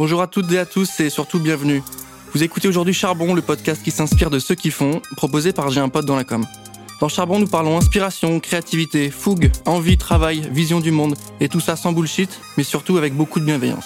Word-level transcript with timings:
Bonjour 0.00 0.22
à 0.22 0.28
toutes 0.28 0.50
et 0.50 0.58
à 0.58 0.64
tous 0.64 0.98
et 1.00 1.10
surtout 1.10 1.38
bienvenue. 1.38 1.82
Vous 2.32 2.42
écoutez 2.42 2.66
aujourd'hui 2.68 2.94
Charbon, 2.94 3.34
le 3.34 3.42
podcast 3.42 3.82
qui 3.82 3.90
s'inspire 3.90 4.30
de 4.30 4.38
ceux 4.38 4.54
qui 4.54 4.70
font, 4.70 5.02
proposé 5.14 5.52
par 5.52 5.68
J'ai 5.68 5.80
un 5.80 5.90
pote 5.90 6.06
dans 6.06 6.16
la 6.16 6.24
com. 6.24 6.46
Dans 7.02 7.10
Charbon, 7.10 7.38
nous 7.38 7.46
parlons 7.46 7.76
inspiration, 7.76 8.40
créativité, 8.40 9.10
fougue, 9.10 9.52
envie, 9.66 9.98
travail, 9.98 10.48
vision 10.54 10.80
du 10.80 10.90
monde, 10.90 11.16
et 11.38 11.50
tout 11.50 11.60
ça 11.60 11.76
sans 11.76 11.92
bullshit, 11.92 12.30
mais 12.56 12.62
surtout 12.62 12.96
avec 12.96 13.14
beaucoup 13.14 13.40
de 13.40 13.44
bienveillance. 13.44 13.84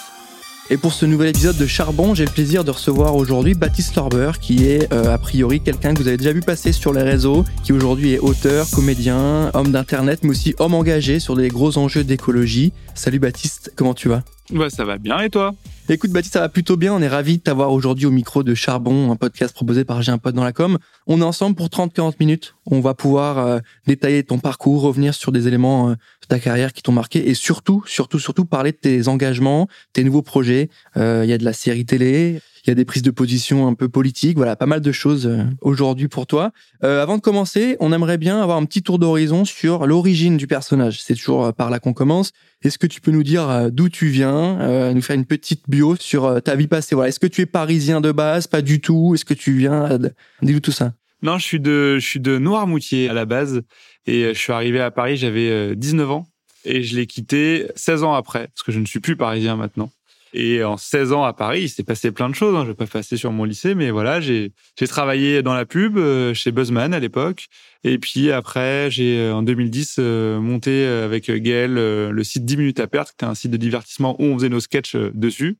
Et 0.69 0.77
pour 0.77 0.93
ce 0.93 1.05
nouvel 1.05 1.27
épisode 1.27 1.57
de 1.57 1.67
Charbon, 1.67 2.15
j'ai 2.15 2.23
le 2.23 2.31
plaisir 2.31 2.63
de 2.63 2.71
recevoir 2.71 3.13
aujourd'hui 3.17 3.53
Baptiste 3.53 3.93
Lorber, 3.97 4.31
qui 4.39 4.69
est 4.69 4.93
euh, 4.93 5.13
a 5.13 5.17
priori 5.17 5.59
quelqu'un 5.59 5.93
que 5.93 6.01
vous 6.01 6.07
avez 6.07 6.15
déjà 6.15 6.31
vu 6.31 6.39
passer 6.39 6.71
sur 6.71 6.93
les 6.93 7.03
réseaux, 7.03 7.43
qui 7.65 7.73
aujourd'hui 7.73 8.13
est 8.13 8.19
auteur, 8.19 8.69
comédien, 8.71 9.51
homme 9.53 9.73
d'internet, 9.73 10.21
mais 10.23 10.29
aussi 10.29 10.55
homme 10.59 10.75
engagé 10.75 11.19
sur 11.19 11.35
des 11.35 11.49
gros 11.49 11.77
enjeux 11.77 12.05
d'écologie. 12.05 12.71
Salut 12.93 13.19
Baptiste, 13.19 13.73
comment 13.75 13.93
tu 13.93 14.07
vas? 14.07 14.23
Bah 14.51 14.69
ça 14.69 14.85
va 14.85 14.97
bien 14.97 15.19
et 15.19 15.29
toi? 15.29 15.55
Écoute 15.89 16.11
Baptiste, 16.11 16.33
ça 16.33 16.39
va 16.39 16.49
plutôt 16.49 16.77
bien. 16.77 16.93
On 16.93 17.01
est 17.01 17.07
ravis 17.07 17.37
de 17.37 17.43
t'avoir 17.43 17.71
aujourd'hui 17.71 18.05
au 18.05 18.11
micro 18.11 18.43
de 18.43 18.53
Charbon, 18.53 19.11
un 19.11 19.15
podcast 19.15 19.53
proposé 19.53 19.85
par 19.85 20.01
J'ai 20.01 20.11
un 20.11 20.17
pote 20.17 20.35
dans 20.35 20.43
la 20.43 20.51
com. 20.51 20.77
On 21.07 21.21
est 21.21 21.23
ensemble 21.23 21.55
pour 21.55 21.67
30-40 21.67 22.13
minutes. 22.19 22.55
On 22.65 22.79
va 22.79 22.93
pouvoir 22.93 23.39
euh, 23.39 23.59
détailler 23.87 24.23
ton 24.23 24.37
parcours, 24.37 24.81
revenir 24.81 25.13
sur 25.13 25.31
des 25.31 25.47
éléments 25.47 25.89
euh, 25.89 25.93
de 25.93 26.27
ta 26.27 26.39
carrière 26.39 26.73
qui 26.73 26.83
t'ont 26.83 26.91
marqué 26.91 27.27
et 27.29 27.33
surtout, 27.33 27.83
surtout, 27.87 28.19
surtout 28.19 28.45
parler 28.45 28.71
de 28.71 28.77
tes 28.77 29.07
engagements, 29.07 29.67
tes 29.93 30.03
nouveaux 30.03 30.23
projets. 30.23 30.69
Euh, 30.97 31.21
il 31.23 31.29
y 31.29 31.33
a 31.33 31.37
de 31.37 31.45
la 31.45 31.53
série 31.53 31.85
télé, 31.85 32.39
il 32.65 32.69
y 32.69 32.71
a 32.71 32.75
des 32.75 32.85
prises 32.85 33.03
de 33.03 33.11
position 33.11 33.67
un 33.67 33.73
peu 33.73 33.89
politiques, 33.89 34.37
voilà, 34.37 34.55
pas 34.55 34.65
mal 34.65 34.81
de 34.81 34.91
choses 34.91 35.29
aujourd'hui 35.61 36.07
pour 36.07 36.25
toi. 36.25 36.51
Euh, 36.83 37.01
avant 37.01 37.17
de 37.17 37.21
commencer, 37.21 37.77
on 37.79 37.93
aimerait 37.93 38.17
bien 38.17 38.41
avoir 38.41 38.57
un 38.57 38.65
petit 38.65 38.81
tour 38.81 38.97
d'horizon 38.97 39.45
sur 39.45 39.85
l'origine 39.85 40.37
du 40.37 40.47
personnage. 40.47 41.01
C'est 41.01 41.15
toujours 41.15 41.53
par 41.53 41.69
là 41.69 41.79
qu'on 41.79 41.93
commence. 41.93 42.31
Est-ce 42.63 42.79
que 42.79 42.87
tu 42.87 43.01
peux 43.01 43.11
nous 43.11 43.23
dire 43.23 43.69
d'où 43.71 43.89
tu 43.89 44.07
viens, 44.07 44.93
nous 44.93 45.01
faire 45.01 45.15
une 45.15 45.25
petite 45.25 45.69
bio 45.69 45.95
sur 45.99 46.41
ta 46.41 46.55
vie 46.55 46.67
passée? 46.67 46.95
Voilà, 46.95 47.09
est-ce 47.09 47.19
que 47.19 47.27
tu 47.27 47.41
es 47.41 47.45
parisien 47.45 48.01
de 48.01 48.11
base? 48.11 48.47
Pas 48.47 48.61
du 48.61 48.81
tout. 48.81 49.13
Est-ce 49.13 49.25
que 49.25 49.35
tu 49.35 49.53
viens 49.53 49.99
Dis-nous 50.41 50.59
tout 50.59 50.71
ça. 50.71 50.93
Non, 51.21 51.37
je 51.37 51.43
suis 51.43 51.59
de 51.59 51.97
je 51.99 52.05
suis 52.05 52.19
de 52.19 52.37
Noirmoutier 52.37 53.09
à 53.09 53.13
la 53.13 53.25
base 53.25 53.61
et 54.05 54.33
je 54.33 54.39
suis 54.39 54.53
arrivé 54.53 54.79
à 54.79 54.91
Paris, 54.91 55.17
j'avais 55.17 55.75
19 55.75 56.11
ans 56.11 56.27
et 56.65 56.83
je 56.83 56.95
l'ai 56.95 57.07
quitté 57.07 57.67
16 57.75 58.03
ans 58.03 58.13
après 58.13 58.47
parce 58.47 58.63
que 58.63 58.71
je 58.71 58.79
ne 58.79 58.85
suis 58.85 58.99
plus 58.99 59.15
parisien 59.15 59.55
maintenant. 59.55 59.91
Et 60.37 60.65
en 60.65 60.75
16 60.75 61.13
ans 61.13 61.23
à 61.23 61.31
Paris, 61.31 61.61
il 61.61 61.69
s'est 61.69 61.85
passé 61.85 62.11
plein 62.11 62.29
de 62.29 62.35
choses. 62.35 62.57
Hein. 62.57 62.63
Je 62.63 62.67
vais 62.67 62.75
pas 62.75 62.85
passer 62.85 63.15
sur 63.15 63.31
mon 63.31 63.45
lycée, 63.45 63.73
mais 63.73 63.89
voilà, 63.89 64.19
j'ai 64.19 64.51
travaillé 64.89 65.41
dans 65.41 65.53
la 65.53 65.65
pub 65.65 65.97
chez 66.33 66.51
Buzzman 66.51 66.93
à 66.93 66.99
l'époque. 66.99 67.47
Et 67.85 67.97
puis 67.99 68.31
après, 68.31 68.91
j'ai 68.91 69.31
en 69.31 69.43
2010 69.43 69.99
monté 70.41 70.85
avec 70.85 71.31
Gaël 71.31 71.73
le 71.73 72.23
site 72.25 72.43
10 72.43 72.57
minutes 72.57 72.79
à 72.81 72.87
perdre, 72.87 73.11
qui 73.11 73.15
était 73.15 73.25
un 73.25 73.33
site 73.33 73.51
de 73.51 73.57
divertissement 73.57 74.17
où 74.19 74.25
on 74.25 74.37
faisait 74.37 74.49
nos 74.49 74.59
sketchs 74.59 74.97
dessus. 75.13 75.57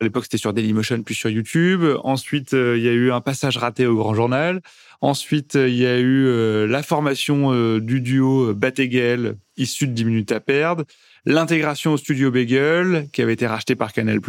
À 0.00 0.04
l'époque, 0.04 0.24
c'était 0.24 0.38
sur 0.38 0.52
Dailymotion 0.52 1.02
puis 1.04 1.14
sur 1.14 1.30
YouTube. 1.30 1.84
Ensuite, 2.02 2.52
il 2.52 2.82
y 2.82 2.88
a 2.88 2.92
eu 2.92 3.12
un 3.12 3.20
passage 3.20 3.58
raté 3.58 3.86
au 3.86 3.94
Grand 3.94 4.14
Journal. 4.14 4.60
Ensuite, 5.02 5.54
il 5.54 5.76
y 5.76 5.86
a 5.86 6.00
eu 6.00 6.66
la 6.66 6.82
formation 6.82 7.78
du 7.78 8.00
duo 8.00 8.54
Batéguel, 8.54 9.36
issu 9.56 9.86
de 9.86 9.92
10 9.92 10.04
minutes 10.04 10.32
à 10.32 10.40
perdre. 10.40 10.84
L'intégration 11.28 11.92
au 11.92 11.96
studio 11.96 12.30
Bagel, 12.30 13.08
qui 13.12 13.20
avait 13.20 13.32
été 13.32 13.48
racheté 13.48 13.74
par 13.74 13.92
Canal+. 13.92 14.20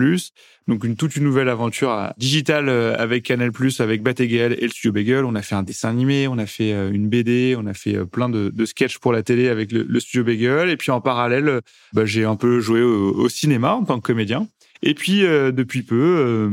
Donc, 0.67 0.83
une 0.83 0.95
toute 0.95 1.15
une 1.15 1.25
nouvelle 1.25 1.47
aventure 1.47 2.11
digitale 2.17 2.69
avec 2.69 3.23
Canal+, 3.23 3.51
avec 3.77 4.01
Batéguel 4.01 4.53
et 4.57 4.63
le 4.63 4.69
studio 4.69 4.91
Bagel. 4.91 5.23
On 5.23 5.35
a 5.35 5.43
fait 5.43 5.53
un 5.53 5.61
dessin 5.61 5.89
animé, 5.89 6.27
on 6.27 6.39
a 6.39 6.47
fait 6.47 6.71
une 6.71 7.07
BD, 7.07 7.55
on 7.55 7.67
a 7.67 7.75
fait 7.75 8.03
plein 8.05 8.29
de, 8.29 8.49
de 8.49 8.65
sketchs 8.65 8.97
pour 8.97 9.13
la 9.13 9.21
télé 9.21 9.47
avec 9.47 9.71
le, 9.71 9.99
studio 9.99 10.23
Bagel. 10.23 10.71
Et 10.71 10.77
puis, 10.77 10.89
en 10.89 10.99
parallèle, 10.99 11.61
bah, 11.93 12.05
j'ai 12.05 12.25
un 12.25 12.35
peu 12.35 12.59
joué 12.61 12.81
au, 12.81 13.29
cinéma 13.29 13.75
en 13.75 13.83
tant 13.83 13.99
que 13.99 14.07
comédien. 14.07 14.47
Et 14.81 14.95
puis, 14.95 15.21
depuis 15.21 15.83
peu, 15.83 16.49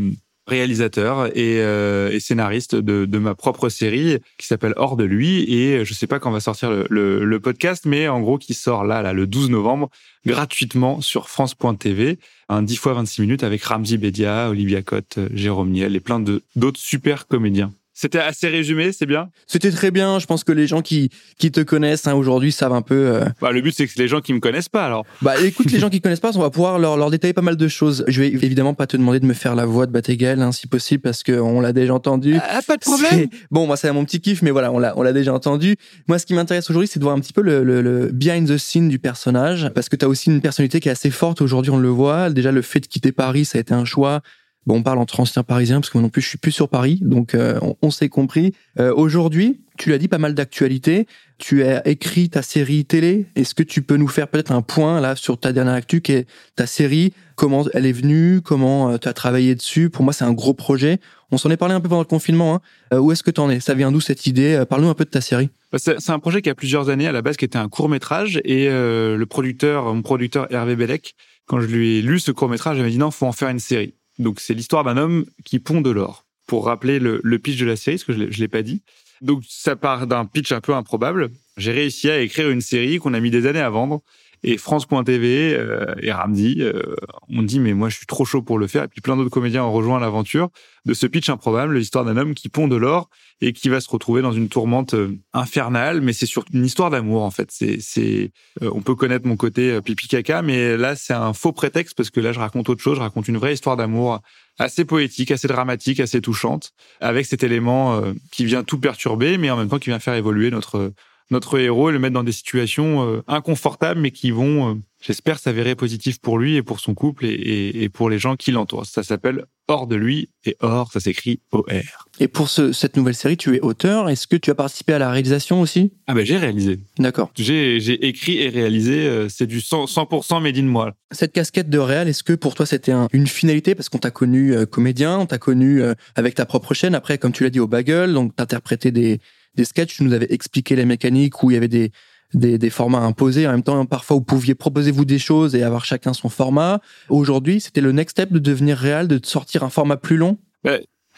réalisateur 0.47 1.27
et, 1.37 1.61
euh, 1.61 2.11
et 2.11 2.21
scénariste 2.21 2.75
de, 2.75 3.05
de, 3.05 3.19
ma 3.19 3.35
propre 3.35 3.69
série 3.69 4.19
qui 4.39 4.47
s'appelle 4.47 4.75
Hors 4.77 4.97
de 4.97 5.05
lui 5.05 5.43
et 5.53 5.85
je 5.85 5.95
sais 5.95 6.07
pas 6.07 6.19
quand 6.19 6.31
va 6.31 6.41
sortir 6.41 6.71
le, 6.71 6.87
le, 6.91 7.25
le, 7.25 7.41
podcast 7.41 7.87
mais 7.87 8.09
en 8.09 8.21
gros 8.21 8.39
qui 8.39 8.53
sort 8.53 8.85
là, 8.85 9.01
là 9.01 9.13
le 9.13 9.27
12 9.27 9.51
novembre 9.51 9.91
gratuitement 10.27 11.01
sur 11.01 11.29
France.tv 11.29 12.19
un 12.49 12.63
10 12.63 12.77
fois 12.77 12.93
26 12.95 13.23
minutes 13.23 13.43
avec 13.43 13.63
Ramzi 13.63 13.97
Bedia, 13.97 14.51
Olivia 14.51 14.83
Cotte, 14.83 15.19
Jérôme 15.33 15.71
Niel 15.71 15.97
et 15.97 16.01
plein 16.01 16.21
de 16.21 16.43
d'autres 16.57 16.81
super 16.81 17.27
comédiens. 17.27 17.73
C'était 17.95 18.19
assez 18.19 18.49
résumé, 18.49 18.91
c'est 18.93 19.07
bien? 19.07 19.31
C'était 19.47 19.71
très 19.71 19.93
bien. 19.93 20.19
Je 20.19 20.27
pense 20.27 20.43
que 20.43 20.53
les 20.53 20.67
gens 20.67 20.83
qui 20.83 21.11
qui 21.39 21.53
te 21.53 21.61
connaissent 21.61 22.07
hein, 22.09 22.15
aujourd'hui 22.15 22.51
savent 22.51 22.73
un 22.73 22.83
peu. 22.83 22.95
Euh... 22.95 23.25
Bah, 23.41 23.53
le 23.53 23.61
but 23.61 23.73
c'est 23.75 23.87
que 23.87 23.93
les 23.97 24.09
gens 24.09 24.21
qui 24.21 24.33
me 24.33 24.41
connaissent 24.41 24.69
pas 24.69 24.85
alors. 24.85 25.07
Bah 25.23 25.41
écoute, 25.41 25.71
les 25.71 25.79
gens 25.79 25.91
qui 25.91 26.01
connaissent 26.01 26.21
pas, 26.21 26.37
on 26.37 26.41
va 26.41 26.51
pouvoir 26.51 26.79
leur, 26.79 26.97
leur 26.97 27.11
détailler 27.11 27.33
pas 27.33 27.43
mal 27.43 27.57
de 27.57 27.69
choses. 27.69 28.05
Je 28.09 28.21
vais 28.21 28.29
évidemment 28.29 28.75
pas 28.75 28.89
te 28.89 28.97
demander 28.97 29.21
de 29.21 29.27
me 29.27 29.33
faire 29.33 29.55
la 29.55 29.65
voix 29.65 29.87
de 29.87 29.93
Batégal, 29.93 30.43
hein, 30.43 30.51
si 30.51 30.67
possible, 30.67 31.03
parce 31.03 31.23
que 31.23 31.33
on 31.33 31.61
l'a 31.61 31.73
déjà 31.73 31.95
entendu. 31.95 32.37
Ah, 32.43 32.61
pas 32.67 32.77
de 32.77 32.83
problème. 32.83 33.29
Bon, 33.51 33.67
moi 33.67 33.77
c'est 33.77 33.93
mon 33.93 34.05
petit 34.05 34.21
kiff, 34.21 34.43
mais 34.43 34.51
voilà, 34.51 34.73
on 34.73 34.79
l'a 34.81 34.93
on 34.97 35.03
l'a 35.03 35.13
déjà 35.13 35.33
entendu. 35.33 35.77
Moi, 36.09 36.19
ce 36.19 36.27
qui 36.27 36.35
m'intéresse 36.35 36.69
aujourd'hui, 36.71 36.89
c'est 36.89 36.99
de 36.99 37.05
voir 37.05 37.17
un 37.17 37.21
petit 37.21 37.33
peu 37.33 37.43
le, 37.43 37.63
le, 37.63 37.81
le, 37.81 38.11
behind 38.13 38.49
the 38.49 38.59
scene 38.59 38.89
du 38.89 38.99
personnage, 38.99 39.71
parce 39.75 39.89
que 39.89 39.97
tu 39.97 40.05
as 40.05 40.09
aussi 40.09 40.31
une 40.31 40.41
personnalité 40.41 40.81
qui 40.81 40.89
est 40.89 40.93
assez 40.93 41.11
forte 41.11 41.41
aujourd'hui. 41.41 41.71
On 41.71 41.79
le 41.79 41.89
voit. 41.89 42.31
Déjà, 42.31 42.53
le 42.53 42.63
fait 42.63 42.81
de 42.81 42.87
quitter 42.87 43.13
Paris, 43.13 43.45
ça 43.45 43.59
a 43.59 43.61
été 43.61 43.73
un 43.73 43.85
choix 43.85 44.21
Bon, 44.67 44.77
on 44.77 44.83
parle 44.83 44.99
entre 44.99 45.21
anciens 45.21 45.43
parisiens 45.43 45.81
parce 45.81 45.91
que 45.91 45.99
moi 45.99 46.03
non 46.03 46.09
plus 46.09 46.23
je 46.23 46.29
suis 46.29 46.39
plus 46.39 46.53
sur 46.53 46.71
Paris, 46.71 46.99
donc 47.03 47.35
euh, 47.35 47.61
on, 47.83 47.91
s'est 47.91 48.09
compris. 48.09 48.55
Euh, 48.79 48.95
Aujourd'hui, 48.95 49.61
tu 49.77 49.91
l'as 49.91 49.99
dit, 49.99 50.09
pas 50.09 50.19
mal 50.19 50.35
d'actualités. 50.35 51.07
Tu 51.37 51.65
as 51.65 51.87
écrit 51.87 52.31
ta 52.31 52.41
série 52.41 52.85
télé. 52.87 53.27
Est-ce 53.35 53.55
que 53.55 53.63
tu 53.63 53.83
peux 53.83 53.97
nous 53.97 54.09
faire 54.09 54.29
peut-être 54.29 54.53
un 54.53 54.63
point 54.63 55.01
là 55.01 55.17
sur 55.17 55.39
ta 55.39 55.53
dernière 55.53 55.75
actu, 55.75 56.01
qui 56.01 56.13
est 56.13 56.27
ta 56.57 56.67
série? 56.67 57.13
Comment 57.35 57.67
elle 57.75 57.85
est 57.85 57.93
venue? 57.93 58.41
Comment 58.41 58.93
euh, 58.93 58.97
tu 58.97 59.07
as 59.09 59.13
travaillé 59.13 59.55
dessus? 59.55 59.91
Pour 59.91 60.03
moi, 60.03 60.15
c'est 60.15 60.25
un 60.25 60.33
gros 60.33 60.55
projet. 60.55 60.99
On 61.31 61.37
s'en 61.37 61.51
est 61.51 61.57
parlé 61.59 61.75
un 61.75 61.81
peu 61.81 61.89
pendant 61.89 62.03
le 62.03 62.07
confinement. 62.07 62.55
Hein. 62.55 62.61
Euh, 62.95 63.01
où 63.01 63.13
est-ce 63.13 63.23
que 63.23 63.31
tu 63.31 63.41
en 63.41 63.51
es? 63.51 63.61
Ça 63.61 63.75
vient 63.75 63.93
d'où 63.93 64.01
cette 64.01 64.27
idée? 64.27 64.63
Parle-nous 64.71 64.89
un 64.89 64.95
peu 64.95 65.05
de 65.05 65.11
ta 65.11 65.21
série. 65.21 65.51
Bah, 65.73 65.79
c'est 65.79 66.11
un 66.11 66.19
projet 66.21 66.41
qui 66.41 66.49
a 66.49 66.55
plusieurs 66.55 66.89
années 66.89 67.09
à 67.09 67.13
la 67.13 67.21
base, 67.21 67.37
qui 67.37 67.45
était 67.45 67.59
un 67.59 67.69
court 67.69 67.91
métrage, 67.91 68.41
et 68.45 68.69
le 68.69 69.25
producteur, 69.25 69.93
mon 69.93 70.03
producteur 70.03 70.47
Hervé 70.53 70.77
Bellec, 70.77 71.17
quand 71.47 71.61
je 71.61 71.67
lui 71.67 71.99
ai 71.99 72.03
lu 72.03 72.21
ce 72.21 72.31
court 72.31 72.49
métrage, 72.49 72.79
il 72.79 72.85
m'a 72.85 72.89
dit 72.89 72.99
non, 72.99 73.11
faut 73.11 73.27
en 73.27 73.33
faire 73.33 73.49
une 73.49 73.59
série. 73.59 73.95
Donc 74.19 74.41
c'est 74.41 74.55
l'histoire 74.55 74.85
d'un 74.85 74.97
homme 74.97 75.27
qui 75.45 75.59
pond 75.59 75.81
de 75.81 75.91
l'or. 75.91 76.25
Pour 76.47 76.67
rappeler 76.67 76.99
le, 76.99 77.39
pitch 77.39 77.59
de 77.59 77.65
la 77.65 77.77
série, 77.77 77.97
parce 77.97 78.05
que 78.05 78.13
je 78.13 78.19
ne 78.19 78.27
l'ai 78.27 78.49
pas 78.49 78.63
dit. 78.63 78.83
Donc 79.23 79.43
ça 79.49 79.77
part 79.77 80.07
d'un 80.07 80.27
pitch 80.27 80.53
un 80.53 80.61
peu 80.61 80.75
improbable. 80.75 81.31
J'ai 81.57 81.73
réussi 81.73 82.11
à 82.11 82.21
écrire 82.21 82.51
une 82.51 82.61
série 82.61 82.99
qu'on 82.99 83.15
a 83.15 83.21
mis 83.21 83.31
des 83.31 83.47
années 83.47 83.61
à 83.61 83.71
vendre. 83.71 84.03
Et 84.47 84.59
France.tv 84.59 85.55
euh, 85.55 85.95
et 86.03 86.13
Ramsey 86.13 86.57
euh, 86.61 86.95
ont 87.31 87.43
dit 87.43 87.59
mais 87.59 87.73
moi 87.73 87.89
je 87.89 87.97
suis 87.97 88.07
trop 88.07 88.27
chaud 88.27 88.43
pour 88.43 88.59
le 88.59 88.67
faire. 88.67 88.85
Et 88.85 88.89
puis 88.89 89.01
plein 89.01 89.17
d'autres 89.17 89.31
comédiens 89.31 89.65
ont 89.65 89.73
rejoint 89.73 89.99
l'aventure 89.99 90.51
de 90.85 90.93
ce 90.93 91.07
pitch 91.07 91.31
improbable, 91.31 91.79
l'histoire 91.79 92.05
d'un 92.05 92.19
homme 92.19 92.35
qui 92.35 92.51
pond 92.51 92.69
de 92.69 92.77
l'or 92.77 93.09
et 93.41 93.55
qui 93.55 93.71
va 93.71 93.81
se 93.81 93.89
retrouver 93.89 94.21
dans 94.21 94.33
une 94.33 94.51
tourmente 94.51 94.93
euh, 94.93 95.19
infernale. 95.33 96.03
Mais 96.03 96.13
c'est 96.13 96.27
surtout 96.27 96.53
une 96.53 96.67
histoire 96.67 96.91
d'amour 96.91 97.23
en 97.23 97.31
fait. 97.31 97.49
C'est, 97.51 97.79
c'est, 97.81 98.33
euh, 98.63 98.71
on 98.75 98.83
peut 98.83 98.95
connaître 98.95 99.27
mon 99.27 99.37
côté 99.37 99.81
pipi 99.81 100.09
caca, 100.09 100.43
mais 100.43 100.77
là 100.77 100.95
c'est 100.95 101.15
un 101.15 101.33
faux 101.33 101.53
prétexte 101.53 101.97
parce 101.97 102.11
que 102.11 102.21
là 102.21 102.33
je 102.33 102.39
raconte 102.39 102.69
autre 102.69 102.83
chose. 102.83 102.97
Je 102.97 103.03
raconte 103.03 103.29
une 103.29 103.39
vraie 103.39 103.55
histoire 103.55 103.79
d'amour 103.79 104.21
assez 104.59 104.85
poétique, 104.85 105.31
assez 105.31 105.49
dramatique, 105.49 106.01
assez 106.01 106.21
touchante, 106.21 106.73
avec 107.01 107.25
cet 107.25 107.43
élément 107.43 108.03
qui 108.31 108.45
vient 108.45 108.63
tout 108.63 108.79
perturber, 108.79 109.39
mais 109.39 109.51
en 109.51 109.57
même 109.57 109.69
temps 109.69 109.79
qui 109.79 109.89
vient 109.89 109.99
faire 109.99 110.15
évoluer 110.15 110.51
notre 110.51 110.93
notre 111.31 111.59
héros 111.59 111.91
et 111.91 111.93
le 111.93 111.99
mettre 111.99 112.15
dans 112.15 112.25
des 112.25 112.33
situations 112.33 113.09
euh, 113.09 113.23
inconfortables, 113.27 114.01
mais 114.01 114.11
qui 114.11 114.31
vont, 114.31 114.71
euh, 114.71 114.75
j'espère, 115.01 115.39
s'avérer 115.39 115.75
positives 115.75 116.21
pour 116.21 116.39
lui 116.39 116.57
et 116.57 116.63
pour 116.63 116.81
son 116.81 116.95
couple 116.95 117.25
et, 117.27 117.89
pour 117.89 118.11
les 118.11 118.19
gens 118.19 118.37
qui 118.37 118.51
l'entourent. 118.51 118.87
Ça 118.87 119.03
s'appelle 119.03 119.47
Hors 119.67 119.87
de 119.87 119.97
lui 119.97 120.29
et 120.45 120.57
Hors, 120.61 120.93
ça 120.93 121.01
s'écrit 121.01 121.41
O-R. 121.51 122.09
Et 122.21 122.29
pour 122.29 122.51
cette 122.51 122.97
nouvelle 122.99 123.15
série, 123.15 123.39
tu 123.39 123.57
es 123.57 123.61
auteur. 123.61 124.11
Est-ce 124.11 124.27
que 124.27 124.37
tu 124.37 124.51
as 124.51 124.55
participé 124.55 124.93
à 124.93 124.99
la 124.99 125.11
réalisation 125.11 125.63
aussi? 125.63 125.93
Ah 126.07 126.13
ben 126.13 126.25
j'ai 126.27 126.37
réalisé. 126.37 126.81
D'accord. 126.99 127.33
J'ai 127.35 128.07
écrit 128.07 128.43
et 128.43 128.51
réalisé. 128.51 129.07
Euh, 129.07 129.29
c'est 129.31 129.47
du 129.47 129.61
100%, 129.61 130.23
100 130.23 130.41
made 130.41 130.59
in 130.59 130.65
moi. 130.65 130.95
Cette 131.13 131.33
casquette 131.33 131.71
de 131.71 131.79
réal, 131.79 132.09
est-ce 132.09 132.23
que 132.23 132.35
pour 132.35 132.55
toi 132.55 132.67
c'était 132.67 132.93
une 133.13 133.27
finalité? 133.27 133.75
Parce 133.75 133.89
qu'on 133.89 133.99
t'a 133.99 134.11
connu 134.11 134.55
comédien, 134.67 135.19
on 135.19 135.27
t'a 135.27 135.39
connu 135.39 135.83
avec 136.15 136.35
ta 136.35 136.45
propre 136.45 136.75
chaîne. 136.75 136.95
Après, 136.95 137.17
comme 137.17 137.33
tu 137.33 137.45
l'as 137.45 137.51
dit 137.51 137.61
au 137.61 137.67
Bagel, 137.67 138.13
donc 138.13 138.37
t'interprétais 138.37 138.91
des 138.91 139.21
des 139.55 139.65
sketchs, 139.65 139.97
tu 139.97 140.05
nous 140.05 140.13
avais 140.13 140.27
expliqué 140.31 140.77
les 140.77 140.85
mécaniques 140.85 141.43
où 141.43 141.51
il 141.51 141.55
y 141.55 141.57
avait 141.57 141.69
des, 141.69 141.93
des, 142.33 142.59
des, 142.59 142.71
formats 142.71 143.01
imposés. 143.01 143.47
En 143.47 143.53
même 143.53 143.63
temps, 143.63 143.85
parfois, 143.87 144.17
vous 144.17 144.23
pouviez 144.23 144.55
proposer 144.55 144.91
vous 144.91 145.05
des 145.05 145.19
choses 145.19 145.55
et 145.55 145.63
avoir 145.63 145.85
chacun 145.85 146.13
son 146.13 146.29
format. 146.29 146.81
Aujourd'hui, 147.09 147.61
c'était 147.61 147.81
le 147.81 147.93
next 147.93 148.13
step 148.13 148.33
de 148.33 148.39
devenir 148.39 148.77
réel, 148.77 149.09
de 149.09 149.21
sortir 149.25 149.63
un 149.63 149.71
format 149.71 149.97
plus 149.97 150.17
long? 150.17 150.39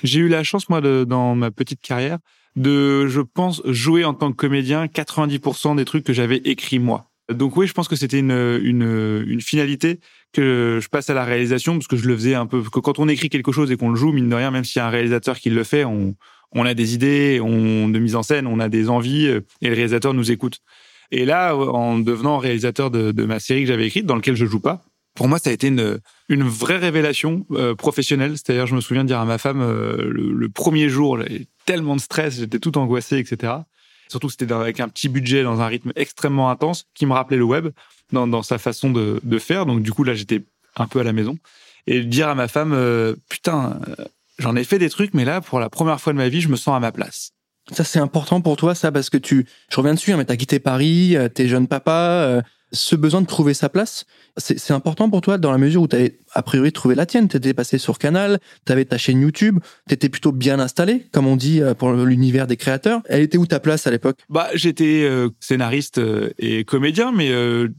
J'ai 0.03 0.21
eu 0.21 0.29
la 0.29 0.45
chance, 0.45 0.69
moi, 0.69 0.81
de, 0.81 1.05
dans 1.09 1.35
ma 1.35 1.51
petite 1.51 1.81
carrière, 1.81 2.19
de, 2.55 3.07
je 3.07 3.21
pense, 3.21 3.63
jouer 3.65 4.05
en 4.05 4.15
tant 4.15 4.31
que 4.31 4.37
comédien 4.37 4.87
90% 4.87 5.77
des 5.77 5.85
trucs 5.85 6.05
que 6.05 6.13
j'avais 6.13 6.37
écrits 6.39 6.79
moi. 6.79 7.11
Donc 7.33 7.57
oui, 7.57 7.67
je 7.67 7.73
pense 7.73 7.89
que 7.89 7.97
c'était 7.97 8.21
une, 8.21 8.31
une, 8.31 9.25
une 9.27 9.41
finalité 9.41 10.01
que 10.33 10.79
je 10.81 10.89
passe 10.89 11.11
à 11.11 11.15
la 11.15 11.25
réalisation 11.25 11.75
parce 11.75 11.89
que 11.89 11.97
je 11.97 12.07
le 12.07 12.15
faisais 12.15 12.35
un 12.35 12.47
peu. 12.47 12.63
Que 12.63 12.79
quand 12.79 12.99
on 12.99 13.09
écrit 13.09 13.29
quelque 13.29 13.53
chose 13.53 13.73
et 13.73 13.77
qu'on 13.77 13.91
le 13.91 13.97
joue, 13.97 14.13
mine 14.13 14.29
de 14.29 14.35
rien, 14.35 14.51
même 14.51 14.65
s'il 14.65 14.79
y 14.79 14.83
a 14.83 14.87
un 14.87 14.91
réalisateur 14.91 15.39
qui 15.39 15.51
le 15.51 15.65
fait, 15.65 15.85
on, 15.85 16.15
on 16.53 16.65
a 16.65 16.75
des 16.75 16.95
idées 16.95 17.41
on, 17.43 17.89
de 17.89 17.99
mise 17.99 18.17
en 18.17 18.23
scène, 18.23 18.47
on 18.47 18.61
a 18.61 18.69
des 18.69 18.89
envies 18.89 19.27
euh, 19.27 19.41
et 19.61 19.69
le 19.69 19.75
réalisateur 19.75 20.15
nous 20.15 20.31
écoute. 20.31 20.61
Et 21.11 21.25
là, 21.25 21.55
en 21.55 21.99
devenant 21.99 22.39
réalisateur 22.39 22.91
de, 22.91 23.25
ma 23.25 23.39
série 23.39 23.63
que 23.63 23.69
j'avais 23.69 23.87
écrite, 23.87 24.07
dans 24.07 24.17
lequel 24.17 24.35
je 24.35 24.45
joue 24.45 24.61
pas, 24.61 24.83
pour 25.15 25.29
moi, 25.29 25.39
ça 25.39 25.51
a 25.51 25.53
été 25.53 25.69
une, 25.69 26.01
une 26.29 26.43
vraie 26.43 26.79
révélation 26.79 27.47
euh, 27.53 27.75
professionnelle. 27.75 28.33
C'est-à-dire, 28.33 28.67
je 28.67 28.75
me 28.75 28.81
souviens 28.81 29.05
de 29.05 29.09
dire 29.09 29.21
à 29.21 29.25
ma 29.25 29.39
femme, 29.39 29.63
euh, 29.63 30.11
le, 30.11 30.49
premier 30.49 30.89
jour, 30.89 31.19
j'avais 31.19 31.47
tellement 31.65 31.97
de 31.97 32.01
stress, 32.01 32.39
j'étais 32.41 32.59
tout 32.59 32.77
angoissé, 32.77 33.19
etc. 33.19 33.53
Surtout, 34.09 34.29
c'était 34.31 34.51
avec 34.53 34.81
un 34.81 34.89
petit 34.89 35.09
budget, 35.09 35.43
dans 35.43 35.61
un 35.61 35.67
rythme 35.67 35.93
extrêmement 35.97 36.51
intense, 36.51 36.85
qui 36.95 37.07
me 37.07 37.13
rappelait 37.13 37.37
le 37.37 37.45
web 37.45 37.69
dans, 38.13 38.43
sa 38.43 38.59
façon 38.59 38.91
de, 38.91 39.39
faire. 39.39 39.67
Donc, 39.67 39.83
du 39.83 39.93
coup, 39.93 40.05
là, 40.05 40.15
j'étais 40.15 40.45
un 40.77 40.87
peu 40.87 41.01
à 41.01 41.05
la 41.05 41.13
maison. 41.13 41.37
Et 41.87 42.03
dire 42.03 42.29
à 42.29 42.35
ma 42.35 42.49
femme, 42.49 42.73
euh, 42.73 43.15
putain, 43.29 43.81
j'en 44.39 44.57
ai 44.57 44.65
fait 44.65 44.79
des 44.79 44.91
trucs, 44.91 45.15
mais 45.15 45.25
là, 45.25 45.41
pour 45.41 45.61
la 45.61 45.71
première 45.71 46.01
fois 46.01 46.13
de 46.13 46.19
ma 46.19 46.29
vie, 46.29 46.41
je 46.41 46.49
me 46.49 46.57
sens 46.57 46.77
à 46.77 46.81
ma 46.81 46.93
place. 46.93 47.31
Ça, 47.73 47.85
c'est 47.85 47.99
important 47.99 48.41
pour 48.41 48.57
toi, 48.57 48.75
ça, 48.75 48.93
parce 48.93 49.11
que 49.11 49.17
tu, 49.17 49.47
je 49.71 49.77
reviens 49.77 49.95
dessus, 49.95 50.13
hein, 50.13 50.17
mais 50.17 50.25
t'as 50.25 50.37
quitté 50.37 50.59
Paris, 50.59 51.17
t'es 51.35 51.49
jeune 51.49 51.67
papa, 51.67 52.43
ce 52.73 52.97
besoin 52.97 53.21
de 53.21 53.27
trouver 53.27 53.55
sa 53.55 53.69
place, 53.69 54.05
c'est 54.37 54.73
important 54.73 55.09
pour 55.09 55.21
toi 55.21 55.39
dans 55.39 55.53
la 55.53 55.59
mesure 55.59 55.83
où 55.83 55.89
tu 55.89 55.97
avais 55.97 56.19
a 56.35 56.43
priori 56.43 56.73
trouvé 56.73 56.95
la 56.95 57.07
tienne. 57.07 57.29
Tu 57.29 57.37
étais 57.37 57.55
passé 57.55 57.79
sur 57.79 57.99
Canal, 57.99 58.39
tu 58.67 58.73
avais 58.73 58.85
ta 58.85 58.99
chaîne 58.99 59.21
YouTube, 59.21 59.59
tu 59.89 59.95
étais 59.95 60.09
plutôt 60.09 60.33
bien 60.33 60.59
installé, 60.59 61.07
comme 61.13 61.27
on 61.27 61.37
dit 61.37 61.63
euh, 61.63 61.75
pour 61.75 61.93
l'univers 61.93 62.47
des 62.47 62.57
créateurs. 62.57 63.03
Elle 63.07 63.23
était 63.23 63.39
où 63.39 63.47
ta 63.47 63.61
place 63.61 63.87
à 63.87 63.91
l'époque? 63.91 64.19
Bah, 64.29 64.49
j'étais 64.55 65.03
euh, 65.05 65.29
scénariste 65.41 65.99
euh, 65.99 66.31
et 66.39 66.65
comédien, 66.65 67.13
mais 67.13 67.31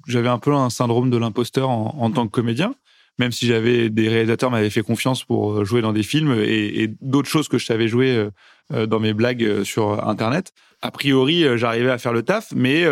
j'avais 0.08 0.30
un 0.30 0.40
peu 0.40 0.54
un 0.54 0.70
syndrome 0.70 1.10
de 1.10 1.18
l'imposteur 1.18 1.70
en, 1.70 2.12
tant 2.12 2.26
que 2.26 2.32
comédien. 2.32 2.74
Même 3.20 3.32
si 3.32 3.48
j'avais 3.48 3.90
des 3.90 4.10
réalisateurs 4.10 4.52
m'avaient 4.52 4.70
fait 4.70 4.84
confiance 4.84 5.24
pour 5.24 5.66
jouer 5.66 5.82
dans 5.82 5.92
des 5.92 6.04
films 6.04 6.36
et, 6.40 6.84
et 6.84 6.96
d'autres 7.02 7.30
choses 7.30 7.48
que 7.48 7.58
je 7.58 7.66
savais 7.66 7.88
jouer 7.88 8.28
dans 8.70 9.00
mes 9.00 9.14
blagues 9.14 9.64
sur 9.64 10.08
Internet. 10.08 10.54
A 10.84 10.92
priori, 10.92 11.46
j'arrivais 11.58 11.90
à 11.90 11.98
faire 11.98 12.14
le 12.14 12.22
taf, 12.22 12.54
mais 12.56 12.86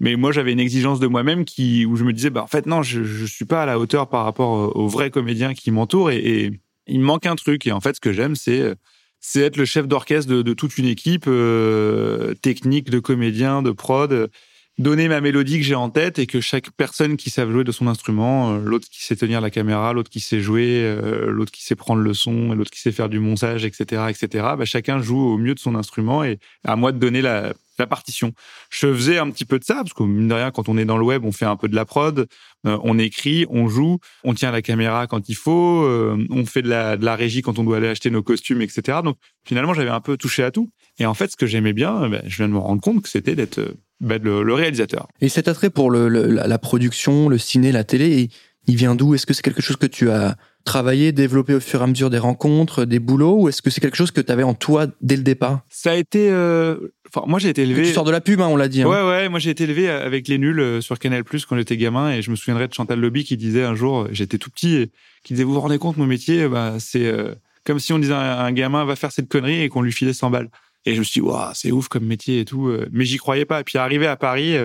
mais 0.00 0.16
moi, 0.16 0.32
j'avais 0.32 0.52
une 0.52 0.60
exigence 0.60 1.00
de 1.00 1.06
moi-même 1.06 1.44
qui, 1.44 1.84
où 1.86 1.96
je 1.96 2.04
me 2.04 2.12
disais, 2.12 2.30
bah, 2.30 2.42
en 2.42 2.46
fait, 2.46 2.66
non, 2.66 2.82
je, 2.82 3.02
je 3.02 3.26
suis 3.26 3.44
pas 3.44 3.62
à 3.62 3.66
la 3.66 3.78
hauteur 3.78 4.08
par 4.08 4.24
rapport 4.24 4.76
aux 4.76 4.88
vrais 4.88 5.10
comédiens 5.10 5.54
qui 5.54 5.70
m'entourent 5.70 6.10
et, 6.10 6.18
et, 6.18 6.60
il 6.88 7.00
me 7.00 7.04
manque 7.04 7.26
un 7.26 7.36
truc. 7.36 7.66
Et 7.66 7.72
en 7.72 7.80
fait, 7.80 7.96
ce 7.96 8.00
que 8.00 8.12
j'aime, 8.12 8.34
c'est, 8.34 8.74
c'est 9.20 9.40
être 9.40 9.56
le 9.56 9.64
chef 9.64 9.86
d'orchestre 9.86 10.30
de, 10.30 10.42
de, 10.42 10.54
toute 10.54 10.78
une 10.78 10.86
équipe 10.86 11.26
euh, 11.26 12.34
technique 12.34 12.90
de 12.90 12.98
comédiens, 12.98 13.62
de 13.62 13.70
prod, 13.70 14.30
donner 14.78 15.08
ma 15.08 15.20
mélodie 15.20 15.58
que 15.58 15.64
j'ai 15.64 15.74
en 15.74 15.90
tête 15.90 16.18
et 16.18 16.26
que 16.26 16.40
chaque 16.40 16.70
personne 16.70 17.16
qui 17.16 17.30
sait 17.30 17.44
jouer 17.50 17.64
de 17.64 17.72
son 17.72 17.88
instrument, 17.88 18.54
euh, 18.54 18.58
l'autre 18.64 18.88
qui 18.90 19.04
sait 19.04 19.16
tenir 19.16 19.40
la 19.40 19.50
caméra, 19.50 19.92
l'autre 19.92 20.10
qui 20.10 20.20
sait 20.20 20.40
jouer, 20.40 20.82
euh, 20.82 21.30
l'autre 21.30 21.52
qui 21.52 21.64
sait 21.64 21.74
prendre 21.74 22.00
le 22.00 22.14
son, 22.14 22.54
l'autre 22.54 22.70
qui 22.70 22.80
sait 22.80 22.92
faire 22.92 23.08
du 23.08 23.18
montage, 23.18 23.64
etc., 23.64 24.04
etc. 24.08 24.28
Bah, 24.56 24.64
chacun 24.64 25.00
joue 25.00 25.20
au 25.20 25.36
mieux 25.36 25.54
de 25.54 25.60
son 25.60 25.74
instrument 25.74 26.24
et 26.24 26.38
à 26.64 26.76
moi 26.76 26.92
de 26.92 26.98
donner 26.98 27.22
la, 27.22 27.54
la 27.78 27.86
partition. 27.86 28.32
Je 28.70 28.92
faisais 28.92 29.18
un 29.18 29.30
petit 29.30 29.44
peu 29.44 29.58
de 29.58 29.64
ça, 29.64 29.76
parce 29.76 29.92
que 29.92 30.02
mine 30.02 30.28
de 30.28 30.34
rien, 30.34 30.50
quand 30.50 30.68
on 30.68 30.76
est 30.78 30.84
dans 30.84 30.98
le 30.98 31.04
web, 31.04 31.24
on 31.24 31.32
fait 31.32 31.44
un 31.44 31.56
peu 31.56 31.68
de 31.68 31.74
la 31.74 31.84
prod, 31.84 32.26
euh, 32.66 32.78
on 32.82 32.98
écrit, 32.98 33.46
on 33.50 33.68
joue, 33.68 33.98
on 34.24 34.34
tient 34.34 34.50
la 34.50 34.62
caméra 34.62 35.06
quand 35.06 35.28
il 35.28 35.34
faut, 35.34 35.82
euh, 35.84 36.26
on 36.30 36.44
fait 36.44 36.62
de 36.62 36.68
la, 36.68 36.96
de 36.96 37.04
la 37.04 37.16
régie 37.16 37.42
quand 37.42 37.58
on 37.58 37.64
doit 37.64 37.76
aller 37.76 37.88
acheter 37.88 38.10
nos 38.10 38.22
costumes, 38.22 38.62
etc. 38.62 38.98
Donc 39.04 39.16
finalement, 39.44 39.74
j'avais 39.74 39.90
un 39.90 40.00
peu 40.00 40.16
touché 40.16 40.42
à 40.42 40.50
tout. 40.50 40.70
Et 40.98 41.06
en 41.06 41.14
fait, 41.14 41.30
ce 41.30 41.36
que 41.36 41.46
j'aimais 41.46 41.72
bien, 41.72 42.02
euh, 42.02 42.08
ben, 42.08 42.22
je 42.26 42.36
viens 42.36 42.48
de 42.48 42.52
me 42.52 42.58
rendre 42.58 42.80
compte 42.80 43.02
que 43.02 43.08
c'était 43.08 43.34
d'être 43.34 43.60
ben, 44.00 44.22
le, 44.22 44.54
réalisateur. 44.54 45.08
Et 45.20 45.28
cet 45.28 45.48
attrait 45.48 45.70
pour 45.70 45.90
la 45.90 46.58
production, 46.58 47.28
le 47.28 47.38
ciné, 47.38 47.72
la 47.72 47.84
télé, 47.84 48.30
il 48.66 48.76
vient 48.76 48.94
d'où? 48.94 49.14
Est-ce 49.14 49.26
que 49.26 49.34
c'est 49.34 49.42
quelque 49.42 49.62
chose 49.62 49.76
que 49.76 49.86
tu 49.86 50.10
as 50.10 50.36
travailler, 50.68 51.12
développer 51.12 51.54
au 51.54 51.60
fur 51.60 51.80
et 51.80 51.84
à 51.84 51.86
mesure 51.86 52.10
des 52.10 52.18
rencontres, 52.18 52.84
des 52.84 52.98
boulots, 52.98 53.40
ou 53.40 53.48
est-ce 53.48 53.62
que 53.62 53.70
c'est 53.70 53.80
quelque 53.80 53.96
chose 53.96 54.10
que 54.10 54.20
tu 54.20 54.30
avais 54.30 54.42
en 54.42 54.52
toi 54.52 54.86
dès 55.00 55.16
le 55.16 55.22
départ 55.22 55.62
Ça 55.70 55.92
a 55.92 55.94
été... 55.94 56.28
Euh... 56.30 56.76
Enfin, 57.08 57.26
moi 57.26 57.38
j'ai 57.38 57.48
été 57.48 57.62
élevé... 57.62 57.84
Tu 57.84 57.94
sors 57.94 58.04
de 58.04 58.10
la 58.10 58.20
pub, 58.20 58.42
hein, 58.42 58.48
on 58.48 58.56
l'a 58.56 58.68
dit. 58.68 58.82
Hein. 58.82 58.88
Ouais, 58.88 59.02
ouais, 59.02 59.28
moi 59.30 59.38
j'ai 59.38 59.48
été 59.48 59.64
élevé 59.64 59.88
avec 59.88 60.28
les 60.28 60.36
nuls 60.36 60.60
euh, 60.60 60.80
sur 60.82 60.98
Canal+, 60.98 61.24
quand 61.24 61.56
j'étais 61.56 61.78
gamin, 61.78 62.12
et 62.12 62.20
je 62.20 62.30
me 62.30 62.36
souviendrai 62.36 62.68
de 62.68 62.74
Chantal 62.74 63.00
Lobby 63.00 63.24
qui 63.24 63.38
disait 63.38 63.64
un 63.64 63.74
jour, 63.74 64.08
j'étais 64.12 64.36
tout 64.36 64.50
petit, 64.50 64.76
et 64.76 64.90
qui 65.24 65.32
disait, 65.32 65.44
vous 65.44 65.54
vous 65.54 65.60
rendez 65.60 65.78
compte, 65.78 65.96
mon 65.96 66.06
métier, 66.06 66.46
bah, 66.48 66.74
c'est 66.78 67.06
euh, 67.06 67.34
comme 67.64 67.78
si 67.78 67.94
on 67.94 67.98
disait 67.98 68.12
à 68.12 68.42
un 68.42 68.52
gamin, 68.52 68.84
va 68.84 68.94
faire 68.94 69.10
cette 69.10 69.28
connerie, 69.28 69.62
et 69.62 69.70
qu'on 69.70 69.80
lui 69.80 69.92
filait 69.92 70.12
100 70.12 70.28
balles. 70.30 70.50
Et 70.88 70.94
je 70.94 71.00
me 71.00 71.04
suis 71.04 71.20
dit, 71.20 71.26
c'est 71.52 71.70
ouf 71.70 71.88
comme 71.88 72.06
métier 72.06 72.40
et 72.40 72.44
tout. 72.46 72.68
Euh. 72.68 72.88
Mais 72.92 73.04
j'y 73.04 73.18
croyais 73.18 73.44
pas. 73.44 73.60
Et 73.60 73.64
puis 73.64 73.76
arrivé 73.76 74.06
à 74.06 74.16
Paris, 74.16 74.56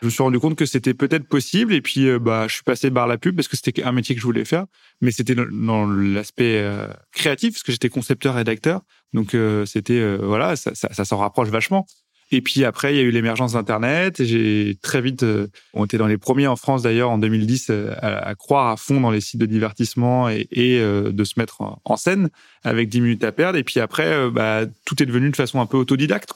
je 0.00 0.06
me 0.06 0.10
suis 0.10 0.22
rendu 0.22 0.38
compte 0.38 0.56
que 0.56 0.66
c'était 0.66 0.94
peut-être 0.94 1.28
possible. 1.28 1.72
Et 1.72 1.80
puis, 1.80 2.08
euh, 2.08 2.18
bah, 2.18 2.46
je 2.48 2.54
suis 2.54 2.62
passé 2.62 2.90
par 2.90 3.06
la 3.06 3.18
pub 3.18 3.36
parce 3.36 3.48
que 3.48 3.56
c'était 3.56 3.82
un 3.82 3.92
métier 3.92 4.14
que 4.14 4.20
je 4.20 4.26
voulais 4.26 4.44
faire. 4.44 4.66
Mais 5.00 5.10
c'était 5.10 5.34
dans 5.34 5.86
l'aspect 5.86 6.58
euh, 6.58 6.88
créatif 7.12 7.54
parce 7.54 7.62
que 7.62 7.72
j'étais 7.72 7.88
concepteur 7.88 8.34
rédacteur. 8.34 8.82
Donc, 9.12 9.34
euh, 9.34 9.64
c'était, 9.66 10.16
voilà, 10.16 10.56
ça, 10.56 10.74
ça 10.74 11.04
s'en 11.04 11.18
rapproche 11.18 11.48
vachement. 11.48 11.86
Et 12.30 12.42
puis 12.42 12.64
après, 12.64 12.94
il 12.94 12.96
y 12.96 13.00
a 13.00 13.02
eu 13.02 13.10
l'émergence 13.10 13.52
d'Internet. 13.52 14.20
Et 14.20 14.26
j'ai 14.26 14.78
très 14.82 15.00
vite, 15.00 15.24
on 15.72 15.84
était 15.84 15.98
dans 15.98 16.06
les 16.06 16.18
premiers 16.18 16.46
en 16.46 16.56
France 16.56 16.82
d'ailleurs 16.82 17.10
en 17.10 17.18
2010 17.18 17.70
à, 18.00 18.34
croire 18.34 18.68
à 18.68 18.76
fond 18.76 19.00
dans 19.00 19.10
les 19.10 19.20
sites 19.20 19.40
de 19.40 19.46
divertissement 19.46 20.28
et, 20.28 20.46
et 20.52 20.78
de 20.80 21.24
se 21.24 21.38
mettre 21.38 21.62
en, 21.84 21.96
scène 21.96 22.28
avec 22.64 22.90
10 22.90 23.00
minutes 23.00 23.24
à 23.24 23.32
perdre. 23.32 23.58
Et 23.58 23.64
puis 23.64 23.80
après, 23.80 24.30
bah, 24.30 24.66
tout 24.84 25.02
est 25.02 25.06
devenu 25.06 25.30
de 25.30 25.36
façon 25.36 25.60
un 25.60 25.66
peu 25.66 25.78
autodidacte. 25.78 26.30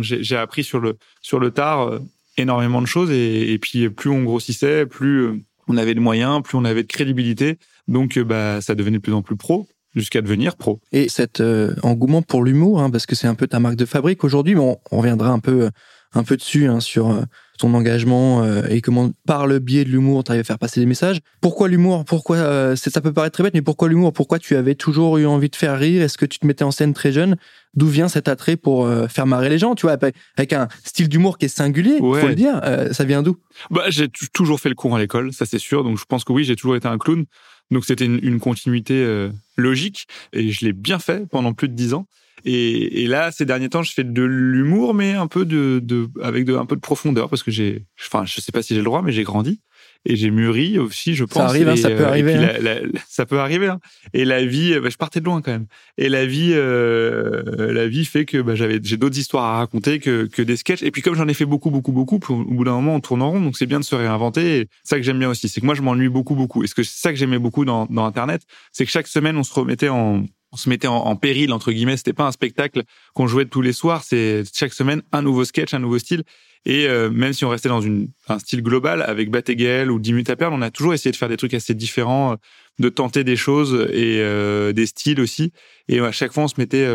J'ai 0.00 0.36
appris 0.36 0.62
sur 0.62 0.78
le 0.78 0.98
sur 1.20 1.40
le 1.40 1.50
tard 1.50 1.98
énormément 2.36 2.80
de 2.80 2.86
choses 2.86 3.10
et, 3.10 3.52
et, 3.52 3.58
puis 3.58 3.88
plus 3.88 4.10
on 4.10 4.22
grossissait, 4.22 4.86
plus 4.86 5.22
euh, 5.22 5.40
on 5.68 5.76
avait 5.76 5.94
de 5.94 6.00
moyens, 6.00 6.42
plus 6.42 6.58
on 6.58 6.64
avait 6.64 6.82
de 6.82 6.88
crédibilité. 6.88 7.58
Donc 7.88 8.16
euh, 8.16 8.24
bah 8.24 8.60
ça 8.60 8.74
devenait 8.74 8.98
de 8.98 9.02
plus 9.02 9.12
en 9.12 9.22
plus 9.22 9.36
pro 9.36 9.68
jusqu'à 9.94 10.20
devenir 10.20 10.56
pro. 10.56 10.80
Et 10.92 11.08
cet 11.08 11.40
euh, 11.40 11.74
engouement 11.82 12.22
pour 12.22 12.44
l'humour, 12.44 12.80
hein, 12.80 12.90
parce 12.90 13.06
que 13.06 13.14
c'est 13.14 13.26
un 13.26 13.34
peu 13.34 13.46
ta 13.46 13.60
marque 13.60 13.76
de 13.76 13.86
fabrique 13.86 14.24
aujourd'hui, 14.24 14.54
mais 14.54 14.60
on, 14.60 14.78
on, 14.90 14.98
reviendra 14.98 15.30
un 15.30 15.40
peu 15.40 15.70
un 16.16 16.22
peu 16.22 16.36
dessus 16.36 16.68
hein, 16.68 16.78
sur 16.78 17.24
ton 17.58 17.72
engagement 17.74 18.42
euh, 18.42 18.62
et 18.68 18.80
comment, 18.80 19.10
par 19.26 19.46
le 19.46 19.58
biais 19.58 19.84
de 19.84 19.90
l'humour, 19.90 20.24
tu 20.24 20.32
arrives 20.32 20.40
à 20.40 20.44
faire 20.44 20.58
passer 20.58 20.80
des 20.80 20.86
messages. 20.86 21.20
Pourquoi 21.40 21.68
l'humour 21.68 22.04
Pourquoi 22.04 22.36
euh, 22.36 22.76
Ça 22.76 23.00
peut 23.00 23.12
paraître 23.12 23.34
très 23.34 23.44
bête, 23.44 23.54
mais 23.54 23.62
pourquoi 23.62 23.88
l'humour 23.88 24.12
Pourquoi 24.12 24.38
tu 24.38 24.56
avais 24.56 24.74
toujours 24.74 25.18
eu 25.18 25.26
envie 25.26 25.48
de 25.48 25.56
faire 25.56 25.78
rire? 25.78 26.02
Est-ce 26.02 26.18
que 26.18 26.26
tu 26.26 26.38
te 26.38 26.46
mettais 26.46 26.64
en 26.64 26.70
scène 26.70 26.94
très 26.94 27.12
jeune? 27.12 27.36
D'où 27.74 27.86
vient 27.86 28.08
cet 28.08 28.28
attrait 28.28 28.56
pour 28.56 28.86
euh, 28.86 29.06
faire 29.08 29.26
marrer 29.26 29.48
les 29.48 29.58
gens 29.58 29.74
Tu 29.74 29.86
vois, 29.86 29.96
avec 30.36 30.52
un 30.52 30.68
style 30.84 31.08
d'humour 31.08 31.38
qui 31.38 31.46
est 31.46 31.48
singulier, 31.48 31.96
il 31.96 32.20
faut 32.20 32.28
le 32.28 32.34
dire. 32.34 32.60
ça 32.92 33.04
vient 33.04 33.22
d'où? 33.22 33.36
Bah, 33.70 33.84
j'ai 33.88 34.08
toujours 34.32 34.60
fait 34.60 34.68
le 34.68 34.74
cours 34.74 34.96
à 34.96 34.98
l'école, 34.98 35.32
ça 35.32 35.46
c'est 35.46 35.58
sûr. 35.58 35.84
Donc 35.84 35.98
je 35.98 36.04
pense 36.04 36.24
que 36.24 36.32
oui, 36.32 36.44
j'ai 36.44 36.56
toujours 36.56 36.76
été 36.76 36.88
un 36.88 36.98
clown. 36.98 37.24
Donc 37.70 37.84
c'était 37.84 38.04
une, 38.04 38.20
une, 38.22 38.40
continuité 38.40 39.28
logique 39.56 40.06
et 40.32 40.50
je 40.50 40.64
l'ai 40.64 40.72
bien 40.72 40.98
fait 40.98 41.28
pendant 41.28 41.54
plus 41.54 41.68
de 41.68 41.74
dix 41.74 41.94
ans. 41.94 42.06
Et, 42.44 43.02
et, 43.02 43.06
là, 43.06 43.32
ces 43.32 43.46
derniers 43.46 43.70
temps, 43.70 43.82
je 43.82 43.92
fais 43.92 44.04
de 44.04 44.22
l'humour, 44.22 44.92
mais 44.92 45.12
un 45.12 45.26
peu 45.26 45.46
de, 45.46 45.80
de 45.82 46.08
avec 46.22 46.44
de, 46.44 46.54
un 46.54 46.66
peu 46.66 46.76
de 46.76 46.80
profondeur, 46.80 47.30
parce 47.30 47.42
que 47.42 47.50
j'ai, 47.50 47.86
enfin, 47.98 48.26
je 48.26 48.40
sais 48.40 48.52
pas 48.52 48.62
si 48.62 48.74
j'ai 48.74 48.80
le 48.80 48.84
droit, 48.84 49.00
mais 49.00 49.12
j'ai 49.12 49.22
grandi 49.22 49.60
et 50.06 50.16
j'ai 50.16 50.30
mûri 50.30 50.78
aussi, 50.78 51.14
je 51.14 51.24
pense. 51.24 51.42
Ça 51.42 51.46
arrive, 51.46 51.68
hein, 51.68 51.76
ça 51.76 51.90
peut 51.90 52.02
euh, 52.02 52.08
arriver. 52.08 52.34
Hein. 52.34 52.80
ça 53.08 53.26
peut 53.26 53.38
arriver. 53.38 53.68
Hein. 53.68 53.80
Et 54.12 54.24
la 54.24 54.44
vie, 54.44 54.78
bah, 54.80 54.90
je 54.90 54.96
partais 54.96 55.20
de 55.20 55.24
loin 55.24 55.40
quand 55.40 55.52
même. 55.52 55.66
Et 55.96 56.08
la 56.08 56.26
vie, 56.26 56.52
euh, 56.52 57.72
la 57.72 57.86
vie 57.86 58.04
fait 58.04 58.24
que 58.24 58.42
bah, 58.42 58.54
j'avais, 58.54 58.80
j'ai 58.82 58.96
d'autres 58.96 59.18
histoires 59.18 59.44
à 59.44 59.58
raconter 59.58 60.00
que, 60.00 60.26
que 60.26 60.42
des 60.42 60.56
sketchs. 60.56 60.82
Et 60.82 60.90
puis 60.90 61.00
comme 61.00 61.14
j'en 61.14 61.28
ai 61.28 61.34
fait 61.34 61.46
beaucoup, 61.46 61.70
beaucoup, 61.70 61.92
beaucoup, 61.92 62.20
au 62.28 62.44
bout 62.44 62.64
d'un 62.64 62.72
moment, 62.72 62.96
on 62.96 63.00
tourne 63.00 63.22
en 63.22 63.30
rond. 63.30 63.40
Donc 63.40 63.56
c'est 63.56 63.66
bien 63.66 63.80
de 63.80 63.84
se 63.84 63.94
réinventer. 63.94 64.60
Et 64.60 64.68
ça 64.82 64.96
que 64.96 65.02
j'aime 65.02 65.18
bien 65.18 65.30
aussi, 65.30 65.48
c'est 65.48 65.60
que 65.60 65.66
moi, 65.66 65.74
je 65.74 65.82
m'ennuie 65.82 66.08
beaucoup, 66.08 66.34
beaucoup. 66.34 66.64
Et 66.64 66.66
ce 66.66 66.74
que 66.74 66.82
c'est 66.82 67.00
ça 67.00 67.10
que 67.10 67.18
j'aimais 67.18 67.38
beaucoup 67.38 67.64
dans, 67.64 67.86
dans 67.86 68.04
Internet, 68.04 68.42
c'est 68.72 68.84
que 68.84 68.90
chaque 68.90 69.06
semaine, 69.06 69.36
on 69.36 69.44
se 69.44 69.54
remettait 69.54 69.88
en 69.88 70.24
on 70.54 70.56
se 70.56 70.68
mettait 70.68 70.86
en, 70.86 71.16
péril 71.16 71.52
entre 71.52 71.72
guillemets. 71.72 71.96
C'était 71.96 72.12
pas 72.12 72.26
un 72.26 72.32
spectacle 72.32 72.84
qu'on 73.12 73.26
jouait 73.26 73.44
tous 73.44 73.60
les 73.60 73.72
soirs. 73.72 74.04
C'est 74.04 74.44
chaque 74.54 74.72
semaine 74.72 75.02
un 75.10 75.20
nouveau 75.20 75.44
sketch, 75.44 75.74
un 75.74 75.80
nouveau 75.80 75.98
style. 75.98 76.22
Et 76.64 76.86
euh, 76.86 77.10
même 77.10 77.32
si 77.32 77.44
on 77.44 77.50
restait 77.50 77.68
dans 77.68 77.80
une, 77.80 78.08
un 78.28 78.38
style 78.38 78.62
global 78.62 79.02
avec 79.02 79.30
Batéguel 79.30 79.90
ou 79.90 79.98
10 79.98 80.12
minutes 80.12 80.30
à 80.30 80.36
perdre, 80.36 80.56
on 80.56 80.62
a 80.62 80.70
toujours 80.70 80.94
essayé 80.94 81.10
de 81.10 81.16
faire 81.16 81.28
des 81.28 81.36
trucs 81.36 81.52
assez 81.54 81.74
différents, 81.74 82.32
euh, 82.32 82.36
de 82.78 82.88
tenter 82.88 83.24
des 83.24 83.36
choses 83.36 83.74
et 83.92 84.20
euh, 84.20 84.72
des 84.72 84.86
styles 84.86 85.20
aussi. 85.20 85.52
Et 85.88 85.98
à 85.98 86.12
chaque 86.12 86.32
fois, 86.32 86.44
on 86.44 86.48
se 86.48 86.54
mettait 86.56 86.88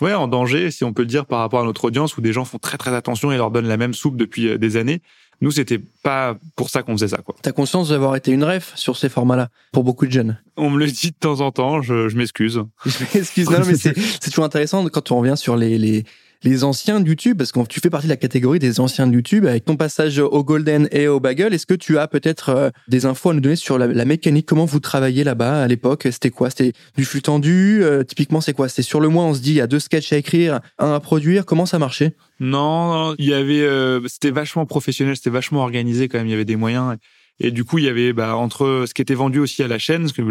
ouais 0.00 0.14
en 0.14 0.28
danger, 0.28 0.70
si 0.70 0.84
on 0.84 0.92
peut 0.92 1.02
le 1.02 1.08
dire, 1.08 1.26
par 1.26 1.40
rapport 1.40 1.60
à 1.60 1.64
notre 1.64 1.86
audience 1.86 2.16
où 2.16 2.20
des 2.20 2.32
gens 2.32 2.44
font 2.44 2.58
très 2.58 2.78
très 2.78 2.94
attention 2.94 3.32
et 3.32 3.36
leur 3.36 3.50
donnent 3.50 3.66
la 3.66 3.76
même 3.76 3.94
soupe 3.94 4.16
depuis 4.16 4.58
des 4.58 4.76
années. 4.76 5.00
Nous, 5.40 5.50
c'était 5.50 5.80
pas 6.02 6.36
pour 6.54 6.70
ça 6.70 6.82
qu'on 6.82 6.92
faisait 6.92 7.08
ça, 7.08 7.18
quoi. 7.18 7.34
T'as 7.42 7.52
conscience 7.52 7.90
d'avoir 7.90 8.16
été 8.16 8.32
une 8.32 8.44
ref 8.44 8.72
sur 8.74 8.96
ces 8.96 9.08
formats-là 9.08 9.48
pour 9.72 9.84
beaucoup 9.84 10.06
de 10.06 10.12
jeunes 10.12 10.38
On 10.56 10.70
me 10.70 10.78
le 10.78 10.86
dit 10.86 11.10
de 11.10 11.16
temps 11.18 11.40
en 11.40 11.52
temps. 11.52 11.82
Je, 11.82 12.08
je 12.08 12.16
m'excuse. 12.16 12.62
Je 12.86 13.18
m'excuse. 13.18 13.50
Non, 13.50 13.58
mais 13.66 13.74
c'est 13.76 14.30
toujours 14.30 14.44
intéressant 14.44 14.86
quand 14.88 15.12
on 15.12 15.20
revient 15.20 15.36
sur 15.36 15.56
les, 15.56 15.78
les 15.78 16.04
les 16.42 16.64
anciens 16.64 17.00
de 17.00 17.08
YouTube, 17.08 17.38
parce 17.38 17.52
que 17.52 17.60
tu 17.66 17.80
fais 17.80 17.90
partie 17.90 18.06
de 18.06 18.12
la 18.12 18.16
catégorie 18.16 18.58
des 18.58 18.80
anciens 18.80 19.06
de 19.06 19.14
YouTube, 19.14 19.46
avec 19.46 19.64
ton 19.64 19.76
passage 19.76 20.18
au 20.18 20.44
Golden 20.44 20.88
et 20.92 21.08
au 21.08 21.20
Bagel, 21.20 21.54
est-ce 21.54 21.66
que 21.66 21.74
tu 21.74 21.98
as 21.98 22.08
peut-être 22.08 22.50
euh, 22.50 22.70
des 22.88 23.06
infos 23.06 23.30
à 23.30 23.34
nous 23.34 23.40
donner 23.40 23.56
sur 23.56 23.78
la, 23.78 24.04
mécanique, 24.04 24.46
comment 24.46 24.64
vous 24.64 24.80
travailliez 24.80 25.24
là-bas 25.24 25.62
à 25.62 25.66
l'époque? 25.66 26.02
C'était 26.04 26.30
quoi? 26.30 26.50
C'était 26.50 26.72
du 26.96 27.04
flux 27.04 27.22
tendu 27.22 27.82
euh, 27.82 28.04
Typiquement, 28.04 28.40
c'est 28.40 28.52
quoi? 28.52 28.68
C'est 28.68 28.82
sur 28.82 29.00
le 29.00 29.08
mois, 29.08 29.24
on 29.24 29.34
se 29.34 29.40
dit, 29.40 29.50
il 29.50 29.56
y 29.56 29.60
a 29.60 29.66
deux 29.66 29.80
sketchs 29.80 30.12
à 30.12 30.16
écrire, 30.16 30.60
un 30.78 30.94
à 30.94 31.00
produire. 31.00 31.46
Comment 31.46 31.66
ça 31.66 31.78
marchait? 31.78 32.14
Non, 32.40 33.14
il 33.18 33.26
y 33.26 33.34
avait, 33.34 33.62
euh, 33.62 34.06
c'était 34.08 34.30
vachement 34.30 34.66
professionnel, 34.66 35.16
c'était 35.16 35.30
vachement 35.30 35.62
organisé 35.62 36.08
quand 36.08 36.18
même. 36.18 36.26
Il 36.26 36.30
y 36.30 36.34
avait 36.34 36.44
des 36.44 36.56
moyens. 36.56 36.96
Et 37.38 37.50
du 37.50 37.64
coup, 37.64 37.78
il 37.78 37.84
y 37.84 37.88
avait 37.88 38.12
bah, 38.12 38.36
entre 38.36 38.84
ce 38.86 38.94
qui 38.94 39.02
était 39.02 39.14
vendu 39.14 39.38
aussi 39.38 39.62
à 39.62 39.68
la 39.68 39.78
chaîne, 39.78 40.08
ce 40.08 40.12
que, 40.12 40.22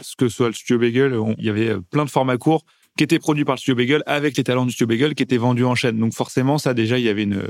ce 0.00 0.16
que 0.16 0.28
soit 0.28 0.48
le 0.48 0.54
Studio 0.54 0.78
Bagel, 0.78 1.18
il 1.38 1.44
y 1.44 1.50
avait 1.50 1.76
plein 1.90 2.04
de 2.04 2.10
formats 2.10 2.38
courts 2.38 2.64
qui 2.96 3.04
était 3.04 3.18
produit 3.18 3.44
par 3.44 3.56
le 3.56 3.58
studio 3.58 3.74
Bagel 3.74 4.02
avec 4.06 4.36
les 4.36 4.44
talents 4.44 4.64
du 4.64 4.72
studio 4.72 4.86
Bagel 4.86 5.14
qui 5.14 5.22
étaient 5.22 5.36
vendus 5.36 5.64
en 5.64 5.74
chaîne. 5.74 5.98
Donc 5.98 6.14
forcément, 6.14 6.58
ça 6.58 6.74
déjà, 6.74 6.98
il 6.98 7.04
y 7.04 7.08
avait 7.08 7.24
une, 7.24 7.42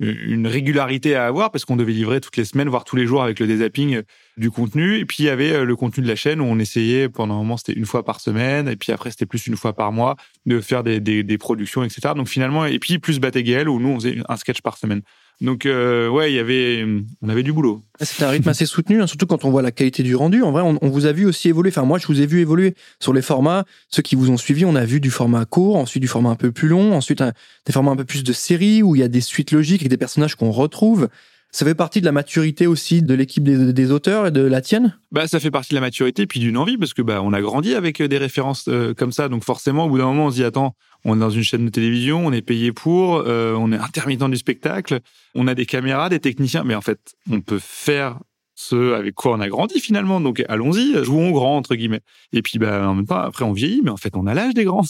une 0.00 0.46
régularité 0.46 1.14
à 1.16 1.26
avoir 1.26 1.50
parce 1.50 1.64
qu'on 1.64 1.76
devait 1.76 1.92
livrer 1.92 2.20
toutes 2.20 2.36
les 2.36 2.44
semaines, 2.44 2.68
voire 2.68 2.84
tous 2.84 2.96
les 2.96 3.06
jours 3.06 3.22
avec 3.22 3.40
le 3.40 3.46
dézapping 3.46 4.02
du 4.36 4.50
contenu. 4.50 4.98
Et 4.98 5.04
puis 5.04 5.18
il 5.20 5.26
y 5.26 5.30
avait 5.30 5.52
euh, 5.52 5.64
le 5.64 5.76
contenu 5.76 6.02
de 6.02 6.08
la 6.08 6.16
chaîne 6.16 6.40
où 6.40 6.44
on 6.44 6.58
essayait 6.58 7.08
pendant 7.08 7.34
un 7.34 7.38
moment, 7.38 7.56
c'était 7.56 7.72
une 7.72 7.86
fois 7.86 8.04
par 8.04 8.20
semaine, 8.20 8.68
et 8.68 8.76
puis 8.76 8.92
après 8.92 9.10
c'était 9.10 9.26
plus 9.26 9.46
une 9.46 9.56
fois 9.56 9.72
par 9.72 9.92
mois 9.92 10.16
de 10.46 10.60
faire 10.60 10.82
des, 10.82 11.00
des, 11.00 11.22
des 11.22 11.38
productions, 11.38 11.82
etc. 11.82 12.14
Donc 12.16 12.28
finalement, 12.28 12.66
et 12.66 12.78
puis 12.78 12.98
plus 12.98 13.18
Batégal 13.18 13.68
où 13.68 13.80
nous 13.80 13.88
on 13.88 13.94
faisait 13.96 14.18
un 14.28 14.36
sketch 14.36 14.60
par 14.60 14.76
semaine. 14.76 15.02
Donc 15.40 15.66
euh, 15.66 16.08
ouais, 16.08 16.32
il 16.32 16.36
y 16.36 16.38
avait, 16.38 16.84
on 17.20 17.28
avait 17.28 17.42
du 17.42 17.52
boulot. 17.52 17.82
C'est 18.00 18.24
un 18.24 18.30
rythme 18.30 18.48
assez 18.48 18.66
soutenu, 18.66 19.02
hein, 19.02 19.06
surtout 19.06 19.26
quand 19.26 19.44
on 19.44 19.50
voit 19.50 19.62
la 19.62 19.72
qualité 19.72 20.02
du 20.02 20.14
rendu. 20.14 20.42
En 20.42 20.52
vrai, 20.52 20.62
on, 20.62 20.88
vous 20.88 21.06
a 21.06 21.12
vu 21.12 21.26
aussi 21.26 21.48
évoluer. 21.48 21.70
Enfin, 21.70 21.84
moi, 21.84 21.98
je 21.98 22.06
vous 22.06 22.20
ai 22.20 22.26
vu 22.26 22.40
évoluer 22.40 22.74
sur 23.00 23.12
les 23.12 23.22
formats. 23.22 23.64
Ceux 23.88 24.02
qui 24.02 24.16
vous 24.16 24.30
ont 24.30 24.36
suivi, 24.36 24.64
on 24.64 24.74
a 24.74 24.84
vu 24.84 25.00
du 25.00 25.10
format 25.10 25.44
court, 25.44 25.76
ensuite 25.76 26.00
du 26.00 26.08
format 26.08 26.30
un 26.30 26.36
peu 26.36 26.52
plus 26.52 26.68
long, 26.68 26.94
ensuite 26.94 27.22
des 27.66 27.72
formats 27.72 27.90
un 27.90 27.96
peu 27.96 28.04
plus 28.04 28.24
de 28.24 28.32
série 28.32 28.82
où 28.82 28.96
il 28.96 29.00
y 29.00 29.04
a 29.04 29.08
des 29.08 29.20
suites 29.20 29.52
logiques 29.52 29.82
avec 29.82 29.90
des 29.90 29.96
personnages 29.96 30.34
qu'on 30.36 30.50
retrouve. 30.50 31.08
Ça 31.54 31.64
fait 31.64 31.76
partie 31.76 32.00
de 32.00 32.04
la 32.04 32.10
maturité 32.10 32.66
aussi 32.66 33.00
de 33.00 33.14
l'équipe 33.14 33.44
des, 33.44 33.90
auteurs 33.92 34.26
et 34.26 34.32
de 34.32 34.40
la 34.40 34.60
tienne? 34.60 34.98
Bah, 35.12 35.28
ça 35.28 35.38
fait 35.38 35.52
partie 35.52 35.68
de 35.68 35.76
la 35.76 35.82
maturité 35.82 36.26
puis 36.26 36.40
d'une 36.40 36.56
envie 36.56 36.76
parce 36.76 36.94
que 36.94 37.00
bah 37.00 37.22
on 37.22 37.32
a 37.32 37.40
grandi 37.40 37.76
avec 37.76 38.02
des 38.02 38.18
références 38.18 38.64
euh, 38.66 38.92
comme 38.92 39.12
ça, 39.12 39.28
donc 39.28 39.44
forcément 39.44 39.84
au 39.84 39.88
bout 39.88 39.98
d'un 39.98 40.06
moment 40.06 40.26
on 40.26 40.30
se 40.32 40.34
dit 40.34 40.42
attends, 40.42 40.74
on 41.04 41.14
est 41.14 41.20
dans 41.20 41.30
une 41.30 41.44
chaîne 41.44 41.64
de 41.64 41.70
télévision, 41.70 42.26
on 42.26 42.32
est 42.32 42.42
payé 42.42 42.72
pour, 42.72 43.18
euh, 43.18 43.54
on 43.56 43.70
est 43.70 43.76
intermittent 43.78 44.28
du 44.28 44.36
spectacle, 44.36 44.98
on 45.36 45.46
a 45.46 45.54
des 45.54 45.64
caméras, 45.64 46.08
des 46.08 46.18
techniciens, 46.18 46.64
mais 46.64 46.74
en 46.74 46.80
fait 46.80 47.14
on 47.30 47.40
peut 47.40 47.60
faire 47.62 48.18
ce 48.56 48.94
avec 48.94 49.14
quoi 49.14 49.36
on 49.36 49.40
a 49.40 49.48
grandi 49.48 49.78
finalement, 49.78 50.20
donc 50.20 50.42
allons-y, 50.48 51.04
jouons 51.04 51.30
grand 51.30 51.56
entre 51.56 51.76
guillemets. 51.76 52.02
Et 52.32 52.42
puis 52.42 52.58
bah 52.58 52.88
en 52.88 52.96
même 52.96 53.06
temps 53.06 53.18
après 53.18 53.44
on 53.44 53.52
vieillit, 53.52 53.82
mais 53.84 53.90
en 53.90 53.96
fait 53.96 54.16
on 54.16 54.26
a 54.26 54.34
l'âge 54.34 54.54
des 54.54 54.64
grands. 54.64 54.82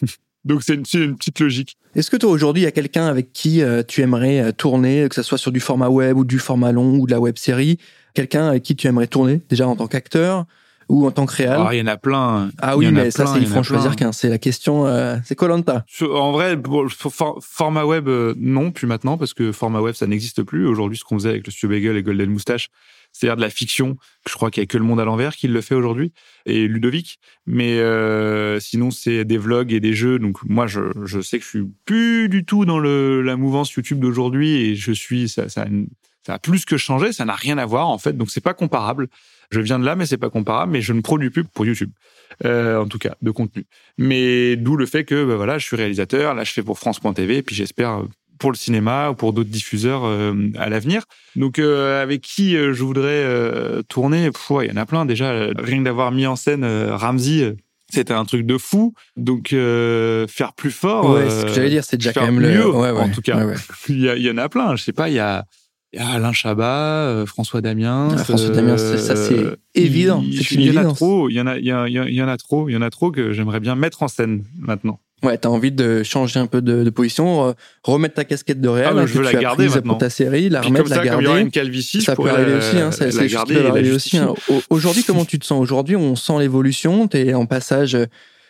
Donc 0.44 0.62
c'est 0.62 0.74
une, 0.74 0.84
une, 0.94 1.16
petite 1.16 1.40
logique. 1.40 1.76
Est-ce 1.94 2.10
que 2.10 2.16
toi 2.16 2.30
aujourd'hui 2.30 2.62
il 2.62 2.64
y 2.64 2.68
a 2.68 2.72
quelqu'un 2.72 3.06
avec 3.06 3.32
qui 3.32 3.62
euh, 3.62 3.82
tu 3.86 4.00
aimerais 4.02 4.40
euh, 4.40 4.52
tourner, 4.52 5.06
que 5.08 5.14
ce 5.14 5.22
soit 5.22 5.38
sur 5.38 5.52
du 5.52 5.60
format 5.60 5.88
web 5.88 6.16
ou 6.16 6.24
du 6.24 6.38
format 6.38 6.72
long 6.72 6.96
ou 6.96 7.06
de 7.06 7.12
la 7.12 7.20
web 7.20 7.38
série, 7.38 7.78
quelqu'un 8.14 8.48
avec 8.48 8.62
qui 8.62 8.74
tu 8.74 8.86
aimerais 8.86 9.06
tourner 9.06 9.40
déjà 9.48 9.68
en 9.68 9.76
tant 9.76 9.86
qu'acteur 9.86 10.46
ou 10.88 11.06
en 11.06 11.10
tant 11.10 11.26
que 11.26 11.34
réal? 11.34 11.62
Ah 11.64 11.74
il 11.74 11.78
y 11.78 11.82
en 11.82 11.86
a 11.86 11.96
plein. 11.96 12.50
Ah 12.60 12.76
oui 12.76 12.90
mais 12.92 13.10
ça 13.10 13.26
c'est 13.26 13.40
il 13.40 13.46
faut 13.46 13.58
en 13.58 13.62
choisir 13.62 13.96
qu'un. 13.96 14.12
C'est 14.12 14.28
la 14.28 14.38
question. 14.38 14.86
Euh, 14.86 15.16
c'est 15.24 15.34
Colanta. 15.34 15.84
En 16.02 16.32
vrai 16.32 16.56
pour, 16.56 16.90
for, 16.90 17.38
format 17.40 17.84
web 17.84 18.08
euh, 18.08 18.34
non 18.36 18.70
plus 18.70 18.86
maintenant 18.86 19.16
parce 19.16 19.34
que 19.34 19.52
format 19.52 19.80
web 19.80 19.94
ça 19.94 20.06
n'existe 20.06 20.42
plus. 20.42 20.66
Aujourd'hui 20.66 20.98
ce 20.98 21.04
qu'on 21.04 21.18
faisait 21.18 21.30
avec 21.30 21.46
le 21.46 21.52
Studio 21.52 21.76
Bagel 21.76 21.96
et 21.96 22.02
Golden 22.02 22.30
Moustache 22.30 22.68
c'est-à-dire 23.12 23.36
de 23.36 23.42
la 23.42 23.50
fiction. 23.50 23.96
Je 24.28 24.34
crois 24.34 24.50
qu'il 24.50 24.62
y 24.62 24.64
a 24.64 24.66
que 24.66 24.78
le 24.78 24.84
monde 24.84 25.00
à 25.00 25.04
l'envers 25.04 25.36
qui 25.36 25.48
le 25.48 25.60
fait 25.60 25.74
aujourd'hui 25.74 26.12
et 26.46 26.66
Ludovic. 26.66 27.18
Mais 27.46 27.78
euh, 27.78 28.58
sinon, 28.60 28.90
c'est 28.90 29.24
des 29.24 29.38
vlogs 29.38 29.72
et 29.72 29.80
des 29.80 29.94
jeux. 29.94 30.18
Donc 30.18 30.38
moi, 30.44 30.66
je, 30.66 30.80
je 31.04 31.20
sais 31.20 31.38
que 31.38 31.44
je 31.44 31.48
suis 31.48 31.64
plus 31.84 32.28
du 32.28 32.44
tout 32.44 32.64
dans 32.64 32.78
le, 32.78 33.22
la 33.22 33.36
mouvance 33.36 33.72
YouTube 33.72 34.00
d'aujourd'hui 34.00 34.54
et 34.54 34.74
je 34.74 34.92
suis 34.92 35.28
ça, 35.28 35.48
ça, 35.48 35.66
ça 36.26 36.34
a 36.34 36.38
plus 36.38 36.64
que 36.64 36.76
changé. 36.76 37.12
Ça 37.12 37.24
n'a 37.24 37.34
rien 37.34 37.58
à 37.58 37.66
voir 37.66 37.88
en 37.88 37.98
fait. 37.98 38.16
Donc 38.16 38.30
c'est 38.30 38.40
pas 38.40 38.54
comparable. 38.54 39.08
Je 39.50 39.60
viens 39.60 39.78
de 39.78 39.84
là, 39.84 39.96
mais 39.96 40.06
c'est 40.06 40.16
pas 40.16 40.30
comparable. 40.30 40.72
Mais 40.72 40.80
je 40.80 40.92
ne 40.92 41.02
produis 41.02 41.30
plus 41.30 41.44
pour 41.44 41.66
YouTube, 41.66 41.90
euh, 42.44 42.80
en 42.80 42.88
tout 42.88 42.98
cas, 42.98 43.16
de 43.20 43.30
contenu. 43.30 43.66
Mais 43.98 44.56
d'où 44.56 44.76
le 44.76 44.86
fait 44.86 45.04
que 45.04 45.24
bah, 45.24 45.36
voilà, 45.36 45.58
je 45.58 45.66
suis 45.66 45.76
réalisateur. 45.76 46.34
Là, 46.34 46.44
je 46.44 46.52
fais 46.52 46.62
pour 46.62 46.78
France.tv. 46.78 47.36
Et 47.36 47.42
puis 47.42 47.54
j'espère 47.54 48.02
pour 48.42 48.50
le 48.50 48.56
cinéma 48.56 49.10
ou 49.10 49.14
pour 49.14 49.32
d'autres 49.32 49.50
diffuseurs 49.50 50.02
euh, 50.04 50.34
à 50.58 50.68
l'avenir. 50.68 51.04
Donc 51.36 51.60
euh, 51.60 52.02
avec 52.02 52.22
qui 52.22 52.56
euh, 52.56 52.74
je 52.74 52.82
voudrais 52.82 53.24
tourner, 53.88 54.28
il 54.28 54.66
y 54.66 54.72
en 54.72 54.76
a 54.76 54.84
plein 54.84 55.06
déjà. 55.06 55.46
Rien 55.56 55.82
d'avoir 55.82 56.10
mis 56.10 56.26
en 56.26 56.34
scène 56.34 56.64
Ramsey, 56.64 57.54
c'était 57.88 58.12
un 58.12 58.24
truc 58.24 58.44
de 58.44 58.58
fou. 58.58 58.94
Donc 59.16 59.50
faire 59.50 60.52
plus 60.56 60.72
fort. 60.72 61.10
Ouais, 61.10 61.30
ce 61.30 61.46
que 61.46 61.52
j'allais 61.52 61.70
dire, 61.70 61.84
c'est 61.84 61.98
déjà 61.98 62.12
quand 62.12 62.26
même 62.26 62.40
mieux, 62.40 62.64
le. 62.64 62.70
Ouais, 62.70 62.90
ouais, 62.90 63.00
en 63.00 63.10
tout 63.10 63.22
cas, 63.22 63.38
il 63.88 64.00
y, 64.00 64.22
y, 64.22 64.30
en 64.30 64.38
a 64.38 64.48
plein. 64.48 64.74
Je 64.74 64.82
sais 64.82 64.92
pas, 64.92 65.08
il 65.08 65.14
y 65.14 65.20
a. 65.20 65.46
Il 65.94 66.00
y 66.00 66.02
a 66.02 66.08
Alain 66.08 66.32
Chabat, 66.32 67.24
François 67.26 67.60
Damien. 67.60 68.08
Ah, 68.12 68.24
François 68.24 68.48
Damien, 68.48 68.78
ça 68.78 69.14
c'est 69.14 69.58
évident. 69.74 70.22
Il, 70.24 70.40
il 70.52 70.72
y 70.72 70.78
en 70.78 70.88
a 70.88 70.94
trop. 70.94 71.28
Il 71.28 71.34
y 71.34 71.40
en 71.40 71.46
a, 71.46 71.58
il 71.58 71.66
y, 71.66 71.70
a, 71.70 71.86
il 71.86 72.14
y 72.14 72.22
en 72.22 72.28
a 72.28 72.36
trop. 72.38 72.68
Il 72.68 72.72
y 72.72 72.76
en 72.76 72.82
a 72.82 72.90
trop 72.90 73.12
que 73.12 73.32
j'aimerais 73.32 73.60
bien 73.60 73.76
mettre 73.76 74.02
en 74.02 74.08
scène 74.08 74.42
maintenant. 74.58 74.98
Ouais, 75.22 75.38
t'as 75.38 75.48
envie 75.48 75.70
de 75.70 76.02
changer 76.02 76.40
un 76.40 76.46
peu 76.46 76.60
de, 76.60 76.82
de 76.82 76.90
position, 76.90 77.54
remettre 77.84 78.16
ta 78.16 78.24
casquette 78.24 78.60
de 78.60 78.68
réel, 78.68 78.94
ah, 78.96 79.06
je 79.06 79.14
veux 79.14 79.22
la 79.22 79.34
garder 79.34 79.68
maintenant. 79.68 79.92
pour 79.92 79.98
ta 79.98 80.10
série, 80.10 80.48
la 80.48 80.62
remettre, 80.62 80.88
ça, 80.88 80.96
la 80.96 81.04
garder. 81.04 81.24
Comme 81.24 81.36
il 81.36 81.38
y 81.38 81.42
une 81.42 81.50
calvitie, 81.50 82.02
ça 82.02 82.16
peut 82.16 82.28
arriver 82.28 82.54
aussi. 82.54 82.78
Hein, 82.78 82.90
ça, 82.90 83.06
la 83.06 83.26
garder 83.26 83.54
peut 83.54 83.66
arriver 83.68 83.92
aussi. 83.92 84.18
Hein. 84.18 84.34
Aujourd'hui, 84.68 85.04
comment 85.04 85.24
tu 85.24 85.38
te 85.38 85.46
sens 85.46 85.60
Aujourd'hui, 85.60 85.94
on 85.94 86.16
sent 86.16 86.40
l'évolution. 86.40 87.06
T'es 87.06 87.34
en 87.34 87.46
passage 87.46 87.96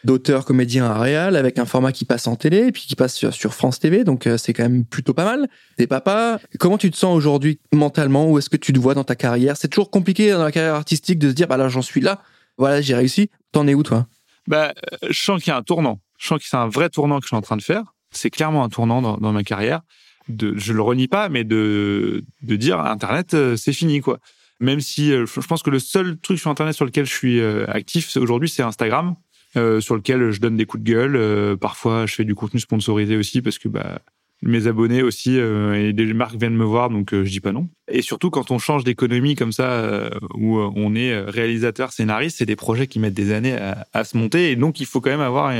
d'auteur 0.05 0.45
comédien 0.45 0.87
à 0.87 0.99
réal 0.99 1.37
avec 1.37 1.59
un 1.59 1.65
format 1.65 1.93
qui 1.93 2.05
passe 2.05 2.27
en 2.27 2.37
télé 2.37 2.67
et 2.69 2.73
puis 2.73 2.83
qui 2.83 2.97
passe 2.97 3.15
sur, 3.15 3.33
sur 3.33 3.55
France 3.55 3.79
TV 3.79 4.05
donc 4.05 4.27
euh, 4.27 4.37
c'est 4.37 4.53
quand 4.53 4.65
même 4.65 4.85
plutôt 4.85 5.15
pas 5.15 5.25
mal 5.25 5.49
t'es 5.77 5.87
papa 5.87 6.41
comment 6.59 6.79
tu 6.79 6.91
te 6.91 6.97
sens 6.97 7.17
aujourd'hui 7.17 7.61
mentalement? 7.73 8.29
Où 8.29 8.39
est-ce 8.39 8.51
que 8.51 8.57
tu 8.57 8.73
te 8.73 8.79
vois 8.79 8.95
dans 8.95 9.05
ta 9.05 9.15
carrière? 9.15 9.57
C'est 9.57 9.69
toujours 9.69 9.91
compliqué 9.91 10.33
dans 10.33 10.43
la 10.43 10.53
carrière 10.53 10.75
artistique 10.75 11.19
de 11.19 11.29
se 11.29 11.35
dire 11.35 11.47
bah 11.47 11.57
là 11.57 11.69
j'en 11.69 11.83
suis 11.83 12.01
là 12.01 12.21
voilà 12.59 12.81
j'ai 12.81 12.95
réussi 12.95 13.31
t'en 13.53 13.67
es 13.69 13.75
où 13.75 13.83
toi? 13.83 14.07
Bah 14.49 14.73
je 15.09 15.23
sens 15.23 15.41
qu'il 15.41 15.53
y 15.53 15.55
a 15.55 15.57
un 15.57 15.63
tournant 15.63 16.01
je 16.23 16.29
sens 16.29 16.39
que 16.39 16.49
c'est 16.49 16.57
un 16.57 16.69
vrai 16.69 16.89
tournant 16.89 17.19
que 17.19 17.25
je 17.25 17.29
suis 17.29 17.37
en 17.37 17.43
train 17.43 17.57
de 17.57 17.63
faire. 17.63 17.95
C'est 18.13 18.31
clairement 18.31 18.63
un 18.63 18.69
tournant 18.69 19.03
dans, 19.03 19.33
ma 19.33 19.43
carrière. 19.43 19.81
De, 20.29 20.55
je 20.57 20.73
le 20.73 20.81
renie 20.81 21.09
pas, 21.09 21.29
mais 21.29 21.43
de, 21.43 22.25
de 22.43 22.57
dire 22.57 22.79
Internet, 22.79 23.37
c'est 23.57 23.73
fini, 23.73 24.01
quoi. 24.01 24.19
Même 24.61 24.81
si 24.81 25.11
je 25.11 25.47
pense 25.47 25.63
que 25.65 25.71
le 25.71 25.81
seul 25.81 26.17
truc 26.19 26.39
sur 26.39 26.51
Internet 26.51 26.77
sur 26.77 26.85
lequel 26.85 27.07
je 27.07 27.13
suis 27.13 27.41
actif 27.41 28.17
aujourd'hui, 28.17 28.49
c'est 28.49 28.63
Instagram, 28.63 29.17
euh, 29.57 29.81
sur 29.81 29.97
lequel 29.97 30.31
je 30.31 30.41
donne 30.41 30.57
des 30.57 30.65
coups 30.65 30.83
de 30.83 30.91
gueule. 30.91 31.17
Euh, 31.17 31.57
parfois, 31.57 32.07
je 32.07 32.15
fais 32.15 32.25
du 32.25 32.35
contenu 32.35 32.61
sponsorisé 32.61 33.17
aussi 33.17 33.43
parce 33.43 33.59
que 33.59 33.69
bah, 33.69 33.99
mes 34.43 34.67
abonnés 34.67 35.03
aussi 35.03 35.39
euh, 35.39 35.75
et 35.75 35.93
des 35.93 36.13
marques 36.15 36.37
viennent 36.37 36.57
me 36.57 36.65
voir, 36.65 36.91
donc 36.91 37.13
euh, 37.13 37.25
je 37.25 37.31
dis 37.31 37.41
pas 37.41 37.53
non. 37.53 37.69
Et 37.89 38.03
surtout 38.03 38.31
quand 38.31 38.51
on 38.51 38.59
change 38.59 38.83
d'économie 38.83 39.35
comme 39.35 39.53
ça, 39.53 39.71
euh, 39.71 40.11
où 40.35 40.59
on 40.59 40.95
est 40.95 41.21
réalisateur, 41.21 41.93
scénariste, 41.93 42.39
c'est 42.39 42.47
des 42.47 42.57
projets 42.57 42.87
qui 42.87 42.99
mettent 42.99 43.15
des 43.15 43.33
années 43.33 43.57
à, 43.57 43.87
à, 43.93 44.05
se 44.05 44.17
monter, 44.17 44.51
et 44.51 44.57
donc 44.57 44.81
il 44.81 44.87
faut 44.87 45.01
quand 45.01 45.11
même 45.11 45.21
avoir 45.21 45.53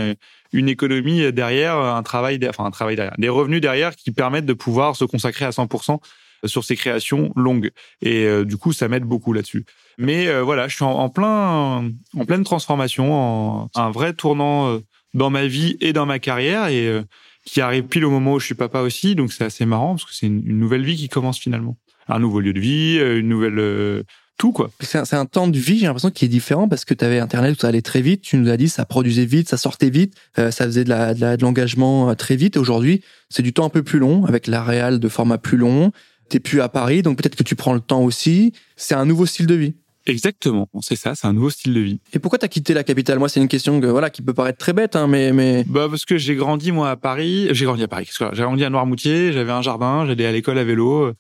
une 0.53 0.69
économie 0.69 1.33
derrière, 1.33 1.77
un 1.77 2.03
travail, 2.03 2.39
enfin 2.49 2.65
un 2.65 2.71
travail 2.71 2.97
derrière, 2.97 3.15
des 3.19 3.29
revenus 3.29 3.61
derrière 3.61 3.97
qui 3.97 4.11
permettent 4.11 4.47
de 4.47 4.53
pouvoir 4.53 4.97
se 4.97 5.05
consacrer 5.05 5.45
à 5.45 5.51
100% 5.51 5.99
sur 6.45 6.65
ces 6.65 6.77
créations 6.77 7.33
longues. 7.37 7.71
Et 8.01 8.27
du 8.45 8.57
coup, 8.57 8.73
ça 8.73 8.89
m'aide 8.89 9.05
beaucoup 9.05 9.33
là-dessus. 9.33 9.65
Mais 9.97 10.41
voilà, 10.41 10.69
je 10.69 10.75
suis 10.75 10.85
en, 10.85 11.09
plein, 11.09 11.89
en 12.17 12.25
pleine 12.27 12.43
transformation, 12.43 13.15
en, 13.15 13.71
un 13.75 13.91
vrai 13.91 14.13
tournant 14.13 14.81
dans 15.15 15.31
ma 15.31 15.47
vie 15.47 15.77
et 15.81 15.93
dans 15.93 16.05
ma 16.05 16.19
carrière, 16.19 16.67
et 16.67 17.03
qui 17.45 17.61
arrive 17.61 17.85
pile 17.85 18.05
au 18.05 18.11
moment 18.11 18.35
où 18.35 18.41
je 18.41 18.47
suis 18.47 18.55
papa 18.55 18.81
aussi, 18.81 19.15
donc 19.15 19.33
c'est 19.33 19.45
assez 19.45 19.67
marrant 19.67 19.95
parce 19.95 20.05
que 20.05 20.15
c'est 20.15 20.27
une, 20.27 20.43
une, 20.47 20.59
nouvelle 20.59 20.85
vie 20.85 20.97
qui 20.97 21.09
commence 21.09 21.39
finalement, 21.39 21.77
un 22.09 22.19
nouveau 22.19 22.41
lieu 22.41 22.53
de 22.53 22.61
vie, 22.61 22.99
une 22.99 23.29
nouvelle 23.29 23.59
euh, 23.59 24.03
tout 24.39 24.53
quoi. 24.53 24.71
C'est 24.81 24.99
un, 24.99 25.19
un, 25.21 25.27
temps 25.27 25.47
de 25.47 25.59
vie, 25.59 25.79
j'ai 25.79 25.87
l'impression 25.87 26.11
qui 26.11 26.25
est 26.25 26.29
différent 26.29 26.69
parce 26.69 26.85
que 26.85 26.95
tu 26.95 27.05
avais 27.05 27.19
internet 27.19 27.57
où 27.57 27.61
ça 27.61 27.69
allait 27.69 27.83
très 27.83 28.01
vite. 28.01 28.23
Tu 28.23 28.37
nous 28.37 28.51
as 28.51 28.57
dit 28.57 28.69
ça 28.69 28.85
produisait 28.85 29.25
vite, 29.25 29.49
ça 29.49 29.57
sortait 29.57 29.91
vite, 29.91 30.15
euh, 30.39 30.51
ça 30.51 30.65
faisait 30.65 30.85
de 30.85 30.89
la 30.89 31.15
de 31.15 31.43
l'engagement 31.43 32.09
de 32.09 32.15
très 32.15 32.37
vite. 32.37 32.57
Aujourd'hui, 32.57 33.03
c'est 33.29 33.43
du 33.43 33.53
temps 33.53 33.65
un 33.65 33.71
peu 33.71 33.83
plus 33.83 33.99
long 33.99 34.25
avec 34.25 34.47
la 34.47 34.63
réal 34.63 34.99
de 34.99 35.09
format 35.09 35.39
plus 35.39 35.57
long. 35.57 35.93
T'es 36.29 36.41
plus 36.41 36.61
à 36.61 36.69
Paris, 36.69 37.03
donc 37.03 37.19
peut-être 37.19 37.37
que 37.37 37.43
tu 37.43 37.57
prends 37.57 37.75
le 37.75 37.81
temps 37.81 38.03
aussi. 38.03 38.53
C'est 38.77 38.95
un 38.95 39.05
nouveau 39.05 39.27
style 39.27 39.47
de 39.47 39.55
vie. 39.55 39.75
Exactement, 40.07 40.69
c'est 40.81 40.97
ça, 40.97 41.15
c'est 41.15 41.29
un 41.29 41.33
nouveau 41.33 41.51
style 41.51 41.75
de 41.75 41.81
vie. 41.81 42.01
Et 42.13 42.19
pourquoi 42.19 42.39
t'as 42.39 42.49
quitté 42.49 42.75
la 42.75 42.83
capitale? 42.83 43.21
Moi, 43.21 43.29
c'est 43.29 43.41
une 43.41 43.47
question 43.47 43.81
que, 43.81 43.87
voilà 43.87 44.11
qui 44.11 44.21
peut 44.21 44.35
paraître 44.35 44.59
très 44.59 44.73
bête, 44.73 44.97
hein, 44.97 45.07
mais 45.07 45.33
mais. 45.33 45.65
Bah 45.69 45.87
parce 45.89 46.05
que 46.05 46.19
j'ai 46.19 46.35
grandi 46.35 46.73
moi 46.73 46.91
à 46.91 46.97
Paris. 46.97 47.49
J'ai 47.53 47.65
grandi 47.65 47.85
à 47.85 47.89
Paris. 47.89 48.11
J'ai 48.33 48.43
grandi 48.43 48.65
à 48.65 48.71
Noirmoutier. 48.71 49.33
J'avais 49.33 49.53
un 49.53 49.63
jardin. 49.63 50.05
J'allais 50.07 50.27
à 50.27 50.33
l'école 50.33 50.59
à 50.59 50.65
vélo. 50.65 51.13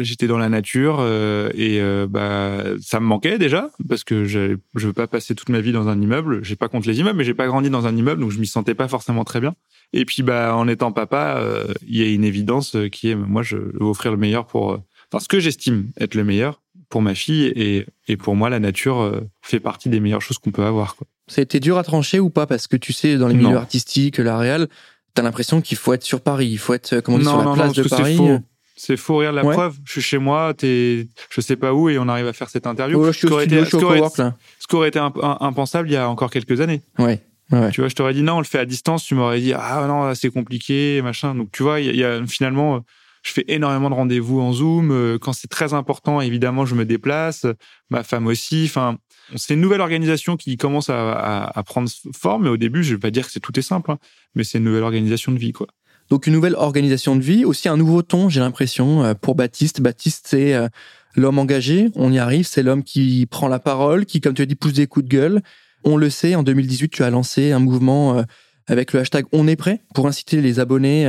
J'étais 0.00 0.26
dans 0.26 0.38
la 0.38 0.48
nature 0.48 0.98
euh, 1.00 1.50
et 1.54 1.80
euh, 1.80 2.06
bah 2.08 2.64
ça 2.80 2.98
me 3.00 3.04
manquait 3.04 3.38
déjà 3.38 3.70
parce 3.88 4.04
que 4.04 4.24
je 4.24 4.56
je 4.74 4.86
veux 4.86 4.92
pas 4.92 5.06
passer 5.06 5.34
toute 5.34 5.50
ma 5.50 5.60
vie 5.60 5.72
dans 5.72 5.88
un 5.88 6.00
immeuble. 6.00 6.42
J'ai 6.42 6.56
pas 6.56 6.68
contre 6.68 6.88
les 6.88 7.00
immeubles, 7.00 7.18
mais 7.18 7.24
j'ai 7.24 7.34
pas 7.34 7.46
grandi 7.46 7.68
dans 7.68 7.86
un 7.86 7.94
immeuble, 7.96 8.20
donc 8.20 8.30
je 8.30 8.38
m'y 8.38 8.46
sentais 8.46 8.74
pas 8.74 8.88
forcément 8.88 9.24
très 9.24 9.40
bien. 9.40 9.54
Et 9.92 10.04
puis 10.04 10.22
bah 10.22 10.56
en 10.56 10.66
étant 10.68 10.92
papa, 10.92 11.36
euh, 11.38 11.66
il 11.86 11.96
y 11.96 12.02
a 12.02 12.08
une 12.08 12.24
évidence 12.24 12.76
qui 12.90 13.10
est 13.10 13.14
moi 13.14 13.42
je 13.42 13.56
veux 13.56 13.82
offrir 13.82 14.12
le 14.12 14.18
meilleur 14.18 14.46
pour 14.46 14.78
enfin 15.12 15.20
ce 15.22 15.28
que 15.28 15.40
j'estime 15.40 15.90
être 16.00 16.14
le 16.14 16.24
meilleur 16.24 16.62
pour 16.88 17.02
ma 17.02 17.14
fille 17.14 17.44
et, 17.44 17.86
et 18.08 18.16
pour 18.16 18.34
moi 18.34 18.48
la 18.50 18.60
nature 18.60 19.20
fait 19.42 19.60
partie 19.60 19.88
des 19.88 20.00
meilleures 20.00 20.22
choses 20.22 20.38
qu'on 20.38 20.52
peut 20.52 20.64
avoir 20.64 20.96
quoi. 20.96 21.06
Ça 21.28 21.40
a 21.40 21.42
été 21.42 21.60
dur 21.60 21.76
à 21.78 21.84
trancher 21.84 22.18
ou 22.18 22.30
pas? 22.30 22.46
Parce 22.46 22.66
que 22.66 22.76
tu 22.76 22.92
sais 22.92 23.16
dans 23.16 23.28
les 23.28 23.34
milieux 23.34 23.50
non. 23.50 23.56
artistiques 23.56 24.18
la 24.18 24.38
réal 24.38 24.68
t'as 25.14 25.22
l'impression 25.22 25.60
qu'il 25.60 25.76
faut 25.76 25.92
être 25.92 26.02
sur 26.02 26.22
Paris 26.22 26.48
il 26.48 26.58
faut 26.58 26.72
être 26.72 27.00
comment 27.00 27.16
on 27.16 27.20
dit, 27.20 27.26
non, 27.26 27.32
sur 27.32 27.38
la 27.40 27.44
non, 27.44 27.54
place 27.54 27.72
de 27.72 27.82
Paris 27.82 28.16
faux. 28.16 28.38
C'est 28.76 28.96
faux, 28.96 29.16
regarde 29.16 29.36
la 29.36 29.44
ouais. 29.44 29.54
preuve. 29.54 29.76
Je 29.84 29.92
suis 29.92 30.02
chez 30.02 30.18
moi, 30.18 30.54
t'es, 30.54 31.06
je 31.30 31.40
sais 31.40 31.56
pas 31.56 31.72
où, 31.72 31.88
et 31.88 31.98
on 31.98 32.08
arrive 32.08 32.26
à 32.26 32.32
faire 32.32 32.48
cette 32.48 32.66
interview. 32.66 32.98
Oh, 32.98 33.06
là, 33.06 33.12
je 33.12 33.18
suis 33.18 33.28
ce 33.28 33.32
au 33.32 33.40
studio, 33.40 33.60
je 33.60 33.68
suis 33.68 33.76
au 33.76 33.80
cowork, 33.80 34.18
là. 34.18 34.36
Ce 34.58 34.66
qui 34.66 34.76
aurait 34.76 34.88
été 34.88 34.98
impensable 34.98 35.88
il 35.88 35.92
y 35.92 35.96
a 35.96 36.08
encore 36.08 36.30
quelques 36.30 36.60
années. 36.60 36.82
Ouais. 36.98 37.20
Ouais. 37.50 37.70
Tu 37.70 37.82
vois, 37.82 37.88
je 37.88 37.94
t'aurais 37.94 38.14
dit 38.14 38.22
non, 38.22 38.36
on 38.36 38.38
le 38.38 38.44
fait 38.44 38.58
à 38.58 38.64
distance. 38.64 39.04
Tu 39.04 39.14
m'aurais 39.14 39.40
dit 39.40 39.52
ah 39.52 39.84
non, 39.86 40.14
c'est 40.14 40.30
compliqué, 40.30 41.02
machin. 41.02 41.34
Donc 41.34 41.50
tu 41.52 41.62
vois, 41.62 41.80
il 41.80 41.94
y, 41.94 41.98
y, 41.98 42.04
a 42.04 42.26
finalement, 42.26 42.82
je 43.22 43.30
fais 43.30 43.44
énormément 43.48 43.90
de 43.90 43.94
rendez-vous 43.94 44.40
en 44.40 44.52
Zoom. 44.52 45.18
Quand 45.20 45.32
c'est 45.32 45.48
très 45.48 45.74
important, 45.74 46.20
évidemment, 46.20 46.64
je 46.64 46.74
me 46.74 46.84
déplace. 46.84 47.46
Ma 47.90 48.02
femme 48.02 48.26
aussi. 48.26 48.64
Enfin, 48.64 48.96
C'est 49.36 49.54
une 49.54 49.60
nouvelle 49.60 49.82
organisation 49.82 50.36
qui 50.36 50.56
commence 50.56 50.88
à, 50.88 51.44
à, 51.44 51.62
prendre 51.62 51.90
forme, 52.14 52.44
mais 52.44 52.48
au 52.48 52.56
début, 52.56 52.82
je 52.82 52.94
vais 52.94 53.00
pas 53.00 53.10
dire 53.10 53.26
que 53.26 53.32
c'est 53.32 53.40
tout 53.40 53.56
est 53.58 53.62
simple, 53.62 53.90
hein, 53.90 53.98
mais 54.34 54.44
c'est 54.44 54.58
une 54.58 54.64
nouvelle 54.64 54.82
organisation 54.82 55.30
de 55.30 55.38
vie, 55.38 55.52
quoi. 55.52 55.68
Donc 56.12 56.26
une 56.26 56.34
nouvelle 56.34 56.56
organisation 56.56 57.16
de 57.16 57.22
vie, 57.22 57.46
aussi 57.46 57.70
un 57.70 57.78
nouveau 57.78 58.02
ton, 58.02 58.28
j'ai 58.28 58.40
l'impression, 58.40 59.02
euh, 59.02 59.14
pour 59.14 59.34
Baptiste. 59.34 59.80
Baptiste, 59.80 60.26
c'est 60.28 60.52
euh, 60.52 60.68
l'homme 61.16 61.38
engagé, 61.38 61.88
on 61.94 62.12
y 62.12 62.18
arrive, 62.18 62.46
c'est 62.46 62.62
l'homme 62.62 62.82
qui 62.82 63.24
prend 63.24 63.48
la 63.48 63.58
parole, 63.58 64.04
qui, 64.04 64.20
comme 64.20 64.34
tu 64.34 64.42
as 64.42 64.44
dit, 64.44 64.54
pousse 64.54 64.74
des 64.74 64.86
coups 64.86 65.06
de 65.06 65.10
gueule. 65.10 65.40
On 65.84 65.96
le 65.96 66.10
sait, 66.10 66.34
en 66.34 66.42
2018, 66.42 66.90
tu 66.90 67.02
as 67.02 67.08
lancé 67.08 67.52
un 67.52 67.60
mouvement 67.60 68.18
euh, 68.18 68.22
avec 68.66 68.92
le 68.92 69.00
hashtag 69.00 69.24
On 69.32 69.48
est 69.48 69.56
prêt 69.56 69.80
pour 69.94 70.06
inciter 70.06 70.42
les 70.42 70.60
abonnés 70.60 71.06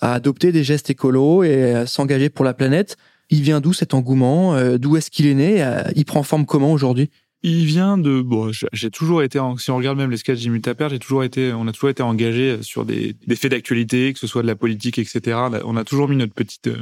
à 0.00 0.14
adopter 0.14 0.50
des 0.50 0.64
gestes 0.64 0.90
écolos 0.90 1.44
et 1.44 1.72
à 1.72 1.86
s'engager 1.86 2.28
pour 2.28 2.44
la 2.44 2.52
planète. 2.52 2.96
Il 3.28 3.42
vient 3.42 3.60
d'où 3.60 3.72
cet 3.72 3.94
engouement 3.94 4.56
D'où 4.78 4.96
est-ce 4.96 5.12
qu'il 5.12 5.28
est 5.28 5.34
né 5.34 5.64
Il 5.94 6.04
prend 6.04 6.24
forme 6.24 6.44
comment 6.44 6.72
aujourd'hui? 6.72 7.08
Il 7.42 7.64
vient 7.64 7.96
de 7.96 8.20
bon, 8.20 8.50
j'ai 8.72 8.90
toujours 8.90 9.22
été 9.22 9.38
si 9.58 9.70
on 9.70 9.76
regarde 9.76 9.96
même 9.96 10.10
les 10.10 10.18
sketchs 10.18 10.40
d'Imutaper, 10.40 10.88
j'ai 10.90 10.98
toujours 10.98 11.24
été 11.24 11.52
on 11.52 11.66
a 11.66 11.72
toujours 11.72 11.88
été 11.88 12.02
engagé 12.02 12.62
sur 12.62 12.84
des, 12.84 13.16
des 13.26 13.36
faits 13.36 13.50
d'actualité, 13.52 14.12
que 14.12 14.18
ce 14.18 14.26
soit 14.26 14.42
de 14.42 14.46
la 14.46 14.56
politique, 14.56 14.98
etc. 14.98 15.38
On 15.64 15.76
a 15.76 15.84
toujours 15.84 16.08
mis 16.08 16.16
notre 16.16 16.34
petite 16.34 16.66
euh, 16.66 16.76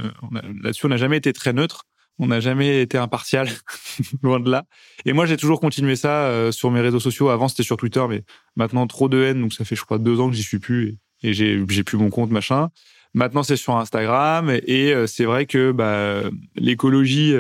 là-dessus, 0.62 0.87
on 0.87 0.88
n'a 0.88 0.97
jamais 0.97 1.17
été 1.17 1.33
très 1.33 1.53
neutre, 1.53 1.85
on 2.19 2.27
n'a 2.27 2.41
jamais 2.41 2.83
été 2.83 2.99
impartial, 2.99 3.49
loin 4.23 4.41
de 4.41 4.50
là. 4.50 4.65
Et 5.05 5.12
moi, 5.12 5.27
j'ai 5.27 5.37
toujours 5.37 5.61
continué 5.61 5.95
ça 5.95 6.25
euh, 6.27 6.50
sur 6.50 6.71
mes 6.71 6.81
réseaux 6.81 7.00
sociaux. 7.00 7.29
Avant, 7.29 7.47
c'était 7.47 7.62
sur 7.62 7.77
Twitter, 7.77 8.05
mais 8.09 8.25
maintenant 8.57 8.87
trop 8.87 9.09
de 9.09 9.23
haine, 9.23 9.41
donc 9.41 9.53
ça 9.53 9.65
fait 9.65 9.77
je 9.77 9.85
crois 9.85 9.99
deux 9.99 10.19
ans 10.19 10.29
que 10.29 10.35
j'y 10.35 10.43
suis 10.43 10.59
plus 10.59 10.99
et, 11.23 11.33
j'ai 11.33 11.62
j'ai 11.69 11.85
plus 11.85 11.99
mon 11.99 12.11
compte 12.11 12.31
machin. 12.31 12.71
Maintenant, 13.15 13.43
c'est 13.43 13.57
sur 13.57 13.77
Instagram 13.77 14.50
et, 14.50 14.93
euh, 14.93 15.07
c'est 15.07 15.25
vrai 15.25 15.47
que 15.47 15.73
bah, 15.73 16.23
l'écologie 16.57 17.35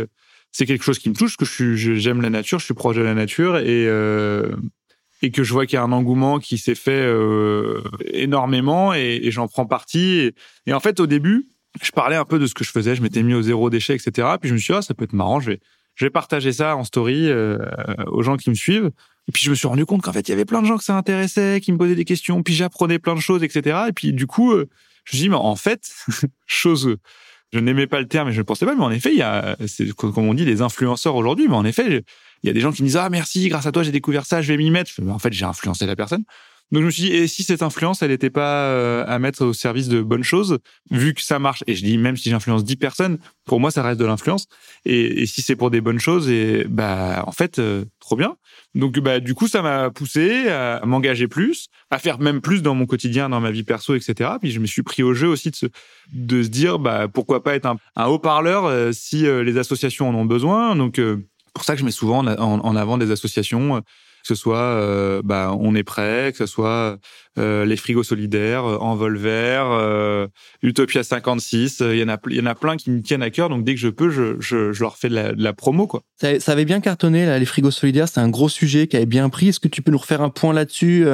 c'est 0.52 0.66
quelque 0.66 0.84
chose 0.84 0.98
qui 0.98 1.08
me 1.10 1.14
touche, 1.14 1.36
que 1.36 1.44
j'aime 1.44 2.20
la 2.20 2.30
nature, 2.30 2.58
je 2.58 2.64
suis 2.64 2.74
proche 2.74 2.96
de 2.96 3.02
la 3.02 3.14
nature 3.14 3.58
et 3.58 3.86
euh, 3.86 4.54
et 5.22 5.30
que 5.30 5.42
je 5.42 5.52
vois 5.52 5.66
qu'il 5.66 5.74
y 5.74 5.78
a 5.78 5.82
un 5.82 5.92
engouement 5.92 6.38
qui 6.38 6.58
s'est 6.58 6.74
fait 6.74 6.90
euh, 6.90 7.82
énormément 8.12 8.94
et, 8.94 9.20
et 9.22 9.30
j'en 9.30 9.48
prends 9.48 9.66
partie. 9.66 10.32
Et, 10.66 10.72
en 10.72 10.80
fait, 10.80 11.00
au 11.00 11.06
début, 11.06 11.46
je 11.82 11.90
parlais 11.90 12.16
un 12.16 12.24
peu 12.24 12.38
de 12.38 12.46
ce 12.46 12.54
que 12.54 12.64
je 12.64 12.70
faisais, 12.70 12.94
je 12.94 13.02
m'étais 13.02 13.22
mis 13.22 13.34
au 13.34 13.42
zéro 13.42 13.70
déchet, 13.70 13.94
etc. 13.94 14.28
Puis 14.40 14.48
je 14.48 14.54
me 14.54 14.58
suis 14.58 14.72
dit, 14.72 14.78
ah, 14.78 14.82
ça 14.82 14.94
peut 14.94 15.04
être 15.04 15.12
marrant, 15.12 15.40
je 15.40 15.50
vais, 15.50 15.60
je 15.96 16.04
vais 16.04 16.10
partager 16.10 16.52
ça 16.52 16.76
en 16.76 16.84
story 16.84 17.28
euh, 17.28 17.58
aux 18.06 18.22
gens 18.22 18.36
qui 18.36 18.50
me 18.50 18.54
suivent. 18.54 18.90
Et 19.28 19.32
puis 19.32 19.42
je 19.44 19.50
me 19.50 19.54
suis 19.54 19.68
rendu 19.68 19.84
compte 19.84 20.02
qu'en 20.02 20.12
fait, 20.12 20.28
il 20.28 20.30
y 20.30 20.34
avait 20.34 20.44
plein 20.44 20.62
de 20.62 20.66
gens 20.66 20.78
que 20.78 20.84
ça 20.84 20.96
intéressait, 20.96 21.60
qui 21.62 21.72
me 21.72 21.78
posaient 21.78 21.96
des 21.96 22.04
questions, 22.04 22.42
puis 22.42 22.54
j'apprenais 22.54 22.98
plein 22.98 23.14
de 23.14 23.20
choses, 23.20 23.42
etc. 23.42 23.76
Et 23.88 23.92
puis 23.92 24.12
du 24.12 24.26
coup, 24.26 24.52
euh, 24.52 24.68
je 25.04 25.12
me 25.12 25.18
suis 25.18 25.18
dit, 25.18 25.28
mais 25.28 25.36
en 25.36 25.56
fait, 25.56 25.90
chose 26.46 26.96
je 27.52 27.58
n'aimais 27.58 27.86
pas 27.86 28.00
le 28.00 28.06
terme 28.06 28.28
et 28.28 28.32
je 28.32 28.38
ne 28.38 28.42
pensais 28.42 28.66
pas, 28.66 28.74
mais 28.74 28.84
en 28.84 28.90
effet, 28.90 29.10
il 29.12 29.18
y 29.18 29.22
a, 29.22 29.56
comme 29.96 30.18
on 30.18 30.34
dit, 30.34 30.44
des 30.44 30.62
influenceurs 30.62 31.14
aujourd'hui, 31.16 31.48
mais 31.48 31.56
en 31.56 31.64
effet, 31.64 32.04
il 32.42 32.46
y 32.46 32.50
a 32.50 32.52
des 32.52 32.60
gens 32.60 32.72
qui 32.72 32.82
me 32.82 32.88
disent, 32.88 32.96
ah, 32.96 33.08
merci, 33.10 33.48
grâce 33.48 33.66
à 33.66 33.72
toi, 33.72 33.82
j'ai 33.82 33.92
découvert 33.92 34.26
ça, 34.26 34.42
je 34.42 34.48
vais 34.48 34.56
m'y 34.58 34.70
mettre. 34.70 34.90
en 35.08 35.18
fait, 35.18 35.32
j'ai 35.32 35.44
influencé 35.44 35.86
la 35.86 35.96
personne. 35.96 36.24
Donc 36.70 36.82
je 36.82 36.86
me 36.86 36.90
suis 36.90 37.04
dit, 37.04 37.12
et 37.12 37.26
si 37.26 37.42
cette 37.42 37.62
influence, 37.62 38.02
elle 38.02 38.10
n'était 38.10 38.30
pas 38.30 38.64
euh, 38.64 39.04
à 39.06 39.18
mettre 39.18 39.44
au 39.44 39.52
service 39.54 39.88
de 39.88 40.02
bonnes 40.02 40.22
choses, 40.22 40.58
vu 40.90 41.14
que 41.14 41.22
ça 41.22 41.38
marche, 41.38 41.64
et 41.66 41.74
je 41.74 41.82
dis, 41.82 41.96
même 41.96 42.16
si 42.16 42.28
j'influence 42.28 42.64
10 42.64 42.76
personnes, 42.76 43.18
pour 43.46 43.58
moi, 43.58 43.70
ça 43.70 43.82
reste 43.82 43.98
de 43.98 44.04
l'influence. 44.04 44.46
Et, 44.84 45.22
et, 45.22 45.26
si 45.26 45.40
c'est 45.40 45.56
pour 45.56 45.70
des 45.70 45.80
bonnes 45.80 45.98
choses, 45.98 46.28
et 46.28 46.66
bah 46.68 47.24
en 47.26 47.32
fait, 47.32 47.58
euh, 47.58 47.84
trop 48.00 48.16
bien. 48.16 48.36
Donc 48.74 48.98
bah 48.98 49.18
du 49.20 49.34
coup, 49.34 49.48
ça 49.48 49.62
m'a 49.62 49.90
poussé 49.90 50.48
à 50.48 50.82
m'engager 50.84 51.26
plus, 51.26 51.68
à 51.90 51.98
faire 51.98 52.18
même 52.18 52.42
plus 52.42 52.60
dans 52.60 52.74
mon 52.74 52.84
quotidien, 52.84 53.30
dans 53.30 53.40
ma 53.40 53.50
vie 53.50 53.64
perso, 53.64 53.94
etc. 53.94 54.30
Puis 54.40 54.50
je 54.50 54.60
me 54.60 54.66
suis 54.66 54.82
pris 54.82 55.02
au 55.02 55.14
jeu 55.14 55.28
aussi 55.28 55.50
de 55.50 55.56
se, 55.56 55.66
de 56.12 56.42
se 56.42 56.48
dire, 56.48 56.78
bah 56.78 57.08
pourquoi 57.08 57.42
pas 57.42 57.54
être 57.54 57.66
un, 57.96 58.06
haut-parleur 58.06 58.66
euh, 58.66 58.92
si 58.92 59.22
les 59.22 59.56
associations 59.56 60.08
en 60.08 60.14
ont 60.14 60.26
besoin. 60.26 60.76
Donc 60.76 61.00
pour 61.54 61.64
ça 61.64 61.74
que 61.74 61.80
je 61.80 61.84
mets 61.84 61.90
souvent 61.90 62.18
en, 62.18 62.60
en 62.60 62.76
avant 62.76 62.98
des 62.98 63.10
associations 63.10 63.82
que 64.22 64.28
ce 64.28 64.34
soit 64.34 64.58
euh, 64.58 65.22
bah, 65.24 65.54
On 65.58 65.74
est 65.74 65.82
prêt, 65.82 66.32
que 66.32 66.38
ce 66.38 66.46
soit 66.46 66.98
euh, 67.38 67.64
les 67.64 67.76
frigos 67.76 68.02
solidaires, 68.02 68.64
euh, 68.64 68.78
Envol 68.78 69.16
Vert, 69.16 69.68
euh, 69.70 70.26
Utopia 70.62 71.04
56. 71.04 71.80
Il 71.80 71.96
y 71.96 72.02
en 72.02 72.08
a, 72.08 72.18
y 72.28 72.40
en 72.40 72.46
a 72.46 72.54
plein 72.54 72.76
qui 72.76 72.90
me 72.90 73.00
tiennent 73.00 73.22
à 73.22 73.30
cœur. 73.30 73.48
Donc 73.48 73.64
dès 73.64 73.74
que 73.74 73.80
je 73.80 73.88
peux, 73.88 74.10
je, 74.10 74.40
je, 74.40 74.72
je 74.72 74.80
leur 74.82 74.96
fais 74.96 75.08
de 75.08 75.14
la, 75.14 75.32
de 75.32 75.42
la, 75.42 75.52
promo, 75.52 75.86
quoi. 75.86 76.02
Ça, 76.20 76.40
ça 76.40 76.52
avait 76.52 76.64
bien 76.64 76.80
cartonné 76.80 77.26
là, 77.26 77.38
les 77.38 77.46
frigos 77.46 77.70
solidaires. 77.70 78.08
C'est 78.08 78.20
un 78.20 78.28
gros 78.28 78.48
sujet 78.48 78.88
qui 78.88 78.96
avait 78.96 79.06
bien 79.06 79.28
pris. 79.28 79.48
Est-ce 79.48 79.60
que 79.60 79.68
tu 79.68 79.82
peux 79.82 79.92
nous 79.92 79.98
refaire 79.98 80.22
un 80.22 80.30
point 80.30 80.52
là-dessus 80.52 81.06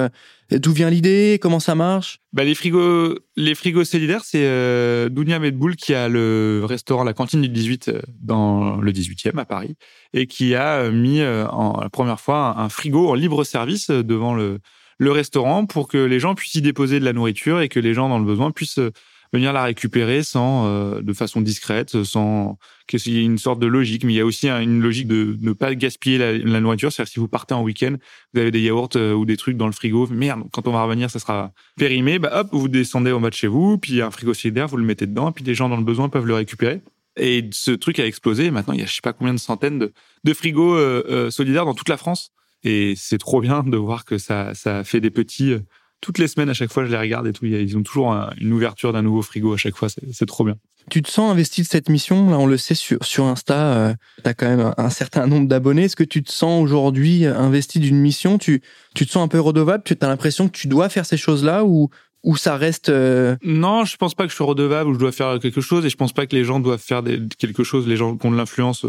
D'où 0.50 0.72
vient 0.72 0.90
l'idée? 0.90 1.38
Comment 1.40 1.60
ça 1.60 1.74
marche? 1.74 2.20
Bah, 2.32 2.44
les 2.44 2.54
frigos, 2.54 3.18
les 3.36 3.54
frigos 3.54 3.84
solidaires, 3.84 4.24
c'est 4.24 4.44
euh, 4.44 5.08
Dounia 5.08 5.38
Medboul 5.38 5.76
qui 5.76 5.94
a 5.94 6.08
le 6.08 6.62
restaurant 6.64 7.04
La 7.04 7.14
Cantine 7.14 7.40
du 7.40 7.48
18 7.48 7.90
dans 8.20 8.76
le 8.76 8.92
18e 8.92 9.38
à 9.38 9.44
Paris 9.44 9.76
et 10.12 10.26
qui 10.26 10.54
a 10.54 10.90
mis 10.90 11.22
en 11.22 11.80
la 11.80 11.90
première 11.90 12.20
fois 12.20 12.58
un 12.58 12.68
frigo 12.68 13.08
en 13.08 13.14
libre 13.14 13.44
service 13.44 13.88
devant 13.90 14.34
le 14.34 15.12
restaurant 15.12 15.66
pour 15.66 15.88
que 15.88 15.98
les 15.98 16.20
gens 16.20 16.34
puissent 16.34 16.54
y 16.54 16.62
déposer 16.62 17.00
de 17.00 17.04
la 17.04 17.12
nourriture 17.12 17.60
et 17.60 17.68
que 17.68 17.80
les 17.80 17.94
gens 17.94 18.08
dans 18.08 18.18
le 18.18 18.24
besoin 18.24 18.50
puissent 18.50 18.78
euh, 18.78 18.92
venir 19.34 19.52
la 19.52 19.64
récupérer 19.64 20.22
sans 20.22 20.66
euh, 20.66 21.00
de 21.00 21.12
façon 21.12 21.40
discrète, 21.40 22.02
sans 22.04 22.58
qu'il 22.86 23.12
y 23.12 23.18
ait 23.18 23.24
une 23.24 23.38
sorte 23.38 23.58
de 23.60 23.66
logique. 23.66 24.04
Mais 24.04 24.12
il 24.12 24.16
y 24.16 24.20
a 24.20 24.26
aussi 24.26 24.48
une 24.48 24.80
logique 24.80 25.08
de 25.08 25.36
ne 25.40 25.52
pas 25.52 25.74
gaspiller 25.74 26.18
la, 26.18 26.60
nourriture. 26.60 26.92
C'est-à-dire 26.92 27.12
si 27.12 27.20
vous 27.20 27.28
partez 27.28 27.54
en 27.54 27.62
week-end, 27.62 27.96
vous 28.32 28.40
avez 28.40 28.50
des 28.50 28.60
yaourts 28.60 28.90
euh, 28.96 29.12
ou 29.12 29.24
des 29.24 29.36
trucs 29.36 29.56
dans 29.56 29.66
le 29.66 29.72
frigo. 29.72 30.06
Merde, 30.08 30.42
quand 30.52 30.66
on 30.68 30.72
va 30.72 30.84
revenir, 30.84 31.10
ça 31.10 31.18
sera 31.18 31.52
périmé. 31.76 32.18
Bah 32.18 32.30
hop, 32.40 32.48
vous 32.52 32.68
descendez 32.68 33.12
en 33.12 33.20
bas 33.20 33.30
de 33.30 33.34
chez 33.34 33.48
vous, 33.48 33.78
puis 33.78 34.00
un 34.00 34.10
frigo 34.10 34.34
solidaire, 34.34 34.68
vous 34.68 34.76
le 34.76 34.84
mettez 34.84 35.06
dedans, 35.06 35.32
puis 35.32 35.44
des 35.44 35.54
gens 35.54 35.68
dans 35.68 35.76
le 35.76 35.84
besoin 35.84 36.08
peuvent 36.08 36.26
le 36.26 36.34
récupérer. 36.34 36.80
Et 37.16 37.48
ce 37.52 37.70
truc 37.70 37.98
a 37.98 38.06
explosé. 38.06 38.50
Maintenant, 38.50 38.74
il 38.74 38.80
y 38.80 38.82
a 38.82 38.86
je 38.86 38.94
sais 38.94 39.00
pas 39.02 39.12
combien 39.12 39.34
de 39.34 39.38
centaines 39.38 39.78
de, 39.78 40.32
frigos 40.32 41.30
solidaires 41.30 41.64
dans 41.64 41.74
toute 41.74 41.88
la 41.88 41.96
France. 41.96 42.30
Et 42.64 42.94
c'est 42.96 43.18
trop 43.18 43.40
bien 43.40 43.62
de 43.62 43.76
voir 43.76 44.04
que 44.04 44.18
ça, 44.18 44.54
ça 44.54 44.84
fait 44.84 45.00
des 45.00 45.10
petits. 45.10 45.54
Euh, 46.04 46.06
toutes 46.06 46.18
les 46.18 46.28
semaines, 46.28 46.50
à 46.50 46.54
chaque 46.54 46.72
fois, 46.72 46.84
je 46.84 46.90
les 46.90 46.98
regarde 46.98 47.26
et 47.26 47.32
tout. 47.32 47.46
Ils 47.46 47.76
ont 47.76 47.82
toujours 47.82 48.12
une 48.40 48.52
ouverture 48.52 48.92
d'un 48.92 49.02
nouveau 49.02 49.22
frigo 49.22 49.54
à 49.54 49.56
chaque 49.56 49.76
fois. 49.76 49.88
C'est 49.88 50.26
trop 50.26 50.44
bien. 50.44 50.56
Tu 50.90 51.00
te 51.00 51.10
sens 51.10 51.32
investi 51.32 51.62
de 51.62 51.66
cette 51.66 51.88
mission? 51.88 52.30
Là, 52.30 52.38
on 52.38 52.46
le 52.46 52.58
sait 52.58 52.74
sur, 52.74 53.02
sur 53.02 53.24
Insta, 53.24 53.54
euh, 53.54 53.94
tu 54.22 54.28
as 54.28 54.34
quand 54.34 54.46
même 54.46 54.74
un, 54.76 54.90
certain 54.90 55.26
nombre 55.26 55.48
d'abonnés. 55.48 55.84
Est-ce 55.84 55.96
que 55.96 56.04
tu 56.04 56.22
te 56.22 56.30
sens 56.30 56.62
aujourd'hui 56.62 57.24
investi 57.24 57.80
d'une 57.80 57.98
mission? 57.98 58.36
Tu, 58.36 58.60
tu 58.94 59.06
te 59.06 59.10
sens 59.10 59.24
un 59.24 59.28
peu 59.28 59.40
redevable? 59.40 59.82
Tu 59.84 59.96
as 59.98 60.06
l'impression 60.06 60.46
que 60.46 60.56
tu 60.56 60.66
dois 60.66 60.90
faire 60.90 61.06
ces 61.06 61.16
choses-là 61.16 61.64
ou, 61.64 61.88
ou 62.22 62.36
ça 62.36 62.56
reste 62.56 62.90
euh, 62.90 63.36
Non, 63.42 63.86
je 63.86 63.96
pense 63.96 64.14
pas 64.14 64.24
que 64.24 64.30
je 64.30 64.34
suis 64.34 64.44
redevable 64.44 64.90
ou 64.90 64.94
je 64.94 64.98
dois 64.98 65.12
faire 65.12 65.38
quelque 65.38 65.62
chose 65.62 65.86
et 65.86 65.90
je 65.90 65.96
pense 65.96 66.12
pas 66.12 66.26
que 66.26 66.36
les 66.36 66.44
gens 66.44 66.60
doivent 66.60 66.82
faire 66.82 67.02
des, 67.02 67.18
quelque 67.38 67.64
chose, 67.64 67.88
les 67.88 67.96
gens 67.96 68.16
qui 68.16 68.26
ont 68.26 68.30
de 68.30 68.36
l'influence 68.36 68.84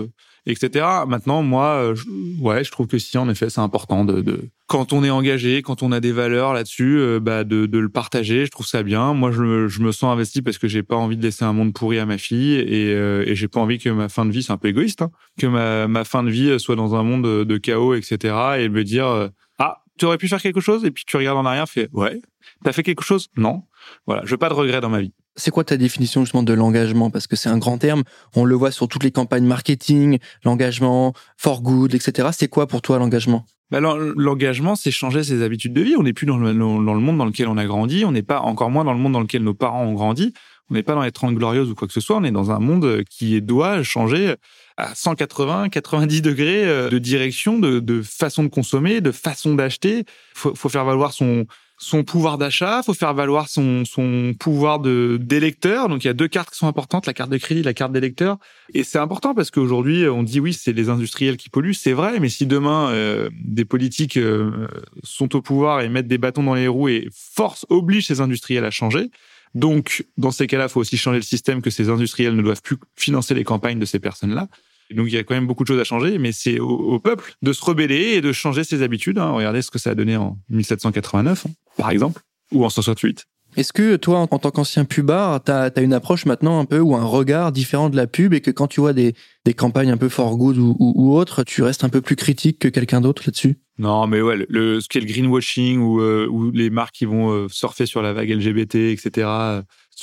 etc. 0.45 0.85
Maintenant, 1.07 1.41
moi, 1.41 1.75
euh, 1.75 1.95
je, 1.95 2.05
ouais, 2.41 2.63
je 2.63 2.71
trouve 2.71 2.87
que 2.87 2.97
si, 2.97 3.17
en 3.17 3.29
effet, 3.29 3.49
c'est 3.49 3.61
important 3.61 4.05
de, 4.05 4.21
de, 4.21 4.49
quand 4.67 4.93
on 4.93 5.03
est 5.03 5.09
engagé, 5.09 5.61
quand 5.61 5.83
on 5.83 5.91
a 5.91 5.99
des 5.99 6.11
valeurs 6.11 6.53
là-dessus, 6.53 6.97
euh, 6.99 7.19
bah, 7.19 7.43
de, 7.43 7.65
de, 7.65 7.79
le 7.79 7.89
partager. 7.89 8.45
Je 8.45 8.51
trouve 8.51 8.65
ça 8.65 8.83
bien. 8.83 9.13
Moi, 9.13 9.31
je, 9.31 9.41
me, 9.41 9.67
je 9.67 9.81
me 9.81 9.91
sens 9.91 10.11
investi 10.11 10.41
parce 10.41 10.57
que 10.57 10.67
j'ai 10.67 10.83
pas 10.83 10.95
envie 10.95 11.17
de 11.17 11.23
laisser 11.23 11.45
un 11.45 11.53
monde 11.53 11.73
pourri 11.73 11.99
à 11.99 12.05
ma 12.05 12.17
fille 12.17 12.55
et, 12.55 12.93
euh, 12.93 13.23
et 13.25 13.35
j'ai 13.35 13.47
pas 13.47 13.59
envie 13.59 13.79
que 13.79 13.89
ma 13.89 14.09
fin 14.09 14.25
de 14.25 14.31
vie, 14.31 14.43
c'est 14.43 14.53
un 14.53 14.57
peu 14.57 14.67
égoïste, 14.67 15.01
hein, 15.01 15.11
que 15.39 15.47
ma, 15.47 15.87
ma 15.87 16.03
fin 16.03 16.23
de 16.23 16.29
vie 16.29 16.59
soit 16.59 16.75
dans 16.75 16.95
un 16.95 17.03
monde 17.03 17.45
de 17.45 17.57
chaos, 17.57 17.95
etc. 17.95 18.35
Et 18.59 18.69
me 18.69 18.83
dire, 18.83 19.29
ah, 19.59 19.83
tu 19.97 20.05
aurais 20.05 20.17
pu 20.17 20.27
faire 20.27 20.41
quelque 20.41 20.61
chose 20.61 20.85
et 20.85 20.91
puis 20.91 21.03
tu 21.05 21.17
regardes 21.17 21.37
en 21.37 21.45
arrière, 21.45 21.67
fais, 21.67 21.89
ouais, 21.93 22.21
t'as 22.63 22.71
fait 22.71 22.83
quelque 22.83 23.03
chose? 23.03 23.29
Non. 23.37 23.63
Voilà, 24.05 24.23
je 24.25 24.31
veux 24.31 24.37
pas 24.37 24.49
de 24.49 24.53
regrets 24.53 24.81
dans 24.81 24.89
ma 24.89 25.01
vie. 25.01 25.13
C'est 25.35 25.51
quoi 25.51 25.63
ta 25.63 25.77
définition 25.77 26.23
justement 26.23 26.43
de 26.43 26.53
l'engagement? 26.53 27.09
Parce 27.09 27.27
que 27.27 27.35
c'est 27.35 27.49
un 27.49 27.57
grand 27.57 27.77
terme, 27.77 28.03
on 28.35 28.45
le 28.45 28.55
voit 28.55 28.71
sur 28.71 28.87
toutes 28.87 29.03
les 29.03 29.11
campagnes 29.11 29.45
marketing, 29.45 30.19
l'engagement, 30.43 31.13
for 31.37 31.61
good, 31.61 31.93
etc. 31.93 32.29
C'est 32.31 32.47
quoi 32.47 32.67
pour 32.67 32.81
toi 32.81 32.99
l'engagement? 32.99 33.45
Bah, 33.71 33.79
L'engagement, 33.79 34.75
c'est 34.75 34.91
changer 34.91 35.23
ses 35.23 35.41
habitudes 35.41 35.73
de 35.73 35.81
vie. 35.81 35.95
On 35.97 36.03
n'est 36.03 36.13
plus 36.13 36.25
dans 36.25 36.37
le, 36.37 36.53
monde 36.53 37.17
dans 37.17 37.25
lequel 37.25 37.47
on 37.47 37.57
a 37.57 37.65
grandi, 37.65 38.05
on 38.05 38.11
n'est 38.11 38.23
pas 38.23 38.39
encore 38.39 38.69
moins 38.69 38.83
dans 38.83 38.93
le 38.93 38.99
monde 38.99 39.13
dans 39.13 39.21
lequel 39.21 39.43
nos 39.43 39.53
parents 39.53 39.83
ont 39.83 39.93
grandi, 39.93 40.33
on 40.69 40.75
n'est 40.75 40.83
pas 40.83 40.93
dans 40.93 41.01
les 41.01 41.11
30 41.11 41.35
glorieuses 41.35 41.69
ou 41.69 41.75
quoi 41.75 41.87
que 41.87 41.93
ce 41.93 41.99
soit, 41.99 42.15
on 42.15 42.23
est 42.23 42.31
dans 42.31 42.51
un 42.51 42.59
monde 42.59 43.03
qui 43.09 43.41
doit 43.41 43.83
changer 43.83 44.35
à 44.77 44.93
180, 44.93 45.69
90 45.69 46.21
degrés 46.21 46.65
euh, 46.65 46.89
de 46.89 46.99
direction, 46.99 47.59
de, 47.59 47.79
de 47.79 48.01
façon 48.01 48.43
de 48.43 48.49
consommer, 48.49 49.01
de 49.01 49.11
façon 49.11 49.55
d'acheter. 49.55 50.05
Faut, 50.33 50.53
faut 50.53 50.69
faire 50.69 50.85
valoir 50.85 51.13
son 51.13 51.45
son 51.77 52.03
pouvoir 52.03 52.37
d'achat, 52.37 52.81
faut 52.83 52.93
faire 52.93 53.13
valoir 53.13 53.49
son, 53.49 53.83
son 53.85 54.33
pouvoir 54.39 54.79
de 54.79 55.17
d'électeur. 55.21 55.89
Donc 55.89 56.03
il 56.03 56.07
y 56.07 56.09
a 56.09 56.13
deux 56.13 56.27
cartes 56.27 56.51
qui 56.51 56.57
sont 56.57 56.67
importantes, 56.67 57.05
la 57.05 57.13
carte 57.13 57.29
de 57.29 57.37
crédit, 57.37 57.63
la 57.63 57.73
carte 57.73 57.91
d'électeur. 57.91 58.37
Et 58.73 58.83
c'est 58.83 58.99
important 58.99 59.33
parce 59.33 59.51
qu'aujourd'hui 59.51 60.07
on 60.07 60.23
dit 60.23 60.39
oui 60.39 60.53
c'est 60.53 60.73
les 60.73 60.89
industriels 60.89 61.37
qui 61.37 61.49
polluent, 61.49 61.73
c'est 61.73 61.93
vrai, 61.93 62.19
mais 62.19 62.29
si 62.29 62.45
demain 62.45 62.89
euh, 62.89 63.29
des 63.43 63.65
politiques 63.65 64.17
euh, 64.17 64.67
sont 65.03 65.35
au 65.35 65.41
pouvoir 65.41 65.81
et 65.81 65.89
mettent 65.89 66.07
des 66.07 66.17
bâtons 66.17 66.43
dans 66.43 66.55
les 66.55 66.67
roues 66.67 66.89
et 66.89 67.09
force 67.13 67.65
oblige 67.69 68.07
ces 68.07 68.21
industriels 68.21 68.65
à 68.65 68.71
changer, 68.71 69.09
donc 69.55 70.05
dans 70.17 70.31
ces 70.31 70.47
cas-là, 70.47 70.67
faut 70.67 70.81
aussi 70.81 70.97
changer 70.97 71.19
le 71.19 71.23
système 71.23 71.61
que 71.61 71.69
ces 71.69 71.89
industriels 71.89 72.35
ne 72.35 72.41
doivent 72.41 72.61
plus 72.61 72.77
financer 72.95 73.33
les 73.33 73.45
campagnes 73.45 73.79
de 73.79 73.85
ces 73.85 73.99
personnes-là. 73.99 74.47
Donc 74.91 75.07
il 75.07 75.13
y 75.13 75.17
a 75.17 75.23
quand 75.23 75.35
même 75.35 75.47
beaucoup 75.47 75.63
de 75.63 75.67
choses 75.67 75.79
à 75.79 75.83
changer, 75.83 76.17
mais 76.17 76.31
c'est 76.31 76.59
au, 76.59 76.99
peuple 76.99 77.33
de 77.41 77.53
se 77.53 77.63
rebeller 77.63 78.13
et 78.15 78.21
de 78.21 78.31
changer 78.31 78.63
ses 78.63 78.81
habitudes. 78.81 79.17
Hein. 79.17 79.31
Regardez 79.31 79.61
ce 79.61 79.71
que 79.71 79.79
ça 79.79 79.91
a 79.91 79.95
donné 79.95 80.17
en 80.17 80.37
1789, 80.49 81.45
hein, 81.45 81.49
par 81.77 81.89
exemple, 81.89 82.21
ou 82.51 82.65
en 82.65 82.69
168. 82.69 83.25
Est-ce 83.57 83.71
que 83.71 83.95
toi, 83.95 84.19
en, 84.19 84.27
tant 84.27 84.51
qu'ancien 84.51 84.83
pubard, 84.83 85.41
tu 85.41 85.51
as, 85.51 85.71
une 85.77 85.93
approche 85.93 86.25
maintenant 86.25 86.59
un 86.59 86.65
peu 86.65 86.79
ou 86.79 86.93
un 86.95 87.05
regard 87.05 87.53
différent 87.53 87.89
de 87.89 87.95
la 87.95 88.05
pub 88.05 88.33
et 88.33 88.41
que 88.41 88.51
quand 88.51 88.67
tu 88.67 88.81
vois 88.81 88.91
des, 88.91 89.15
des 89.45 89.53
campagnes 89.53 89.91
un 89.91 89.97
peu 89.97 90.09
for 90.09 90.35
good 90.35 90.57
ou, 90.57 90.75
ou, 90.77 91.15
autres, 91.15 91.43
tu 91.43 91.63
restes 91.63 91.85
un 91.85 91.89
peu 91.89 92.01
plus 92.01 92.17
critique 92.17 92.59
que 92.59 92.67
quelqu'un 92.67 92.99
d'autre 92.99 93.23
là-dessus? 93.25 93.57
Non, 93.77 94.07
mais 94.07 94.21
ouais, 94.21 94.45
le, 94.49 94.81
ce 94.81 94.89
qu'est 94.89 94.99
le 94.99 95.05
greenwashing 95.05 95.79
ou, 95.79 96.01
euh, 96.01 96.27
ou 96.27 96.51
les 96.51 96.69
marques 96.69 96.95
qui 96.95 97.05
vont 97.05 97.31
euh, 97.31 97.47
surfer 97.49 97.85
sur 97.85 98.01
la 98.01 98.11
vague 98.11 98.29
LGBT, 98.29 98.75
etc. 98.75 99.27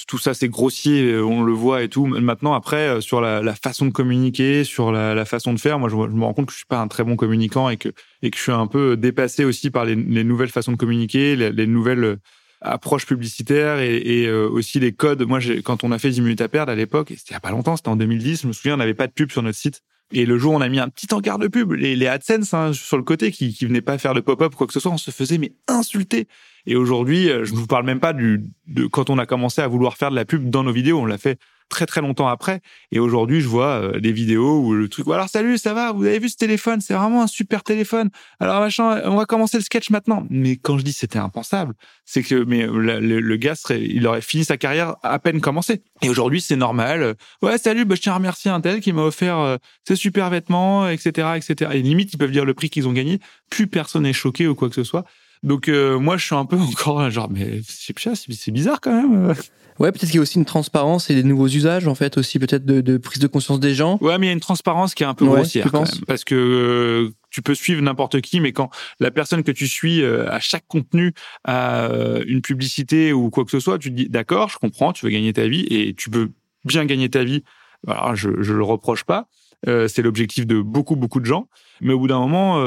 Tout 0.08 0.18
ça, 0.18 0.32
c'est 0.32 0.48
grossier, 0.48 1.12
euh, 1.12 1.22
on 1.22 1.42
le 1.42 1.52
voit 1.52 1.82
et 1.82 1.88
tout. 1.88 2.06
Maintenant, 2.06 2.54
après, 2.54 3.00
sur 3.00 3.20
la, 3.20 3.54
façon 3.54 3.86
de 3.86 3.90
communiquer, 3.90 4.64
sur 4.64 4.90
la, 4.90 5.24
façon 5.24 5.52
de 5.52 5.60
faire, 5.60 5.78
moi, 5.78 5.88
je, 5.88 5.96
me 5.96 6.24
rends 6.24 6.32
compte 6.32 6.46
que 6.46 6.52
je 6.52 6.58
suis 6.58 6.66
pas 6.66 6.80
un 6.80 6.88
très 6.88 7.04
bon 7.04 7.16
communicant 7.16 7.68
et 7.68 7.76
que, 7.76 7.90
je 8.22 8.38
suis 8.38 8.52
un 8.52 8.66
peu 8.66 8.96
dépassé 8.96 9.44
aussi 9.44 9.70
par 9.70 9.84
les, 9.84 9.94
les 9.94 10.24
nouvelles 10.24 10.50
façons 10.50 10.72
de 10.72 10.76
communiquer, 10.76 11.36
les, 11.36 11.52
les 11.52 11.66
nouvelles 11.66 12.18
approche 12.62 13.06
publicitaire 13.06 13.80
et, 13.80 14.26
euh, 14.26 14.48
aussi 14.48 14.80
les 14.80 14.92
codes. 14.92 15.22
Moi, 15.22 15.40
quand 15.64 15.84
on 15.84 15.92
a 15.92 15.98
fait 15.98 16.10
10 16.10 16.20
minutes 16.20 16.40
à 16.40 16.48
perdre 16.48 16.72
à 16.72 16.74
l'époque, 16.74 17.08
c'était 17.10 17.30
il 17.30 17.32
y 17.32 17.36
a 17.36 17.40
pas 17.40 17.50
longtemps, 17.50 17.76
c'était 17.76 17.88
en 17.88 17.96
2010, 17.96 18.42
je 18.42 18.46
me 18.46 18.52
souviens, 18.52 18.74
on 18.74 18.78
n'avait 18.78 18.94
pas 18.94 19.06
de 19.06 19.12
pub 19.12 19.30
sur 19.30 19.42
notre 19.42 19.58
site. 19.58 19.82
Et 20.14 20.26
le 20.26 20.36
jour 20.36 20.52
on 20.52 20.60
a 20.60 20.68
mis 20.68 20.78
un 20.78 20.88
petit 20.88 21.12
encart 21.14 21.38
de 21.38 21.48
pub, 21.48 21.72
les, 21.72 21.96
les 21.96 22.06
AdSense 22.06 22.52
hein, 22.52 22.72
sur 22.74 22.98
le 22.98 23.02
côté 23.02 23.32
qui, 23.32 23.54
qui 23.54 23.64
venaient 23.64 23.80
pas 23.80 23.96
faire 23.96 24.12
de 24.12 24.20
pop-up 24.20 24.54
quoi 24.54 24.66
que 24.66 24.72
ce 24.74 24.80
soit, 24.80 24.92
on 24.92 24.98
se 24.98 25.10
faisait 25.10 25.38
mais 25.38 25.52
insulter. 25.68 26.28
Et 26.66 26.76
aujourd'hui, 26.76 27.30
euh, 27.30 27.44
je 27.44 27.52
ne 27.52 27.58
vous 27.58 27.66
parle 27.66 27.84
même 27.84 28.00
pas 28.00 28.12
du 28.12 28.42
de 28.66 28.86
quand 28.86 29.10
on 29.10 29.18
a 29.18 29.26
commencé 29.26 29.60
à 29.60 29.68
vouloir 29.68 29.96
faire 29.96 30.10
de 30.10 30.16
la 30.16 30.24
pub 30.24 30.48
dans 30.48 30.62
nos 30.62 30.72
vidéos, 30.72 31.00
on 31.00 31.06
l'a 31.06 31.18
fait 31.18 31.38
très 31.72 31.86
très 31.86 32.02
longtemps 32.02 32.28
après. 32.28 32.60
Et 32.92 33.00
aujourd'hui, 33.00 33.40
je 33.40 33.48
vois 33.48 33.80
euh, 33.82 33.98
des 33.98 34.12
vidéos 34.12 34.60
où 34.60 34.74
le 34.74 34.88
truc, 34.88 35.08
alors 35.08 35.28
salut, 35.28 35.56
ça 35.58 35.72
va, 35.72 35.90
vous 35.90 36.04
avez 36.04 36.18
vu 36.18 36.28
ce 36.28 36.36
téléphone, 36.36 36.80
c'est 36.80 36.92
vraiment 36.94 37.22
un 37.22 37.26
super 37.26 37.64
téléphone. 37.64 38.10
Alors 38.40 38.60
machin, 38.60 39.00
on 39.06 39.16
va 39.16 39.24
commencer 39.24 39.56
le 39.56 39.62
sketch 39.62 39.90
maintenant. 39.90 40.26
Mais 40.28 40.56
quand 40.56 40.78
je 40.78 40.84
dis 40.84 40.92
c'était 40.92 41.18
impensable, 41.18 41.74
c'est 42.04 42.22
que 42.22 42.44
mais 42.44 42.66
le, 42.66 43.36
gars 43.36 43.54
serait, 43.54 43.82
il 43.82 44.06
aurait 44.06 44.20
fini 44.20 44.44
sa 44.44 44.58
carrière 44.58 44.96
à 45.02 45.18
peine 45.18 45.40
commencé. 45.40 45.82
Et 46.02 46.10
aujourd'hui, 46.10 46.40
c'est 46.40 46.56
normal. 46.56 47.14
Ouais, 47.40 47.56
salut, 47.58 47.84
bah, 47.86 47.94
je 47.94 48.02
tiens 48.02 48.12
à 48.12 48.16
remercier 48.16 48.50
un 48.50 48.60
tel 48.60 48.80
qui 48.80 48.92
m'a 48.92 49.02
offert 49.02 49.38
euh, 49.38 49.56
ces 49.88 49.96
super 49.96 50.28
vêtements, 50.28 50.88
etc., 50.88 51.28
etc. 51.36 51.70
Et 51.74 51.82
limite, 51.82 52.12
ils 52.12 52.18
peuvent 52.18 52.30
dire 52.30 52.44
le 52.44 52.54
prix 52.54 52.68
qu'ils 52.68 52.86
ont 52.86 52.92
gagné. 52.92 53.18
Plus 53.50 53.66
personne 53.66 54.02
n'est 54.02 54.12
choqué 54.12 54.46
ou 54.46 54.54
quoi 54.54 54.68
que 54.68 54.74
ce 54.74 54.84
soit. 54.84 55.04
Donc 55.42 55.68
euh, 55.68 55.98
moi, 55.98 56.16
je 56.16 56.24
suis 56.24 56.34
un 56.34 56.46
peu 56.46 56.56
encore 56.60 57.10
genre, 57.10 57.30
mais 57.30 57.60
c'est 57.64 58.52
bizarre 58.52 58.80
quand 58.80 58.94
même. 58.94 59.34
Ouais, 59.78 59.90
peut-être 59.90 60.06
qu'il 60.06 60.16
y 60.16 60.18
a 60.18 60.22
aussi 60.22 60.38
une 60.38 60.44
transparence 60.44 61.10
et 61.10 61.14
des 61.14 61.22
nouveaux 61.22 61.48
usages, 61.48 61.86
en 61.86 61.94
fait, 61.94 62.18
aussi 62.18 62.38
peut-être 62.38 62.64
de, 62.64 62.80
de, 62.80 62.98
prise 62.98 63.20
de 63.20 63.26
conscience 63.26 63.58
des 63.58 63.74
gens. 63.74 63.98
Ouais, 64.00 64.18
mais 64.18 64.26
il 64.26 64.28
y 64.28 64.30
a 64.30 64.34
une 64.34 64.40
transparence 64.40 64.94
qui 64.94 65.02
est 65.02 65.06
un 65.06 65.14
peu 65.14 65.24
grossière, 65.24 65.70
quand 65.70 65.80
même, 65.80 66.04
parce 66.06 66.24
que 66.24 66.34
euh, 66.34 67.10
tu 67.30 67.42
peux 67.42 67.54
suivre 67.54 67.80
n'importe 67.82 68.20
qui, 68.20 68.40
mais 68.40 68.52
quand 68.52 68.70
la 69.00 69.10
personne 69.10 69.42
que 69.42 69.50
tu 69.50 69.66
suis 69.66 70.02
euh, 70.02 70.30
à 70.30 70.40
chaque 70.40 70.66
contenu 70.68 71.12
a 71.44 71.86
euh, 71.86 72.22
une 72.26 72.42
publicité 72.42 73.12
ou 73.12 73.30
quoi 73.30 73.44
que 73.44 73.50
ce 73.50 73.60
soit, 73.60 73.78
tu 73.78 73.90
te 73.90 73.96
dis 73.96 74.08
d'accord, 74.08 74.50
je 74.50 74.58
comprends, 74.58 74.92
tu 74.92 75.06
veux 75.06 75.10
gagner 75.10 75.32
ta 75.32 75.48
vie 75.48 75.66
et 75.70 75.94
tu 75.94 76.10
peux 76.10 76.30
bien 76.64 76.84
gagner 76.84 77.08
ta 77.08 77.24
vie. 77.24 77.42
Alors, 77.88 78.14
je, 78.14 78.30
je 78.40 78.52
le 78.52 78.62
reproche 78.62 79.04
pas. 79.04 79.26
c'est 79.66 80.02
l'objectif 80.02 80.46
de 80.46 80.60
beaucoup 80.60 80.94
beaucoup 80.94 81.18
de 81.18 81.26
gens, 81.26 81.48
mais 81.80 81.92
au 81.92 81.98
bout 81.98 82.06
d'un 82.06 82.20
moment, 82.20 82.62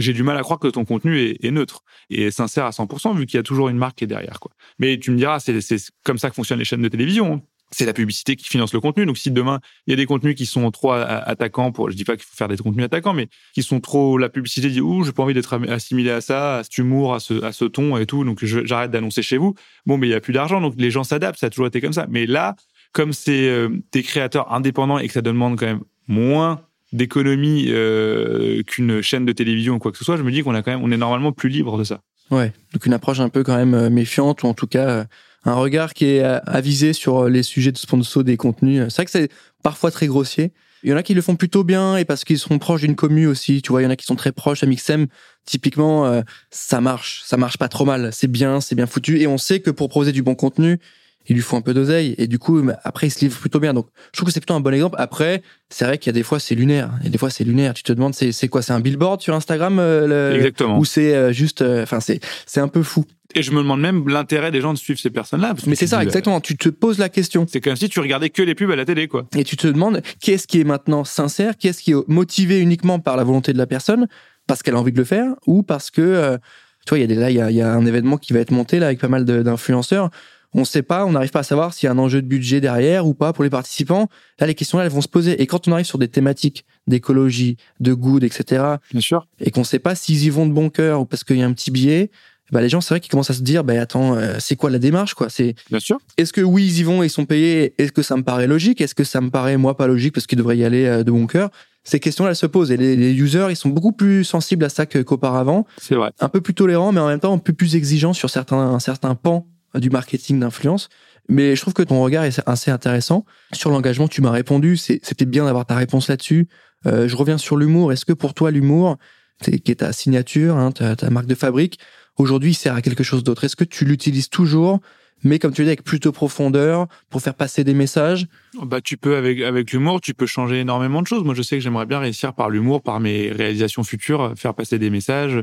j'ai 0.00 0.12
du 0.12 0.22
mal 0.22 0.36
à 0.36 0.40
croire 0.40 0.58
que 0.58 0.68
ton 0.68 0.84
contenu 0.84 1.36
est, 1.40 1.50
neutre 1.50 1.84
et 2.08 2.30
sincère 2.30 2.64
à 2.64 2.70
100% 2.70 3.16
vu 3.16 3.26
qu'il 3.26 3.36
y 3.36 3.40
a 3.40 3.42
toujours 3.42 3.68
une 3.68 3.76
marque 3.76 3.98
qui 3.98 4.04
est 4.04 4.08
derrière. 4.08 4.40
Quoi. 4.40 4.50
Mais 4.78 4.98
tu 4.98 5.10
me 5.10 5.16
diras, 5.16 5.40
c'est 5.40 5.60
comme 6.04 6.18
ça 6.18 6.30
que 6.30 6.34
fonctionnent 6.34 6.58
les 6.58 6.64
chaînes 6.64 6.82
de 6.82 6.88
télévision. 6.88 7.34
Hein. 7.34 7.42
C'est 7.72 7.86
la 7.86 7.92
publicité 7.92 8.34
qui 8.34 8.48
finance 8.48 8.72
le 8.72 8.80
contenu. 8.80 9.06
Donc 9.06 9.16
si 9.16 9.30
demain 9.30 9.60
il 9.86 9.90
y 9.90 9.92
a 9.92 9.96
des 9.96 10.06
contenus 10.06 10.34
qui 10.34 10.46
sont 10.46 10.68
trop 10.72 10.90
attaquants, 10.90 11.70
pour, 11.70 11.90
je 11.90 11.96
dis 11.96 12.04
pas 12.04 12.16
qu'il 12.16 12.24
faut 12.24 12.34
faire 12.34 12.48
des 12.48 12.56
contenus 12.56 12.84
attaquants, 12.84 13.12
mais 13.12 13.28
qui 13.54 13.62
sont 13.62 13.78
trop, 13.78 14.18
la 14.18 14.28
publicité 14.28 14.70
dit 14.70 14.80
ouh 14.80 15.04
j'ai 15.04 15.12
pas 15.12 15.22
envie 15.22 15.34
d'être 15.34 15.60
assimilé 15.68 16.10
à 16.10 16.20
ça, 16.20 16.58
à 16.58 16.64
cet 16.64 16.78
humour, 16.78 17.14
à 17.14 17.20
ce, 17.20 17.44
à 17.44 17.52
ce 17.52 17.66
ton 17.66 17.96
et 17.96 18.06
tout, 18.06 18.24
donc 18.24 18.44
j'arrête 18.44 18.90
d'annoncer 18.90 19.22
chez 19.22 19.36
vous. 19.36 19.54
Bon, 19.86 19.98
mais 19.98 20.08
il 20.08 20.10
y 20.10 20.14
a 20.14 20.20
plus 20.20 20.32
d'argent, 20.32 20.60
donc 20.60 20.74
les 20.78 20.90
gens 20.90 21.04
s'adaptent. 21.04 21.38
Ça 21.38 21.46
a 21.46 21.50
toujours 21.50 21.68
été 21.68 21.80
comme 21.80 21.92
ça. 21.92 22.06
Mais 22.08 22.26
là, 22.26 22.56
comme 22.92 23.12
c'est 23.12 23.48
euh, 23.48 23.68
des 23.92 24.02
créateurs 24.02 24.52
indépendants 24.52 24.98
et 24.98 25.06
que 25.06 25.12
ça 25.12 25.22
demande 25.22 25.56
quand 25.58 25.66
même 25.66 25.84
moins 26.08 26.64
d'économie 26.92 27.66
euh, 27.68 28.62
qu'une 28.62 29.00
chaîne 29.02 29.24
de 29.24 29.32
télévision 29.32 29.74
ou 29.74 29.78
quoi 29.78 29.92
que 29.92 29.98
ce 29.98 30.04
soit, 30.04 30.16
je 30.16 30.22
me 30.22 30.30
dis 30.30 30.42
qu'on 30.42 30.54
a 30.54 30.62
quand 30.62 30.70
même, 30.70 30.82
on 30.82 30.90
est 30.90 30.96
normalement 30.96 31.32
plus 31.32 31.48
libre 31.48 31.78
de 31.78 31.84
ça. 31.84 32.00
Ouais, 32.30 32.52
donc 32.72 32.86
une 32.86 32.92
approche 32.92 33.20
un 33.20 33.28
peu 33.28 33.42
quand 33.42 33.56
même 33.56 33.74
euh, 33.74 33.90
méfiante 33.90 34.42
ou 34.42 34.46
en 34.46 34.54
tout 34.54 34.66
cas 34.66 34.88
euh, 34.88 35.04
un 35.44 35.54
regard 35.54 35.94
qui 35.94 36.04
est 36.06 36.22
avisé 36.22 36.92
sur 36.92 37.28
les 37.28 37.42
sujets 37.42 37.72
de 37.72 37.78
sponsor 37.78 38.24
des 38.24 38.36
contenus. 38.36 38.82
C'est 38.88 38.96
vrai 38.96 39.04
que 39.06 39.10
c'est 39.10 39.30
parfois 39.62 39.90
très 39.90 40.06
grossier. 40.06 40.52
Il 40.82 40.90
y 40.90 40.92
en 40.92 40.96
a 40.96 41.02
qui 41.02 41.14
le 41.14 41.22
font 41.22 41.34
plutôt 41.34 41.64
bien 41.64 41.96
et 41.96 42.04
parce 42.04 42.24
qu'ils 42.24 42.38
sont 42.38 42.58
proches 42.58 42.82
d'une 42.82 42.94
commune 42.94 43.26
aussi. 43.26 43.62
Tu 43.62 43.70
vois, 43.70 43.80
il 43.80 43.84
y 43.84 43.86
en 43.86 43.90
a 43.90 43.96
qui 43.96 44.04
sont 44.04 44.16
très 44.16 44.32
proches. 44.32 44.62
à 44.62 44.66
Mixem, 44.66 45.06
typiquement, 45.46 46.22
ça 46.50 46.82
marche, 46.82 47.22
ça 47.24 47.38
marche 47.38 47.56
pas 47.56 47.68
trop 47.68 47.86
mal. 47.86 48.10
C'est 48.12 48.30
bien, 48.30 48.60
c'est 48.60 48.74
bien 48.74 48.86
foutu 48.86 49.18
et 49.20 49.26
on 49.26 49.38
sait 49.38 49.60
que 49.60 49.70
pour 49.70 49.88
proposer 49.88 50.12
du 50.12 50.22
bon 50.22 50.34
contenu, 50.34 50.78
il 51.26 51.36
lui 51.36 51.42
faut 51.42 51.56
un 51.56 51.60
peu 51.60 51.74
d'oseille 51.74 52.14
et 52.18 52.26
du 52.26 52.38
coup 52.38 52.62
après 52.82 53.08
il 53.08 53.10
se 53.10 53.20
livre 53.20 53.38
plutôt 53.38 53.60
bien. 53.60 53.74
Donc 53.74 53.86
je 54.12 54.18
trouve 54.18 54.26
que 54.26 54.32
c'est 54.32 54.40
plutôt 54.40 54.54
un 54.54 54.60
bon 54.60 54.72
exemple. 54.72 54.96
Après 54.98 55.42
c'est 55.68 55.84
vrai 55.84 55.98
qu'il 55.98 56.10
y 56.10 56.14
a 56.14 56.18
des 56.18 56.22
fois 56.22 56.40
c'est 56.40 56.54
lunaire. 56.54 56.90
Et 57.04 57.10
des 57.10 57.18
fois 57.18 57.30
c'est 57.30 57.44
lunaire. 57.44 57.74
Tu 57.74 57.82
te 57.82 57.92
demandes 57.92 58.14
c'est 58.14 58.32
c'est 58.32 58.48
quoi? 58.48 58.62
C'est 58.62 58.72
un 58.72 58.80
billboard 58.80 59.20
sur 59.20 59.34
Instagram 59.34 59.78
euh, 59.78 60.34
exactement. 60.34 60.78
ou 60.78 60.84
c'est 60.84 61.14
euh, 61.14 61.32
juste 61.32 61.62
euh, 61.62 61.82
enfin 61.82 62.00
c'est 62.00 62.20
c'est 62.46 62.60
un 62.60 62.68
peu 62.68 62.82
fou. 62.82 63.04
Et 63.36 63.42
je 63.42 63.52
me 63.52 63.58
demande 63.58 63.80
même 63.80 64.08
l'intérêt 64.08 64.50
des 64.50 64.60
gens 64.60 64.72
de 64.72 64.78
suivre 64.78 64.98
ces 64.98 65.10
personnes-là. 65.10 65.54
Mais 65.68 65.76
c'est 65.76 65.86
ça, 65.86 66.02
exactement. 66.02 66.40
Tu 66.40 66.56
te 66.56 66.68
poses 66.68 66.98
la 66.98 67.08
question. 67.08 67.46
C'est 67.48 67.60
comme 67.60 67.76
si 67.76 67.88
tu 67.88 68.00
regardais 68.00 68.28
que 68.28 68.42
les 68.42 68.56
pubs 68.56 68.72
à 68.72 68.74
la 68.74 68.84
télé, 68.84 69.06
quoi. 69.06 69.28
Et 69.36 69.44
tu 69.44 69.56
te 69.56 69.68
demandes 69.68 70.02
qu'est-ce 70.20 70.48
qui 70.48 70.60
est 70.60 70.64
maintenant 70.64 71.04
sincère, 71.04 71.56
qu'est-ce 71.56 71.80
qui 71.80 71.92
est 71.92 72.08
motivé 72.08 72.58
uniquement 72.58 72.98
par 72.98 73.16
la 73.16 73.22
volonté 73.22 73.52
de 73.52 73.58
la 73.58 73.68
personne, 73.68 74.08
parce 74.48 74.64
qu'elle 74.64 74.74
a 74.74 74.80
envie 74.80 74.90
de 74.90 74.98
le 74.98 75.04
faire, 75.04 75.28
ou 75.46 75.62
parce 75.62 75.92
que, 75.92 76.38
tu 76.84 76.88
vois, 76.88 76.98
il 76.98 77.02
y 77.02 77.04
a 77.04 77.06
des, 77.06 77.14
là, 77.14 77.30
il 77.30 77.36
y 77.36 77.40
a, 77.40 77.52
y 77.52 77.62
a, 77.62 77.72
un 77.72 77.86
événement 77.86 78.16
qui 78.16 78.32
va 78.32 78.40
être 78.40 78.50
monté 78.50 78.80
là 78.80 78.86
avec 78.86 78.98
pas 78.98 79.06
mal 79.06 79.24
d'influenceurs 79.24 80.10
on 80.54 80.60
ne 80.60 80.64
sait 80.64 80.82
pas, 80.82 81.06
on 81.06 81.12
n'arrive 81.12 81.30
pas 81.30 81.40
à 81.40 81.44
savoir 81.44 81.72
s'il 81.72 81.86
y 81.86 81.88
a 81.88 81.92
un 81.92 81.98
enjeu 81.98 82.22
de 82.22 82.26
budget 82.26 82.60
derrière 82.60 83.06
ou 83.06 83.14
pas 83.14 83.32
pour 83.32 83.44
les 83.44 83.50
participants. 83.50 84.08
Là, 84.40 84.46
les 84.46 84.54
questions 84.54 84.78
là, 84.78 84.84
elles 84.84 84.90
vont 84.90 85.00
se 85.00 85.08
poser. 85.08 85.40
Et 85.40 85.46
quand 85.46 85.68
on 85.68 85.72
arrive 85.72 85.86
sur 85.86 85.98
des 85.98 86.08
thématiques 86.08 86.64
d'écologie, 86.86 87.56
de 87.78 87.94
good, 87.94 88.24
etc. 88.24 88.64
Bien 88.90 89.00
sûr. 89.00 89.26
Et 89.38 89.50
qu'on 89.50 89.60
ne 89.60 89.66
sait 89.66 89.78
pas 89.78 89.94
s'ils 89.94 90.24
y 90.24 90.30
vont 90.30 90.46
de 90.46 90.52
bon 90.52 90.70
cœur 90.70 91.00
ou 91.00 91.04
parce 91.04 91.24
qu'il 91.24 91.36
y 91.36 91.42
a 91.42 91.46
un 91.46 91.52
petit 91.52 91.70
biais, 91.70 92.10
bah 92.52 92.60
les 92.60 92.68
gens 92.68 92.80
c'est 92.80 92.94
vrai 92.94 93.00
qu'ils 93.00 93.12
commencent 93.12 93.30
à 93.30 93.34
se 93.34 93.42
dire 93.42 93.62
bah 93.62 93.80
attends 93.80 94.16
euh, 94.16 94.34
c'est 94.40 94.56
quoi 94.56 94.70
la 94.70 94.80
démarche 94.80 95.14
quoi? 95.14 95.28
C'est 95.30 95.54
bien 95.70 95.78
sûr 95.78 95.98
est-ce 96.16 96.32
que 96.32 96.40
oui 96.40 96.66
ils 96.66 96.80
y 96.80 96.82
vont 96.82 97.02
et 97.02 97.06
ils 97.06 97.10
sont 97.10 97.26
payés? 97.26 97.74
Est-ce 97.78 97.92
que 97.92 98.02
ça 98.02 98.16
me 98.16 98.22
paraît 98.22 98.48
logique? 98.48 98.80
Est-ce 98.80 98.96
que 98.96 99.04
ça 99.04 99.20
me 99.20 99.30
paraît 99.30 99.56
moi 99.56 99.76
pas 99.76 99.86
logique 99.86 100.14
parce 100.14 100.26
qu'ils 100.26 100.38
devraient 100.38 100.58
y 100.58 100.64
aller 100.64 100.84
euh, 100.84 101.04
de 101.04 101.12
bon 101.12 101.28
cœur? 101.28 101.50
Ces 101.84 102.00
questions 102.00 102.24
là 102.24 102.30
elles 102.30 102.36
se 102.36 102.46
posent 102.46 102.72
et 102.72 102.76
les, 102.76 103.12
users 103.12 103.46
ils 103.50 103.56
sont 103.56 103.68
beaucoup 103.68 103.92
plus 103.92 104.24
sensibles 104.24 104.64
à 104.64 104.68
ça 104.68 104.84
qu'auparavant 104.84 105.64
c'est 105.80 105.94
vrai 105.94 106.10
un 106.18 106.28
peu 106.28 106.40
plus 106.40 106.54
tolérants 106.54 106.90
mais 106.90 107.00
en 107.00 107.06
même 107.06 107.20
temps 107.20 107.32
un 107.32 107.38
peu 107.38 107.52
plus 107.52 107.76
exigeants 107.76 108.12
sur 108.12 108.28
certains 108.30 108.80
certains 108.80 109.14
pans 109.14 109.46
du 109.74 109.90
marketing 109.90 110.40
d'influence. 110.40 110.88
Mais 111.28 111.54
je 111.54 111.60
trouve 111.60 111.74
que 111.74 111.82
ton 111.82 112.02
regard 112.02 112.24
est 112.24 112.40
assez 112.46 112.70
intéressant. 112.70 113.24
Sur 113.52 113.70
l'engagement, 113.70 114.08
tu 114.08 114.20
m'as 114.20 114.32
répondu. 114.32 114.76
C'était 114.76 115.26
bien 115.26 115.44
d'avoir 115.44 115.64
ta 115.64 115.76
réponse 115.76 116.08
là-dessus. 116.08 116.48
Euh, 116.86 117.08
je 117.08 117.16
reviens 117.16 117.38
sur 117.38 117.56
l'humour. 117.56 117.92
Est-ce 117.92 118.04
que 118.04 118.12
pour 118.12 118.34
toi, 118.34 118.50
l'humour, 118.50 118.98
qui 119.42 119.70
est 119.70 119.76
ta 119.76 119.92
signature, 119.92 120.56
hein, 120.56 120.72
ta, 120.72 121.10
marque 121.10 121.26
de 121.26 121.34
fabrique, 121.34 121.78
aujourd'hui, 122.16 122.52
sert 122.52 122.74
à 122.74 122.82
quelque 122.82 123.04
chose 123.04 123.22
d'autre? 123.22 123.44
Est-ce 123.44 123.56
que 123.56 123.64
tu 123.64 123.84
l'utilises 123.84 124.28
toujours 124.28 124.80
mais 125.22 125.38
comme 125.38 125.52
tu 125.52 125.60
dis 125.62 125.68
avec 125.68 125.84
plutôt 125.84 126.12
profondeur 126.12 126.86
pour 127.10 127.20
faire 127.20 127.34
passer 127.34 127.62
des 127.62 127.74
messages? 127.74 128.26
Bah 128.62 128.80
tu 128.80 128.96
peux 128.96 129.16
avec 129.16 129.70
l'humour 129.70 130.00
tu 130.00 130.14
peux 130.14 130.24
changer 130.24 130.60
énormément 130.60 131.02
de 131.02 131.06
choses 131.06 131.24
moi 131.24 131.34
je 131.34 131.42
sais 131.42 131.58
que 131.58 131.62
j'aimerais 131.62 131.84
bien 131.84 131.98
réussir 131.98 132.32
par 132.32 132.48
l'humour 132.48 132.82
par 132.82 133.00
mes 133.00 133.30
réalisations 133.30 133.84
futures 133.84 134.32
faire 134.34 134.54
passer 134.54 134.78
des 134.78 134.88
messages 134.88 135.42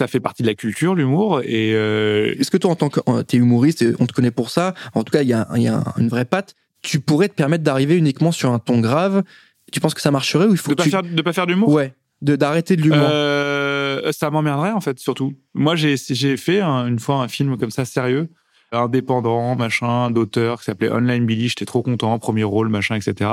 ça 0.00 0.06
fait 0.06 0.20
partie 0.20 0.42
de 0.42 0.48
la 0.48 0.54
culture, 0.54 0.94
l'humour. 0.94 1.42
Et 1.44 1.74
euh... 1.74 2.34
est-ce 2.38 2.50
que 2.50 2.56
toi, 2.56 2.70
en 2.70 2.74
tant 2.74 2.88
que 2.88 3.00
es 3.00 3.36
humoriste, 3.36 3.84
on 3.98 4.06
te 4.06 4.12
connaît 4.12 4.30
pour 4.30 4.50
ça. 4.50 4.74
En 4.94 5.04
tout 5.04 5.12
cas, 5.12 5.22
il 5.22 5.28
y 5.28 5.34
a, 5.34 5.46
y 5.56 5.68
a 5.68 5.84
une 5.98 6.08
vraie 6.08 6.24
patte. 6.24 6.54
Tu 6.80 7.00
pourrais 7.00 7.28
te 7.28 7.34
permettre 7.34 7.62
d'arriver 7.62 7.96
uniquement 7.96 8.32
sur 8.32 8.50
un 8.50 8.58
ton 8.58 8.80
grave? 8.80 9.22
Tu 9.70 9.80
penses 9.80 9.92
que 9.92 10.00
ça 10.00 10.10
marcherait 10.10 10.46
ou 10.46 10.52
il 10.52 10.56
faut 10.56 10.70
de 10.70 10.76
pas 10.76 10.84
faire 10.84 11.02
de 11.02 11.22
pas 11.22 11.34
faire 11.34 11.46
d'humour? 11.46 11.68
Ouais, 11.68 11.92
de 12.22 12.34
d'arrêter 12.34 12.76
de 12.76 12.82
l'humour. 12.82 13.08
Euh, 13.10 14.10
ça 14.12 14.30
m'emmerderait 14.30 14.72
en 14.72 14.80
fait, 14.80 14.98
surtout. 14.98 15.34
Moi, 15.52 15.76
j'ai 15.76 15.96
j'ai 15.98 16.38
fait 16.38 16.62
une 16.62 16.98
fois 16.98 17.16
un 17.16 17.28
film 17.28 17.58
comme 17.58 17.70
ça 17.70 17.84
sérieux, 17.84 18.30
indépendant, 18.72 19.54
machin, 19.54 20.10
d'auteur 20.10 20.60
qui 20.60 20.64
s'appelait 20.64 20.90
Online 20.90 21.26
Billy. 21.26 21.48
J'étais 21.48 21.66
trop 21.66 21.82
content, 21.82 22.18
premier 22.18 22.44
rôle, 22.44 22.70
machin, 22.70 22.96
etc. 22.96 23.30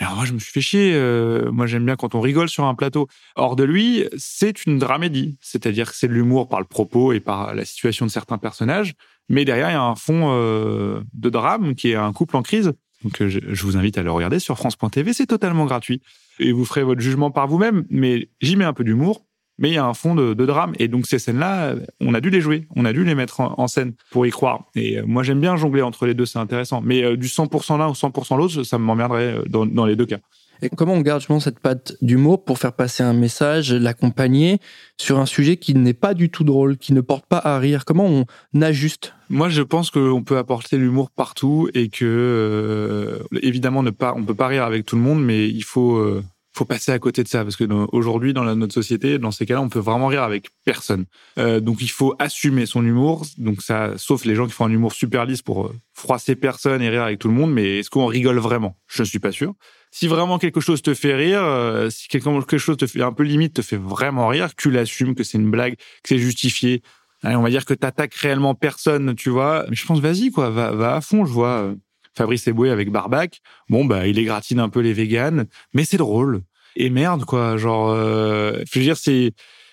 Mais 0.00 0.06
moi, 0.14 0.24
je 0.24 0.32
me 0.32 0.38
suis 0.38 0.52
fait 0.52 0.60
chier. 0.60 0.92
Euh, 0.94 1.50
moi, 1.50 1.66
j'aime 1.66 1.86
bien 1.86 1.96
quand 1.96 2.14
on 2.14 2.20
rigole 2.20 2.48
sur 2.48 2.64
un 2.64 2.74
plateau. 2.74 3.08
Hors 3.34 3.56
de 3.56 3.64
lui, 3.64 4.04
c'est 4.16 4.66
une 4.66 4.78
dramédie. 4.78 5.38
C'est-à-dire 5.40 5.90
que 5.90 5.96
c'est 5.96 6.08
de 6.08 6.12
l'humour 6.12 6.48
par 6.48 6.60
le 6.60 6.66
propos 6.66 7.12
et 7.12 7.20
par 7.20 7.54
la 7.54 7.64
situation 7.64 8.06
de 8.06 8.10
certains 8.10 8.38
personnages. 8.38 8.94
Mais 9.28 9.44
derrière, 9.44 9.70
il 9.70 9.72
y 9.72 9.76
a 9.76 9.82
un 9.82 9.96
fond 9.96 10.28
euh, 10.30 11.00
de 11.14 11.30
drame 11.30 11.74
qui 11.74 11.92
est 11.92 11.96
un 11.96 12.12
couple 12.12 12.36
en 12.36 12.42
crise. 12.42 12.72
Donc, 13.04 13.20
euh, 13.22 13.28
je, 13.28 13.40
je, 13.42 13.62
vous 13.64 13.76
invite 13.76 13.98
à 13.98 14.02
le 14.02 14.10
regarder 14.10 14.38
sur 14.38 14.56
France.tv. 14.56 15.12
C'est 15.12 15.26
totalement 15.26 15.64
gratuit. 15.64 16.02
Et 16.38 16.52
vous 16.52 16.64
ferez 16.64 16.82
votre 16.82 17.00
jugement 17.00 17.30
par 17.30 17.48
vous-même. 17.48 17.84
Mais 17.88 18.28
j'y 18.40 18.56
mets 18.56 18.64
un 18.64 18.74
peu 18.74 18.84
d'humour 18.84 19.25
mais 19.58 19.70
il 19.70 19.74
y 19.74 19.78
a 19.78 19.84
un 19.84 19.94
fond 19.94 20.14
de, 20.14 20.34
de, 20.34 20.46
drame. 20.46 20.72
Et 20.78 20.88
donc 20.88 21.06
ces 21.06 21.18
scènes-là, 21.18 21.74
on 22.00 22.14
a 22.14 22.20
dû 22.20 22.30
les 22.30 22.40
jouer, 22.40 22.66
on 22.76 22.84
a 22.84 22.92
dû 22.92 23.04
les 23.04 23.14
mettre 23.14 23.40
en, 23.40 23.66
scène 23.68 23.94
pour 24.10 24.26
y 24.26 24.30
croire. 24.30 24.64
Et 24.74 24.98
euh, 24.98 25.04
moi 25.06 25.22
j'aime 25.22 25.40
bien 25.40 25.56
jongler 25.56 25.82
entre 25.82 26.06
les 26.06 26.14
deux, 26.14 26.26
c'est 26.26 26.38
intéressant. 26.38 26.80
Mais 26.82 27.02
euh, 27.02 27.16
du 27.16 27.26
100% 27.26 27.78
l'un 27.78 27.88
ou 27.88 27.92
100% 27.92 28.36
l'autre, 28.36 28.62
ça 28.62 28.78
m'emmerderait 28.78 29.38
euh, 29.38 29.42
dans, 29.46 29.66
dans 29.66 29.86
les 29.86 29.96
deux 29.96 30.06
cas. 30.06 30.18
Et 30.62 30.70
comment 30.70 30.94
on 30.94 31.00
garde 31.00 31.20
justement 31.20 31.40
cette 31.40 31.60
patte 31.60 31.96
d'humour 32.00 32.44
pour 32.44 32.58
faire 32.58 32.72
passer 32.72 33.02
un 33.02 33.12
message, 33.12 33.72
l'accompagner 33.72 34.58
sur 34.96 35.18
un 35.18 35.26
sujet 35.26 35.56
qui 35.56 35.74
n'est 35.74 35.94
pas 35.94 36.14
du 36.14 36.30
tout 36.30 36.44
drôle, 36.44 36.78
qui 36.78 36.92
ne 36.92 37.00
porte 37.00 37.26
pas 37.26 37.38
à 37.38 37.58
rire? 37.58 37.84
Comment 37.84 38.24
on 38.54 38.62
ajuste? 38.62 39.14
Moi, 39.28 39.48
je 39.48 39.62
pense 39.62 39.90
qu'on 39.90 40.22
peut 40.22 40.38
apporter 40.38 40.78
l'humour 40.78 41.10
partout 41.10 41.68
et 41.74 41.88
que, 41.88 42.04
euh, 42.04 43.18
évidemment, 43.42 43.82
ne 43.82 43.90
pas, 43.90 44.14
on 44.16 44.22
peut 44.22 44.34
pas 44.34 44.46
rire 44.46 44.64
avec 44.64 44.86
tout 44.86 44.96
le 44.96 45.02
monde, 45.02 45.22
mais 45.22 45.48
il 45.48 45.64
faut, 45.64 45.96
euh, 45.96 46.22
faut 46.56 46.64
passer 46.64 46.92
à 46.92 46.98
côté 46.98 47.22
de 47.22 47.28
ça 47.28 47.42
parce 47.42 47.56
que 47.56 47.64
aujourd'hui, 47.92 48.32
dans 48.32 48.44
notre 48.54 48.74
société, 48.74 49.18
dans 49.18 49.30
ces 49.30 49.46
cas-là, 49.46 49.60
on 49.60 49.68
peut 49.68 49.78
vraiment 49.78 50.06
rire 50.06 50.22
avec 50.22 50.48
personne. 50.64 51.04
Euh, 51.38 51.60
donc, 51.60 51.82
il 51.82 51.90
faut 51.90 52.14
assumer 52.18 52.66
son 52.66 52.84
humour. 52.84 53.26
Donc, 53.38 53.62
ça, 53.62 53.92
sauf 53.96 54.24
les 54.24 54.34
gens 54.34 54.46
qui 54.46 54.52
font 54.52 54.64
un 54.64 54.72
humour 54.72 54.92
super 54.92 55.26
lisse 55.26 55.42
pour 55.42 55.72
froisser 55.92 56.36
personne 56.36 56.82
et 56.82 56.88
rire 56.88 57.02
avec 57.02 57.18
tout 57.18 57.28
le 57.28 57.34
monde. 57.34 57.52
Mais 57.52 57.78
est-ce 57.78 57.90
qu'on 57.90 58.06
rigole 58.06 58.38
vraiment? 58.38 58.76
Je 58.86 59.02
ne 59.02 59.06
suis 59.06 59.18
pas 59.18 59.32
sûr 59.32 59.54
si 59.92 60.08
vraiment 60.08 60.38
quelque 60.38 60.60
chose 60.60 60.82
te 60.82 60.92
fait 60.92 61.14
rire, 61.14 61.42
euh, 61.42 61.88
si 61.88 62.08
quelque 62.08 62.58
chose 62.58 62.76
te 62.76 62.86
fait 62.86 63.00
un 63.00 63.12
peu 63.12 63.22
limite, 63.22 63.54
te 63.54 63.62
fait 63.62 63.78
vraiment 63.78 64.28
rire, 64.28 64.54
tu 64.54 64.70
l'assumes, 64.70 65.14
que 65.14 65.24
c'est 65.24 65.38
une 65.38 65.50
blague, 65.50 65.76
que 65.76 66.08
c'est 66.08 66.18
justifié. 66.18 66.82
Allez, 67.22 67.36
on 67.36 67.42
va 67.42 67.48
dire 67.48 67.64
que 67.64 67.72
t'attaques 67.72 68.12
réellement 68.12 68.54
personne, 68.54 69.14
tu 69.14 69.30
vois. 69.30 69.64
Mais 69.70 69.74
je 69.74 69.86
pense, 69.86 70.00
vas-y, 70.00 70.30
quoi, 70.30 70.50
va, 70.50 70.72
va 70.72 70.96
à 70.96 71.00
fond. 71.00 71.24
Je 71.24 71.32
vois 71.32 71.62
euh, 71.62 71.74
Fabrice 72.16 72.46
Eboué 72.46 72.70
avec 72.70 72.90
Barbac. 72.90 73.40
Bon, 73.68 73.84
bah, 73.84 74.06
il 74.06 74.18
égratine 74.18 74.60
un 74.60 74.68
peu 74.68 74.80
les 74.80 74.92
véganes, 74.92 75.46
mais 75.74 75.84
c'est 75.84 75.96
drôle. 75.96 76.42
Et 76.76 76.90
merde, 76.90 77.24
quoi. 77.24 77.56
Genre, 77.56 77.90
euh, 77.90 78.62
je 78.70 78.78
veux 78.78 78.84
dire, 78.84 78.96
c'est, 78.96 79.32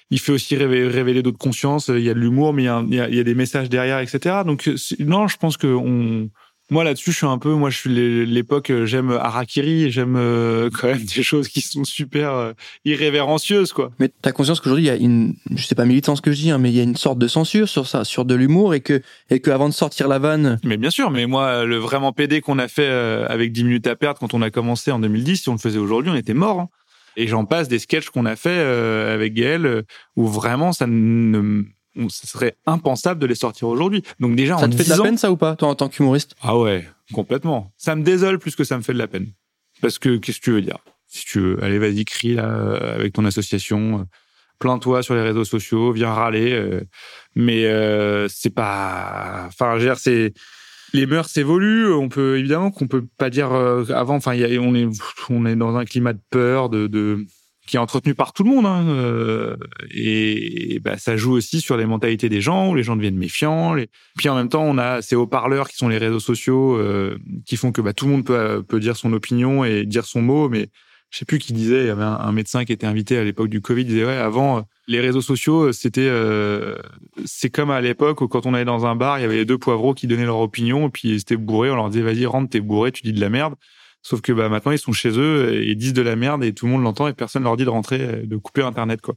il 0.10 0.20
fait 0.20 0.32
aussi 0.32 0.56
révéler, 0.56 1.22
d'autres 1.22 1.38
consciences. 1.38 1.90
Il 1.90 2.02
y 2.02 2.10
a 2.10 2.14
de 2.14 2.20
l'humour, 2.20 2.54
mais 2.54 2.64
il 2.64 2.66
y 2.66 2.70
a, 2.70 2.84
il 3.10 3.16
y 3.16 3.20
a, 3.20 3.24
des 3.24 3.36
messages 3.36 3.70
derrière, 3.70 4.00
etc. 4.00 4.42
Donc, 4.46 4.70
non, 5.00 5.28
je 5.28 5.38
pense 5.38 5.58
que 5.58 5.68
on, 5.68 6.30
moi 6.70 6.84
là-dessus, 6.84 7.12
je 7.12 7.18
suis 7.18 7.26
un 7.26 7.38
peu, 7.38 7.54
moi 7.54 7.70
je 7.70 7.78
suis 7.78 8.26
l'époque, 8.26 8.70
euh, 8.70 8.86
j'aime 8.86 9.12
Harakiri, 9.12 9.92
j'aime 9.92 10.16
euh, 10.16 10.70
quand 10.70 10.88
même 10.88 11.04
des 11.04 11.24
choses 11.24 11.48
qui 11.50 11.62
sont 11.62 11.84
super 11.84 12.32
euh, 12.32 12.54
irrévérencieuses 12.86 13.74
quoi. 13.74 13.92
Mais 14.00 14.10
t'as 14.22 14.32
conscience 14.32 14.60
qu'aujourd'hui 14.62 14.86
il 14.86 14.88
y 14.88 14.92
a 14.92 14.96
une, 14.96 15.36
je 15.54 15.66
sais 15.66 15.76
pas 15.76 15.86
militant 15.86 16.16
ce 16.16 16.22
que 16.22 16.32
je 16.32 16.38
dis, 16.38 16.52
hein, 16.52 16.58
mais 16.58 16.70
il 16.70 16.76
y 16.76 16.80
a 16.80 16.84
une 16.84 16.96
sorte 16.96 17.20
de 17.20 17.28
censure 17.28 17.68
sur 17.68 17.86
ça, 17.86 18.06
sur 18.06 18.24
de 18.24 18.34
l'humour 18.34 18.74
et 18.74 18.82
que 18.82 19.02
et 19.30 19.42
que 19.42 19.52
avant 19.52 19.68
de 19.68 19.74
sortir 19.74 20.08
la 20.08 20.20
vanne. 20.20 20.60
Mais 20.64 20.78
bien 20.78 20.90
sûr, 20.90 21.12
mais 21.12 21.26
moi 21.26 21.66
le 21.66 21.78
vraiment 21.78 22.14
PD 22.14 22.40
qu'on 22.40 22.60
a 22.60 22.68
fait 22.68 22.88
avec 22.88 23.52
10 23.52 23.66
minutes 23.66 23.88
à 23.88 23.96
perdre 23.96 24.20
quand 24.20 24.34
on 24.34 24.42
a 24.42 24.50
commencé 24.50 24.92
en 24.92 25.00
2010, 25.00 25.42
si 25.42 25.50
on 25.50 25.54
le 25.54 25.60
faisait 25.60 25.80
aujourd'hui, 25.80 26.12
on 26.12 26.16
était 26.16 26.34
mort. 26.34 26.62
Hein. 26.62 26.70
Et 27.18 27.28
j'en 27.28 27.46
passe 27.46 27.68
des 27.68 27.78
sketchs 27.78 28.10
qu'on 28.10 28.26
a 28.26 28.36
fait 28.36 28.58
avec 28.58 29.34
Gaël 29.34 29.84
où 30.16 30.28
vraiment 30.28 30.72
ça 30.72 30.88
ne 30.88 31.66
ce 32.10 32.28
serait 32.28 32.58
impensable 32.66 33.20
de 33.20 33.28
les 33.28 33.36
sortir 33.36 33.68
aujourd'hui. 33.68 34.04
Donc 34.20 34.36
déjà, 34.36 34.58
ça 34.58 34.68
te 34.68 34.76
fait 34.76 34.84
de 34.84 34.90
la 34.90 35.02
peine 35.02 35.18
ça 35.18 35.32
ou 35.32 35.38
pas, 35.38 35.56
toi 35.56 35.70
en 35.70 35.76
tant 35.76 35.90
qu'humoriste? 35.90 36.36
Ah 36.42 36.58
ouais, 36.58 36.88
complètement. 37.14 37.72
Ça 37.78 37.96
me 37.96 38.04
désole 38.04 38.40
plus 38.40 38.56
que 38.56 38.64
ça 38.64 38.78
me 38.78 38.84
fait 38.84 38.94
de 38.94 38.98
la 38.98 39.08
peine. 39.08 39.28
Parce 39.82 40.00
que 40.00 40.18
qu'est-ce 40.18 40.40
que 40.40 40.46
tu 40.46 40.52
veux 40.52 40.62
dire? 40.62 40.78
Si 41.08 41.26
tu 41.26 41.40
veux, 41.40 41.64
allez, 41.64 41.78
vas-y, 41.78 42.06
crie 42.06 42.36
là 42.36 42.50
euh, 42.50 42.96
avec 42.96 43.14
ton 43.14 43.26
association, 43.26 44.00
euh, 44.00 44.04
plains-toi 44.60 45.04
sur 45.04 45.14
les 45.14 45.22
réseaux 45.22 45.44
sociaux, 45.44 45.92
viens 45.92 46.12
râler. 46.12 46.54
Euh, 46.54 46.82
mais 47.36 47.66
c'est 48.30 48.54
pas, 48.54 49.46
enfin, 49.48 49.78
je 49.78 49.94
c'est 49.96 50.34
les 50.94 51.06
mœurs 51.06 51.36
évoluent. 51.38 51.92
On 51.94 52.10
peut 52.10 52.40
évidemment 52.40 52.72
qu'on 52.72 52.88
peut 52.88 53.06
pas 53.18 53.30
dire 53.30 53.52
avant. 53.52 54.16
Enfin, 54.16 54.36
on 54.36 54.76
est 54.76 54.88
on 55.30 55.46
est 55.46 55.56
dans 55.56 55.76
un 55.76 55.86
climat 55.86 56.14
de 56.14 56.22
peur, 56.30 56.70
de, 56.70 56.88
de 56.88 57.26
qui 57.66 57.78
est 57.78 57.80
entretenu 57.80 58.14
par 58.14 58.34
tout 58.34 58.44
le 58.44 58.50
monde. 58.50 58.66
Hein, 58.66 58.86
euh, 58.88 59.56
et, 59.92 60.80
bah, 60.84 60.98
ça 60.98 61.16
joue 61.16 61.34
aussi 61.34 61.62
sur 61.62 61.78
les 61.78 61.86
mentalités 61.86 62.30
des 62.30 62.42
gens, 62.42 62.70
où 62.70 62.76
les 62.76 62.84
gens 62.84 62.96
deviennent 62.96 63.18
méfiants. 63.18 63.74
Les... 63.74 63.90
Puis 64.18 64.30
en 64.30 64.36
même 64.36 64.50
temps, 64.50 64.64
on 64.64 64.78
a 64.78 65.02
ces 65.02 65.16
haut-parleurs 65.16 65.70
qui 65.70 65.78
sont 65.78 65.88
les 65.88 65.98
réseaux 65.98 66.20
sociaux, 66.20 66.76
euh, 66.78 67.18
qui 67.46 67.56
font 67.56 67.72
que 67.72 67.82
bah, 67.82 67.94
tout 67.94 68.06
le 68.06 68.12
monde 68.12 68.26
peut, 68.26 68.64
peut 68.64 68.80
dire 68.80 68.98
son 68.98 69.14
opinion 69.14 69.64
et 69.64 69.86
dire 69.86 70.06
son 70.06 70.22
mot. 70.22 70.50
Mais 70.50 70.70
je 71.14 71.20
sais 71.20 71.26
plus 71.26 71.38
qui 71.38 71.54
disait, 71.54 71.82
il 71.82 71.88
y 71.88 71.92
avait 71.92 72.02
un, 72.02 72.32
médecin 72.32 72.66
qui 72.66 72.74
était 72.74 72.88
invité 72.88 73.20
à 73.20 73.24
l'époque 73.24 73.50
du 73.50 73.62
Covid, 73.62 73.84
il 73.84 73.88
disait 73.88 74.06
ouais, 74.06 74.18
avant 74.18 74.66
les 74.88 75.00
réseaux 75.00 75.22
sociaux, 75.22 75.72
c'était 75.72 76.08
euh, 76.08 76.76
c'est 77.24 77.52
comme 77.52 77.70
à 77.70 77.82
l'époque 77.82 78.22
où 78.22 78.28
quand 78.28 78.48
on 78.48 78.56
allait 78.56 78.66
dans 78.66 78.88
un 78.88 78.96
bar, 78.96 79.20
il 79.20 79.22
y 79.22 79.26
avait 79.26 79.36
les 79.36 79.46
deux 79.46 79.60
poivreaux 79.60 79.94
qui 79.94 80.08
donnaient 80.08 80.26
leur 80.26 80.40
opinion, 80.40 80.88
et 80.88 80.90
puis 80.90 81.10
ils 81.10 81.20
étaient 81.22 81.38
bourrés, 81.38 81.70
on 81.70 81.76
leur 81.76 81.90
disait 81.92 82.02
vas-y 82.02 82.26
rentre, 82.26 82.50
t'es 82.50 82.62
bourré, 82.62 82.92
tu 82.92 83.04
dis 83.04 83.14
de 83.14 83.22
la 83.22 83.30
merde. 83.30 83.54
Sauf 84.04 84.22
que 84.22 84.32
bah, 84.32 84.50
maintenant, 84.50 84.74
ils 84.74 84.78
sont 84.78 84.92
chez 84.92 85.18
eux 85.18 85.64
et 85.64 85.74
disent 85.76 85.94
de 85.94 86.02
la 86.02 86.16
merde 86.16 86.44
et 86.44 86.54
tout 86.54 86.66
le 86.66 86.74
monde 86.74 86.84
l'entend 86.84 87.08
et 87.08 87.14
personne 87.14 87.44
leur 87.44 87.58
dit 87.58 87.64
de 87.64 87.70
rentrer, 87.70 88.24
de 88.24 88.38
couper 88.38 88.62
Internet. 88.62 89.02
quoi. 89.02 89.16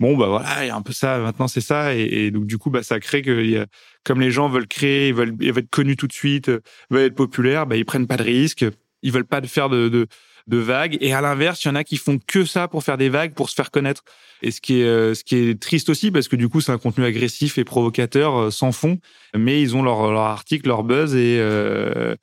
Bon, 0.00 0.16
bah 0.16 0.28
voilà, 0.28 0.64
il 0.64 0.68
y 0.68 0.70
a 0.70 0.76
un 0.76 0.82
peu 0.82 0.92
ça. 0.92 1.18
Maintenant, 1.18 1.48
c'est 1.48 1.60
ça. 1.60 1.94
Et, 1.94 2.30
donc, 2.30 2.46
du 2.46 2.56
coup, 2.56 2.70
bah, 2.70 2.84
ça 2.84 3.00
crée 3.00 3.20
que, 3.20 3.66
comme 4.04 4.20
les 4.20 4.30
gens 4.30 4.48
veulent 4.48 4.68
créer, 4.68 5.08
ils 5.08 5.14
veulent, 5.14 5.34
être 5.40 5.70
connus 5.70 5.96
tout 5.96 6.06
de 6.06 6.12
suite, 6.12 6.50
veulent 6.90 7.06
être 7.06 7.16
populaires, 7.16 7.66
bah, 7.66 7.76
ils 7.76 7.84
prennent 7.84 8.06
pas 8.06 8.16
de 8.16 8.22
risques. 8.22 8.64
Ils 9.02 9.12
veulent 9.12 9.26
pas 9.26 9.42
faire 9.42 9.68
de, 9.68 9.88
de, 9.88 10.06
de 10.46 10.56
vagues. 10.56 10.98
Et 11.00 11.12
à 11.12 11.20
l'inverse, 11.20 11.64
il 11.64 11.68
y 11.68 11.70
en 11.70 11.74
a 11.74 11.82
qui 11.82 11.96
font 11.96 12.18
que 12.24 12.44
ça 12.44 12.68
pour 12.68 12.84
faire 12.84 12.96
des 12.96 13.08
vagues, 13.08 13.34
pour 13.34 13.50
se 13.50 13.54
faire 13.54 13.72
connaître. 13.72 14.04
Et 14.42 14.52
ce 14.52 14.60
qui 14.60 14.80
est, 14.80 14.84
euh, 14.84 15.14
ce 15.14 15.24
qui 15.24 15.36
est 15.36 15.60
triste 15.60 15.88
aussi, 15.88 16.12
parce 16.12 16.28
que 16.28 16.36
du 16.36 16.48
coup, 16.48 16.60
c'est 16.60 16.72
un 16.72 16.78
contenu 16.78 17.04
agressif 17.04 17.58
et 17.58 17.64
provocateur 17.64 18.36
euh, 18.36 18.50
sans 18.50 18.70
fond. 18.70 18.98
Mais 19.36 19.60
ils 19.60 19.76
ont 19.76 19.82
leur, 19.82 20.12
leur 20.12 20.22
article, 20.22 20.68
leur 20.68 20.84
buzz 20.84 21.14
et, 21.16 21.38
euh, 21.40 22.14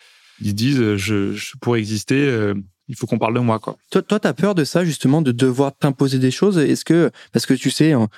ils 0.41 0.55
disent 0.55 0.79
euh, 0.79 0.97
je, 0.97 1.33
je 1.33 1.53
pour 1.61 1.77
exister 1.77 2.15
euh, 2.15 2.53
il 2.87 2.95
faut 2.95 3.07
qu'on 3.07 3.17
parle 3.17 3.33
de 3.33 3.39
moi 3.39 3.59
quoi. 3.59 3.77
Toi 3.91 4.01
toi 4.01 4.19
tu 4.19 4.27
as 4.27 4.33
peur 4.33 4.55
de 4.55 4.63
ça 4.63 4.85
justement 4.85 5.21
de 5.21 5.31
devoir 5.31 5.75
t'imposer 5.75 6.19
des 6.19 6.31
choses? 6.31 6.57
Est-ce 6.57 6.85
que 6.85 7.11
parce 7.31 7.45
que 7.45 7.53
tu 7.53 7.69
sais 7.69 7.95
on, 7.95 8.09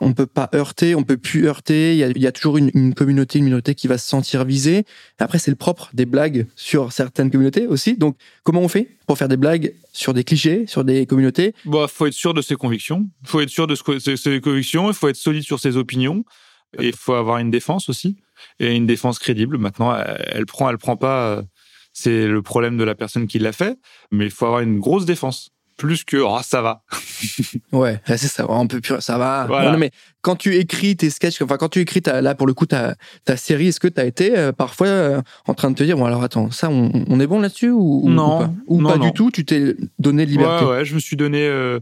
on 0.00 0.12
peut 0.12 0.26
pas 0.26 0.48
heurter, 0.54 0.94
on 0.94 1.02
peut 1.02 1.16
plus 1.16 1.46
heurter. 1.46 1.92
Il 1.92 1.98
y 1.98 2.04
a, 2.04 2.08
il 2.08 2.18
y 2.18 2.26
a 2.26 2.32
toujours 2.32 2.56
une, 2.56 2.70
une, 2.74 2.94
communauté, 2.94 3.38
une 3.38 3.44
minorité 3.44 3.74
qui 3.74 3.88
va 3.88 3.98
se 3.98 4.08
sentir 4.08 4.44
visée. 4.44 4.84
Après, 5.18 5.38
c'est 5.38 5.50
le 5.50 5.56
propre 5.56 5.90
des 5.92 6.06
blagues 6.06 6.46
sur 6.56 6.92
certaines 6.92 7.30
communautés 7.30 7.66
aussi. 7.66 7.96
Donc, 7.96 8.16
comment 8.42 8.60
on 8.60 8.68
fait 8.68 8.96
pour 9.06 9.18
faire 9.18 9.28
des 9.28 9.36
blagues 9.36 9.74
sur 9.92 10.14
des 10.14 10.24
clichés, 10.24 10.66
sur 10.66 10.84
des 10.84 11.06
communautés? 11.06 11.54
Bah, 11.66 11.86
faut 11.88 12.06
être 12.06 12.14
sûr 12.14 12.34
de 12.34 12.42
ses 12.42 12.56
convictions. 12.56 13.08
Faut 13.24 13.40
être 13.40 13.50
sûr 13.50 13.66
de 13.66 13.74
ses 13.74 14.40
convictions. 14.40 14.88
Il 14.90 14.94
faut 14.94 15.08
être 15.08 15.16
solide 15.16 15.42
sur 15.42 15.60
ses 15.60 15.76
opinions. 15.76 16.24
Et 16.78 16.88
il 16.88 16.96
faut 16.96 17.14
avoir 17.14 17.38
une 17.38 17.50
défense 17.50 17.90
aussi 17.90 18.16
et 18.58 18.74
une 18.74 18.86
défense 18.86 19.18
crédible. 19.18 19.58
Maintenant, 19.58 19.94
elle, 19.94 20.24
elle 20.32 20.46
prend, 20.46 20.70
elle 20.70 20.78
prend 20.78 20.96
pas 20.96 21.26
euh, 21.26 21.42
c'est 21.92 22.26
le 22.26 22.42
problème 22.42 22.76
de 22.76 22.84
la 22.84 22.94
personne 22.94 23.26
qui 23.26 23.38
l'a 23.38 23.52
fait, 23.52 23.78
mais 24.10 24.24
il 24.24 24.30
faut 24.30 24.46
avoir 24.46 24.60
une 24.60 24.78
grosse 24.78 25.04
défense. 25.04 25.50
Plus 25.78 26.04
que 26.04 26.18
oh, 26.18 26.38
ça 26.42 26.60
va. 26.60 26.82
ouais, 27.72 28.00
c'est 28.06 28.18
ça, 28.18 28.44
un 28.48 28.66
peu 28.66 28.80
plus, 28.80 29.00
ça 29.00 29.16
va. 29.16 29.46
Non, 29.48 29.78
mais 29.78 29.90
quand 30.20 30.36
tu 30.36 30.54
écris 30.56 30.96
tes 30.96 31.10
sketchs, 31.10 31.40
enfin 31.40 31.56
quand 31.56 31.70
tu 31.70 31.80
écris 31.80 32.02
là 32.04 32.34
pour 32.34 32.46
le 32.46 32.54
coup 32.54 32.66
ta, 32.66 32.94
ta 33.24 33.36
série, 33.36 33.68
est-ce 33.68 33.80
que 33.80 33.88
tu 33.88 34.00
as 34.00 34.04
été 34.04 34.36
euh, 34.36 34.52
parfois 34.52 34.86
euh, 34.86 35.22
en 35.46 35.54
train 35.54 35.70
de 35.70 35.74
te 35.74 35.82
dire 35.82 35.96
bon 35.96 36.04
alors 36.04 36.22
attends 36.22 36.50
ça 36.50 36.68
on, 36.68 36.92
on 37.08 37.18
est 37.20 37.26
bon 37.26 37.40
là-dessus 37.40 37.70
ou, 37.70 38.08
non 38.08 38.52
ou 38.66 38.82
pas, 38.82 38.94
ou 38.94 38.98
pas 38.98 38.98
du 38.98 39.12
tout 39.12 39.30
Tu 39.30 39.44
t'es 39.44 39.74
donné 39.98 40.26
liberté? 40.26 40.64
Ouais, 40.64 40.70
ouais, 40.70 40.84
je 40.84 40.94
me 40.94 41.00
suis 41.00 41.16
donné. 41.16 41.46
Euh, 41.46 41.80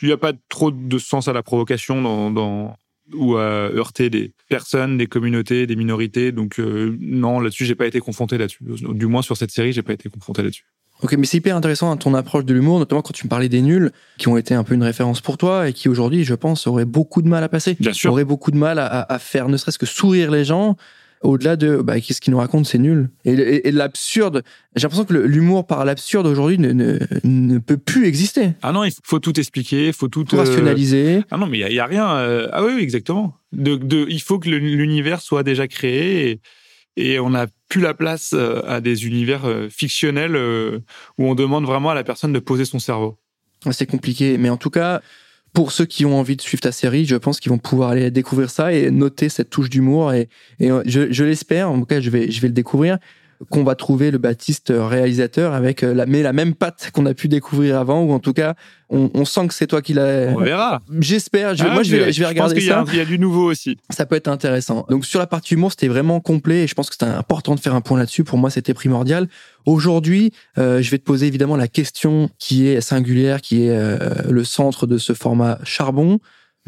il 0.00 0.08
n'y 0.08 0.12
a 0.12 0.18
pas 0.18 0.32
trop 0.48 0.70
de 0.70 0.98
sens 0.98 1.28
à 1.28 1.32
la 1.32 1.42
provocation 1.42 2.02
dans, 2.02 2.30
dans 2.30 2.76
ou 3.12 3.36
à 3.36 3.70
heurter 3.74 4.10
des 4.10 4.32
personnes, 4.48 4.96
des 4.96 5.06
communautés, 5.06 5.66
des 5.66 5.76
minorités. 5.76 6.32
Donc 6.32 6.58
euh, 6.58 6.96
non, 7.00 7.40
là-dessus, 7.40 7.64
j'ai 7.64 7.74
pas 7.74 7.86
été 7.86 8.00
confronté 8.00 8.38
là-dessus. 8.38 8.60
Du 8.62 9.06
moins 9.06 9.22
sur 9.22 9.36
cette 9.36 9.50
série, 9.50 9.72
j'ai 9.72 9.82
pas 9.82 9.92
été 9.92 10.08
confronté 10.08 10.42
là-dessus. 10.42 10.64
Ok, 11.02 11.14
mais 11.18 11.26
c'est 11.26 11.38
hyper 11.38 11.56
intéressant 11.56 11.90
hein, 11.90 11.96
ton 11.96 12.14
approche 12.14 12.44
de 12.44 12.54
l'humour, 12.54 12.78
notamment 12.78 13.02
quand 13.02 13.12
tu 13.12 13.26
me 13.26 13.28
parlais 13.28 13.48
des 13.48 13.62
nuls, 13.62 13.90
qui 14.16 14.28
ont 14.28 14.36
été 14.36 14.54
un 14.54 14.62
peu 14.62 14.74
une 14.74 14.82
référence 14.84 15.20
pour 15.20 15.36
toi 15.36 15.68
et 15.68 15.72
qui 15.72 15.88
aujourd'hui, 15.88 16.24
je 16.24 16.34
pense, 16.34 16.66
auraient 16.66 16.84
beaucoup 16.84 17.20
de 17.20 17.28
mal 17.28 17.42
à 17.42 17.48
passer. 17.48 17.76
Bien 17.78 17.92
sûr. 17.92 18.12
Auraient 18.12 18.24
beaucoup 18.24 18.52
de 18.52 18.56
mal 18.56 18.78
à, 18.78 18.86
à 19.02 19.18
faire 19.18 19.48
ne 19.48 19.56
serait-ce 19.56 19.78
que 19.78 19.86
sourire 19.86 20.30
les 20.30 20.44
gens 20.44 20.76
au-delà 21.24 21.56
de 21.56 21.78
bah, 21.78 22.00
qu'est-ce 22.00 22.20
qu'il 22.20 22.32
nous 22.32 22.38
raconte, 22.38 22.66
c'est 22.66 22.78
nul. 22.78 23.10
Et, 23.24 23.70
l'absurde, 23.72 24.42
j'ai 24.76 24.82
l'impression 24.82 25.04
que 25.04 25.14
l'humour 25.14 25.66
par 25.66 25.84
l'absurde 25.84 26.26
aujourd'hui 26.26 26.58
ne, 26.58 26.72
ne, 27.24 27.58
peut 27.58 27.78
plus 27.78 28.06
exister. 28.06 28.50
Ah 28.62 28.72
non, 28.72 28.84
il 28.84 28.92
faut 29.02 29.18
tout 29.18 29.38
expliquer, 29.40 29.88
il 29.88 29.92
faut 29.92 30.08
tout, 30.08 30.26
euh, 30.34 30.38
rationaliser. 30.38 31.22
Ah 31.30 31.38
non, 31.38 31.46
mais 31.46 31.58
il 31.58 31.72
y, 31.72 31.80
a, 31.80 31.86
rien. 31.86 32.08
Euh, 32.16 32.48
ah 32.52 32.62
oui, 32.62 32.74
oui, 32.76 32.82
exactement. 32.82 33.38
De, 33.52 33.76
de, 33.76 34.06
il 34.08 34.20
faut 34.20 34.38
que 34.38 34.48
l'univers 34.50 35.20
soit 35.20 35.42
déjà 35.42 35.66
créé 35.66 36.30
et, 36.30 36.40
et 36.96 37.18
on 37.18 37.30
n'a 37.30 37.46
plus 37.68 37.80
la 37.80 37.94
place 37.94 38.32
euh, 38.34 38.60
à 38.66 38.80
des 38.80 39.06
univers 39.06 39.42
fictionnels 39.70 40.36
où 40.36 41.24
on 41.24 41.34
demande 41.34 41.64
vraiment 41.64 41.90
à 41.90 41.94
la 41.94 42.04
personne 42.04 42.32
de 42.32 42.38
poser 42.38 42.66
son 42.66 42.78
cerveau. 42.78 43.18
C'est 43.70 43.86
compliqué, 43.86 44.36
mais 44.36 44.50
en 44.50 44.58
tout 44.58 44.70
cas, 44.70 45.00
pour 45.54 45.72
ceux 45.72 45.86
qui 45.86 46.04
ont 46.04 46.18
envie 46.18 46.36
de 46.36 46.42
suivre 46.42 46.60
ta 46.60 46.72
série, 46.72 47.06
je 47.06 47.16
pense 47.16 47.40
qu'ils 47.40 47.50
vont 47.50 47.58
pouvoir 47.58 47.90
aller 47.90 48.10
découvrir 48.10 48.50
ça 48.50 48.72
et 48.72 48.90
noter 48.90 49.28
cette 49.28 49.50
touche 49.50 49.70
d'humour. 49.70 50.12
Et, 50.12 50.28
euh, 50.60 50.82
je, 50.84 51.24
l'espère, 51.24 51.70
en 51.70 51.78
tout 51.78 51.86
cas, 51.86 52.00
je 52.00 52.10
vais 52.10 52.26
le 52.26 52.48
découvrir, 52.50 52.98
qu'on 53.50 53.64
va 53.64 53.74
trouver 53.74 54.10
le 54.10 54.18
Baptiste 54.18 54.72
réalisateur 54.74 55.52
avec 55.52 55.82
euh, 55.82 55.94
la, 55.94 56.06
mais 56.06 56.22
la 56.22 56.32
même 56.32 56.54
patte 56.54 56.90
qu'on 56.92 57.06
a 57.06 57.14
pu 57.14 57.28
découvrir 57.28 57.78
avant, 57.78 58.02
ou 58.02 58.12
en 58.12 58.18
tout 58.18 58.32
cas, 58.32 58.54
on, 58.90 59.10
on 59.14 59.24
sent 59.24 59.48
que 59.48 59.54
c'est 59.54 59.66
toi 59.66 59.82
qui 59.82 59.94
l'as. 59.94 60.32
On 60.34 60.40
verra. 60.40 60.80
J'espère. 61.00 61.54
Je, 61.54 61.64
ah, 61.64 61.72
moi, 61.72 61.82
je 61.82 61.96
vais, 61.96 62.12
je 62.12 62.20
vais 62.20 62.26
regarder 62.26 62.54
pense 62.54 62.64
ça. 62.64 62.84
Il 62.92 62.96
y, 62.96 63.00
a 63.00 63.04
du 63.04 63.18
nouveau 63.18 63.50
aussi. 63.50 63.76
Ça 63.90 64.06
peut 64.06 64.16
être 64.16 64.28
intéressant. 64.28 64.86
Donc 64.88 65.04
sur 65.04 65.18
la 65.18 65.26
partie 65.26 65.54
humour, 65.54 65.70
c'était 65.70 65.88
vraiment 65.88 66.20
complet 66.20 66.64
et 66.64 66.66
je 66.66 66.74
pense 66.74 66.88
que 66.88 66.94
c'était 66.94 67.10
important 67.10 67.54
de 67.54 67.60
faire 67.60 67.74
un 67.74 67.80
point 67.80 67.98
là-dessus. 67.98 68.24
Pour 68.24 68.38
moi, 68.38 68.50
c'était 68.50 68.74
primordial. 68.74 69.28
Aujourd'hui, 69.66 70.32
euh, 70.58 70.82
je 70.82 70.90
vais 70.90 70.98
te 70.98 71.04
poser 71.04 71.26
évidemment 71.26 71.56
la 71.56 71.68
question 71.68 72.28
qui 72.38 72.66
est 72.66 72.80
singulière, 72.80 73.40
qui 73.40 73.64
est 73.64 73.70
euh, 73.70 73.98
le 74.28 74.44
centre 74.44 74.86
de 74.86 74.98
ce 74.98 75.12
format 75.12 75.58
charbon. 75.64 76.20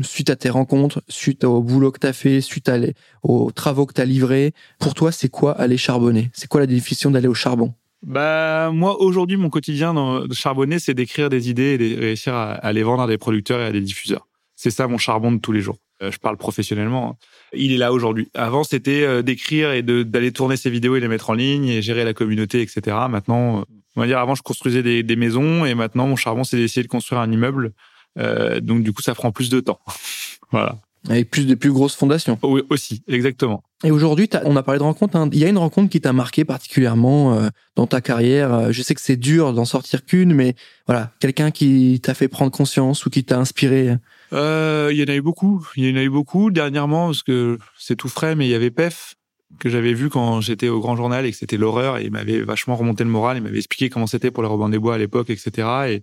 Suite 0.02 0.28
à 0.28 0.36
tes 0.36 0.50
rencontres, 0.50 1.02
suite 1.08 1.44
au 1.44 1.62
boulot 1.62 1.90
que 1.90 2.00
tu 2.00 2.06
as 2.06 2.12
fait, 2.12 2.42
suite 2.42 2.68
à 2.68 2.76
aux 3.22 3.50
travaux 3.50 3.86
que 3.86 3.94
tu 3.94 4.00
as 4.02 4.04
livrés, 4.04 4.52
pour 4.78 4.92
toi, 4.92 5.10
c'est 5.10 5.30
quoi 5.30 5.52
aller 5.52 5.78
charbonner? 5.78 6.30
C'est 6.34 6.48
quoi 6.48 6.60
la 6.60 6.66
définition 6.66 7.10
d'aller 7.10 7.28
au 7.28 7.34
charbon? 7.34 7.74
Bah 8.06 8.70
moi 8.72 9.00
aujourd'hui 9.00 9.36
mon 9.36 9.50
quotidien 9.50 9.94
dans, 9.94 10.30
charbonner 10.30 10.78
c'est 10.78 10.94
d'écrire 10.94 11.28
des 11.30 11.48
idées 11.50 11.72
et 11.72 11.78
de 11.78 12.00
réussir 12.00 12.34
à, 12.34 12.72
les 12.72 12.82
vendre 12.82 13.02
à 13.02 13.06
des 13.06 13.18
producteurs 13.18 13.60
et 13.60 13.64
à 13.64 13.72
des 13.72 13.80
diffuseurs. 13.80 14.28
C'est 14.54 14.70
ça 14.70 14.86
mon 14.86 14.98
charbon 14.98 15.32
de 15.32 15.38
tous 15.38 15.52
les 15.52 15.60
jours. 15.60 15.78
Euh, 16.02 16.12
je 16.12 16.18
parle 16.18 16.36
professionnellement. 16.36 17.10
Hein. 17.10 17.26
Il 17.54 17.72
est 17.72 17.78
là 17.78 17.92
aujourd'hui. 17.92 18.28
Avant 18.34 18.64
c'était 18.64 19.02
euh, 19.02 19.22
d'écrire 19.22 19.72
et 19.72 19.82
d'aller 19.82 20.30
tourner 20.30 20.56
ses 20.56 20.70
vidéos 20.70 20.94
et 20.94 21.00
les 21.00 21.08
mettre 21.08 21.30
en 21.30 21.34
ligne 21.34 21.66
et 21.66 21.82
gérer 21.82 22.04
la 22.04 22.12
communauté 22.12 22.60
etc. 22.60 22.96
Maintenant 23.08 23.64
on 23.96 24.00
va 24.00 24.06
dire 24.06 24.18
avant 24.18 24.34
je 24.34 24.42
construisais 24.42 24.82
des, 24.82 25.02
des 25.02 25.16
maisons 25.16 25.64
et 25.64 25.74
maintenant 25.74 26.06
mon 26.06 26.16
charbon 26.16 26.44
c'est 26.44 26.58
d'essayer 26.58 26.82
de 26.82 26.88
construire 26.88 27.20
un 27.20 27.32
immeuble. 27.32 27.72
Euh, 28.18 28.60
donc 28.60 28.82
du 28.82 28.92
coup 28.92 29.02
ça 29.02 29.14
prend 29.14 29.32
plus 29.32 29.50
de 29.50 29.60
temps. 29.60 29.80
voilà. 30.50 30.78
Avec 31.08 31.30
plus 31.30 31.46
de 31.46 31.54
plus 31.54 31.70
grosses 31.70 31.94
fondations. 31.94 32.38
Oui, 32.42 32.62
aussi, 32.70 33.02
exactement. 33.06 33.62
Et 33.84 33.90
aujourd'hui, 33.90 34.28
on 34.44 34.56
a 34.56 34.62
parlé 34.62 34.78
de 34.78 34.84
rencontres. 34.84 35.16
Hein. 35.16 35.28
Il 35.32 35.38
y 35.38 35.44
a 35.44 35.48
une 35.48 35.58
rencontre 35.58 35.90
qui 35.90 36.00
t'a 36.00 36.12
marqué 36.12 36.44
particulièrement 36.44 37.34
euh, 37.34 37.48
dans 37.76 37.86
ta 37.86 38.00
carrière. 38.00 38.52
Euh, 38.52 38.72
je 38.72 38.82
sais 38.82 38.94
que 38.94 39.00
c'est 39.00 39.16
dur 39.16 39.52
d'en 39.52 39.64
sortir 39.64 40.04
qu'une, 40.04 40.32
mais 40.32 40.54
voilà, 40.86 41.12
quelqu'un 41.20 41.50
qui 41.50 42.00
t'a 42.02 42.14
fait 42.14 42.28
prendre 42.28 42.50
conscience 42.50 43.04
ou 43.06 43.10
qui 43.10 43.22
t'a 43.22 43.38
inspiré? 43.38 43.96
Euh, 44.32 44.88
il 44.92 44.98
y 44.98 45.02
en 45.02 45.12
a 45.12 45.14
eu 45.14 45.20
beaucoup. 45.20 45.66
Il 45.76 45.88
y 45.88 45.92
en 45.92 45.96
a 45.96 46.02
eu 46.02 46.10
beaucoup 46.10 46.50
dernièrement 46.50 47.06
parce 47.06 47.22
que 47.22 47.58
c'est 47.78 47.96
tout 47.96 48.08
frais, 48.08 48.34
mais 48.34 48.46
il 48.46 48.50
y 48.50 48.54
avait 48.54 48.70
PEF 48.70 49.16
que 49.60 49.68
j'avais 49.68 49.92
vu 49.92 50.08
quand 50.08 50.40
j'étais 50.40 50.68
au 50.68 50.80
Grand 50.80 50.96
Journal 50.96 51.24
et 51.24 51.30
que 51.30 51.36
c'était 51.36 51.56
l'horreur. 51.56 51.98
Et 51.98 52.04
il 52.04 52.10
m'avait 52.10 52.40
vachement 52.40 52.76
remonté 52.76 53.04
le 53.04 53.10
moral. 53.10 53.36
Il 53.36 53.42
m'avait 53.42 53.58
expliqué 53.58 53.90
comment 53.90 54.06
c'était 54.06 54.30
pour 54.30 54.42
les 54.42 54.48
Robins 54.48 54.70
des 54.70 54.78
Bois 54.78 54.94
à 54.94 54.98
l'époque, 54.98 55.30
etc. 55.30 55.68
Et, 55.88 56.02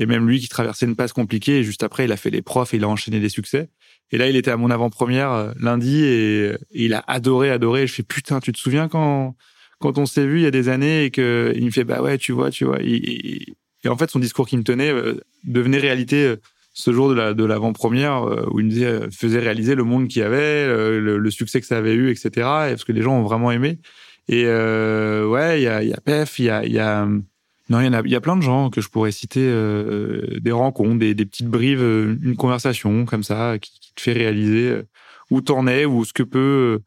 et 0.00 0.06
même 0.06 0.26
lui 0.26 0.40
qui 0.40 0.48
traversait 0.48 0.86
une 0.86 0.96
passe 0.96 1.12
compliquée. 1.12 1.62
Juste 1.62 1.82
après, 1.82 2.06
il 2.06 2.12
a 2.12 2.16
fait 2.16 2.30
les 2.30 2.40
profs 2.40 2.72
et 2.72 2.78
il 2.78 2.84
a 2.84 2.88
enchaîné 2.88 3.20
des 3.20 3.28
succès. 3.28 3.68
Et 4.10 4.16
là, 4.16 4.28
il 4.28 4.34
était 4.34 4.50
à 4.50 4.56
mon 4.56 4.70
avant-première 4.70 5.30
euh, 5.30 5.52
lundi 5.60 6.02
et, 6.02 6.52
il 6.72 6.94
a 6.94 7.04
adoré, 7.06 7.50
adoré. 7.50 7.86
je 7.86 7.92
fais 7.92 8.02
putain, 8.02 8.40
tu 8.40 8.50
te 8.50 8.58
souviens 8.58 8.88
quand 8.88 9.36
quand 9.78 9.96
on 9.96 10.04
s'est 10.04 10.26
vu 10.26 10.40
il 10.40 10.42
y 10.42 10.46
a 10.46 10.50
des 10.50 10.68
années 10.68 11.04
et 11.04 11.10
que 11.10 11.52
il 11.54 11.64
me 11.64 11.70
fait 11.70 11.84
bah 11.84 12.02
ouais, 12.02 12.16
tu 12.18 12.32
vois, 12.32 12.50
tu 12.50 12.64
vois. 12.64 12.78
Et, 12.80 13.44
en 13.86 13.96
fait, 13.96 14.10
son 14.10 14.18
discours 14.18 14.48
qui 14.48 14.56
me 14.56 14.62
tenait 14.62 14.90
euh, 14.90 15.20
devenait 15.44 15.78
réalité 15.78 16.24
euh, 16.24 16.36
ce 16.72 16.92
jour 16.92 17.10
de 17.10 17.14
la 17.14 17.34
de 17.34 17.44
l'avant-première 17.44 18.22
où 18.52 18.60
il 18.60 18.66
me 18.66 19.10
faisait 19.10 19.38
réaliser 19.38 19.74
le 19.74 19.84
monde 19.84 20.08
qu'il 20.08 20.22
y 20.22 20.24
avait, 20.24 20.66
le, 20.66 21.30
succès 21.30 21.60
que 21.60 21.66
ça 21.66 21.76
avait 21.76 21.94
eu, 21.94 22.10
etc. 22.10 22.30
Et 22.30 22.70
parce 22.70 22.84
que 22.84 22.92
les 22.92 23.02
gens 23.02 23.18
ont 23.18 23.22
vraiment 23.22 23.50
aimé. 23.50 23.80
Et 24.28 24.44
ouais, 24.46 25.60
il 25.60 25.64
y 25.64 25.68
a, 25.68 25.82
y 25.82 25.92
a 25.92 26.00
Pef, 26.00 26.38
il 26.38 26.44
y 26.44 26.50
a, 26.50 26.64
y 26.64 26.78
a 26.78 27.08
non, 27.70 27.80
il 27.80 27.86
y 27.86 27.88
en 27.88 27.92
a, 27.92 28.00
il 28.04 28.10
y 28.10 28.16
a 28.16 28.20
plein 28.20 28.36
de 28.36 28.42
gens 28.42 28.68
que 28.68 28.80
je 28.80 28.88
pourrais 28.88 29.12
citer, 29.12 29.44
euh, 29.44 30.40
des 30.40 30.50
rencontres, 30.50 30.98
des, 30.98 31.14
des, 31.14 31.24
petites 31.24 31.46
brives, 31.46 31.80
euh, 31.80 32.16
une 32.20 32.34
conversation 32.34 33.04
comme 33.04 33.22
ça 33.22 33.58
qui, 33.60 33.70
te 33.94 34.00
fait 34.00 34.12
réaliser 34.12 34.70
euh, 34.70 34.88
où 35.30 35.40
t'en 35.40 35.66
es 35.68 35.84
ou 35.84 36.04
ce 36.04 36.12
que 36.12 36.24
peut 36.24 36.80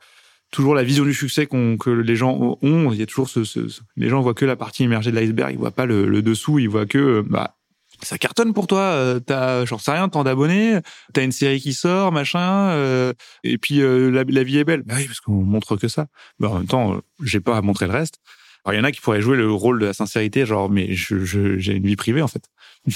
toujours 0.52 0.76
la 0.76 0.84
vision 0.84 1.06
du 1.06 1.14
succès 1.14 1.48
qu'on 1.48 1.78
que 1.78 1.90
les 1.90 2.16
gens 2.18 2.58
ont. 2.62 2.92
Il 2.92 3.00
y 3.00 3.02
a 3.02 3.06
toujours 3.06 3.30
ce, 3.30 3.46
ce, 3.46 3.60
les 3.96 4.10
gens 4.10 4.22
voient 4.22 4.34
que 4.34 4.46
la 4.46 4.58
partie 4.58 4.84
immergée 4.84 5.12
de 5.12 5.16
l'iceberg, 5.16 5.54
ils 5.54 5.58
voient 5.58 5.72
pas 5.72 5.86
le, 5.86 6.06
le, 6.06 6.22
dessous, 6.22 6.60
ils 6.60 6.70
voient 6.70 6.86
que 6.86 7.22
bah 7.28 7.56
ça 8.02 8.18
cartonne 8.18 8.54
pour 8.54 8.68
toi. 8.68 9.20
T'as, 9.26 9.64
j'en 9.66 9.78
sais 9.78 9.92
rien, 9.92 10.10
tant 10.10 10.26
d'abonnés, 10.26 10.80
t'as 11.14 11.24
une 11.24 11.32
série 11.32 11.62
qui 11.62 11.74
sort, 11.74 12.12
machin, 12.12 12.70
euh, 12.72 13.14
et 13.46 13.58
puis 13.58 13.80
la, 13.80 14.26
la, 14.26 14.44
vie 14.44 14.58
est 14.58 14.66
belle. 14.66 14.84
Bah 14.86 14.96
oui, 14.98 15.06
parce 15.06 15.22
qu'on 15.22 15.44
montre 15.44 15.78
que 15.78 15.88
ça. 15.88 16.08
Bah, 16.40 16.50
en 16.50 16.56
même 16.56 16.68
temps, 16.68 17.00
j'ai 17.24 17.40
pas 17.40 17.56
à 17.56 17.62
montrer 17.62 17.88
le 17.88 17.94
reste. 17.94 18.20
Alors, 18.66 18.76
il 18.76 18.78
y 18.78 18.82
en 18.82 18.86
a 18.86 18.92
qui 18.92 19.02
pourraient 19.02 19.22
jouer 19.22 19.36
le 19.36 19.52
rôle 19.52 19.80
de 19.80 19.86
la 19.86 19.94
sincérité, 19.94 20.46
genre, 20.46 20.70
mais 20.70 20.94
je, 20.94 21.58
j'ai 21.58 21.74
une 21.74 21.86
vie 21.86 21.96
privée, 21.96 22.22
en 22.22 22.28
fait. 22.28 22.44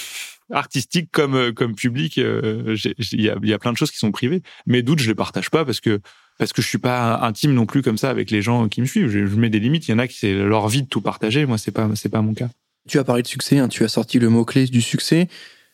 Artistique 0.49 1.09
comme, 1.11 1.35
euh, 1.35 1.51
comme 1.51 1.75
public, 1.75 2.17
euh, 2.19 2.77
il 3.11 3.21
y, 3.21 3.29
a, 3.29 3.35
y 3.41 3.53
a 3.53 3.59
plein 3.59 3.73
de 3.73 3.77
choses 3.77 3.91
qui 3.91 3.97
sont 3.97 4.11
privées. 4.11 4.41
Mes 4.65 4.81
doutes, 4.81 4.99
je 4.99 5.09
les 5.09 5.15
partage 5.15 5.49
pas 5.49 5.65
parce 5.65 5.81
que, 5.81 5.99
parce 6.37 6.53
que 6.53 6.61
je 6.61 6.67
suis 6.67 6.77
pas 6.77 7.19
intime 7.21 7.53
non 7.53 7.65
plus 7.65 7.81
comme 7.81 7.97
ça 7.97 8.09
avec 8.09 8.31
les 8.31 8.41
gens 8.41 8.69
qui 8.69 8.79
me 8.79 8.85
suivent. 8.85 9.09
Je, 9.09 9.19
mets 9.35 9.49
des 9.49 9.59
limites. 9.59 9.89
Il 9.89 9.91
y 9.91 9.93
en 9.93 9.99
a 9.99 10.07
qui 10.07 10.17
c'est 10.17 10.33
leur 10.33 10.69
vie 10.69 10.83
de 10.83 10.87
tout 10.87 11.01
partager. 11.01 11.45
Moi, 11.45 11.57
c'est 11.57 11.71
pas, 11.71 11.89
c'est 11.95 12.09
pas 12.09 12.21
mon 12.21 12.33
cas. 12.33 12.47
Tu 12.87 12.97
as 12.97 13.03
parlé 13.03 13.21
de 13.21 13.27
succès, 13.27 13.59
hein, 13.59 13.67
tu 13.67 13.83
as 13.83 13.89
sorti 13.89 14.19
le 14.19 14.29
mot-clé 14.29 14.67
du 14.67 14.81
succès. 14.81 15.27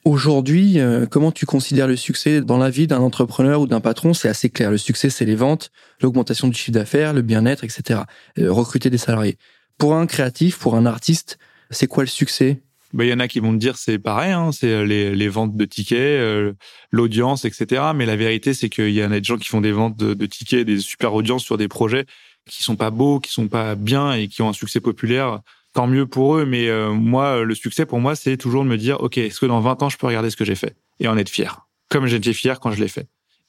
Aujourd'hui, 0.05 0.79
euh, 0.79 1.05
comment 1.05 1.31
tu 1.31 1.45
considères 1.45 1.87
le 1.87 1.95
succès 1.95 2.41
dans 2.41 2.57
la 2.57 2.69
vie 2.69 2.87
d'un 2.87 2.99
entrepreneur 2.99 3.61
ou 3.61 3.67
d'un 3.67 3.79
patron? 3.79 4.13
C'est 4.13 4.27
assez 4.27 4.49
clair. 4.49 4.71
Le 4.71 4.77
succès, 4.77 5.09
c'est 5.09 5.25
les 5.25 5.35
ventes, 5.35 5.71
l'augmentation 6.01 6.47
du 6.47 6.57
chiffre 6.57 6.71
d'affaires, 6.71 7.13
le 7.13 7.21
bien-être, 7.21 7.63
etc. 7.63 8.01
recruter 8.37 8.89
des 8.89 8.97
salariés. 8.97 9.37
Pour 9.77 9.95
un 9.95 10.05
créatif, 10.05 10.57
pour 10.57 10.75
un 10.75 10.85
artiste, 10.85 11.37
c'est 11.69 11.87
quoi 11.87 12.03
le 12.03 12.09
succès? 12.09 12.61
Bah, 12.93 13.05
il 13.05 13.09
y 13.09 13.13
en 13.13 13.19
a 13.19 13.27
qui 13.27 13.39
vont 13.39 13.51
te 13.53 13.57
dire 13.57 13.75
c'est 13.75 13.97
pareil, 13.97 14.31
hein, 14.31 14.51
c'est 14.51 14.67
euh, 14.67 14.85
les, 14.85 15.15
les, 15.15 15.27
ventes 15.27 15.57
de 15.57 15.65
tickets, 15.65 15.97
euh, 15.97 16.53
l'audience, 16.91 17.43
etc. 17.43 17.81
Mais 17.95 18.05
la 18.05 18.15
vérité, 18.15 18.53
c'est 18.53 18.69
qu'il 18.69 18.91
y 18.91 19.03
en 19.03 19.11
a 19.11 19.19
des 19.19 19.23
gens 19.23 19.37
qui 19.37 19.49
font 19.49 19.61
des 19.61 19.71
ventes 19.71 19.97
de, 19.97 20.13
de, 20.13 20.25
tickets, 20.27 20.65
des 20.65 20.79
super 20.79 21.13
audiences 21.15 21.43
sur 21.43 21.57
des 21.57 21.67
projets 21.67 22.05
qui 22.47 22.61
sont 22.61 22.75
pas 22.75 22.91
beaux, 22.91 23.19
qui 23.19 23.31
sont 23.31 23.47
pas 23.47 23.73
bien 23.73 24.13
et 24.13 24.27
qui 24.27 24.43
ont 24.43 24.49
un 24.49 24.53
succès 24.53 24.79
populaire. 24.79 25.39
Tant 25.73 25.87
mieux 25.87 26.05
pour 26.05 26.37
eux. 26.37 26.45
Mais 26.45 26.69
euh, 26.69 26.91
moi, 26.91 27.43
le 27.43 27.55
succès 27.55 27.87
pour 27.87 27.99
moi, 27.99 28.15
c'est 28.15 28.37
toujours 28.37 28.63
de 28.63 28.69
me 28.69 28.77
dire, 28.77 29.01
ok, 29.01 29.17
est-ce 29.17 29.39
que 29.39 29.47
dans 29.47 29.59
20 29.59 29.81
ans, 29.81 29.89
je 29.89 29.97
peux 29.97 30.05
regarder 30.05 30.29
ce 30.29 30.37
que 30.37 30.45
j'ai 30.45 30.55
fait? 30.55 30.75
Et 30.99 31.07
en 31.07 31.17
être 31.17 31.29
fier, 31.29 31.65
comme 31.89 32.05
j'étais 32.05 32.33
fier 32.33 32.59
quand 32.59 32.71
je 32.71 32.79
l'ai 32.79 32.87
fait. 32.87 33.07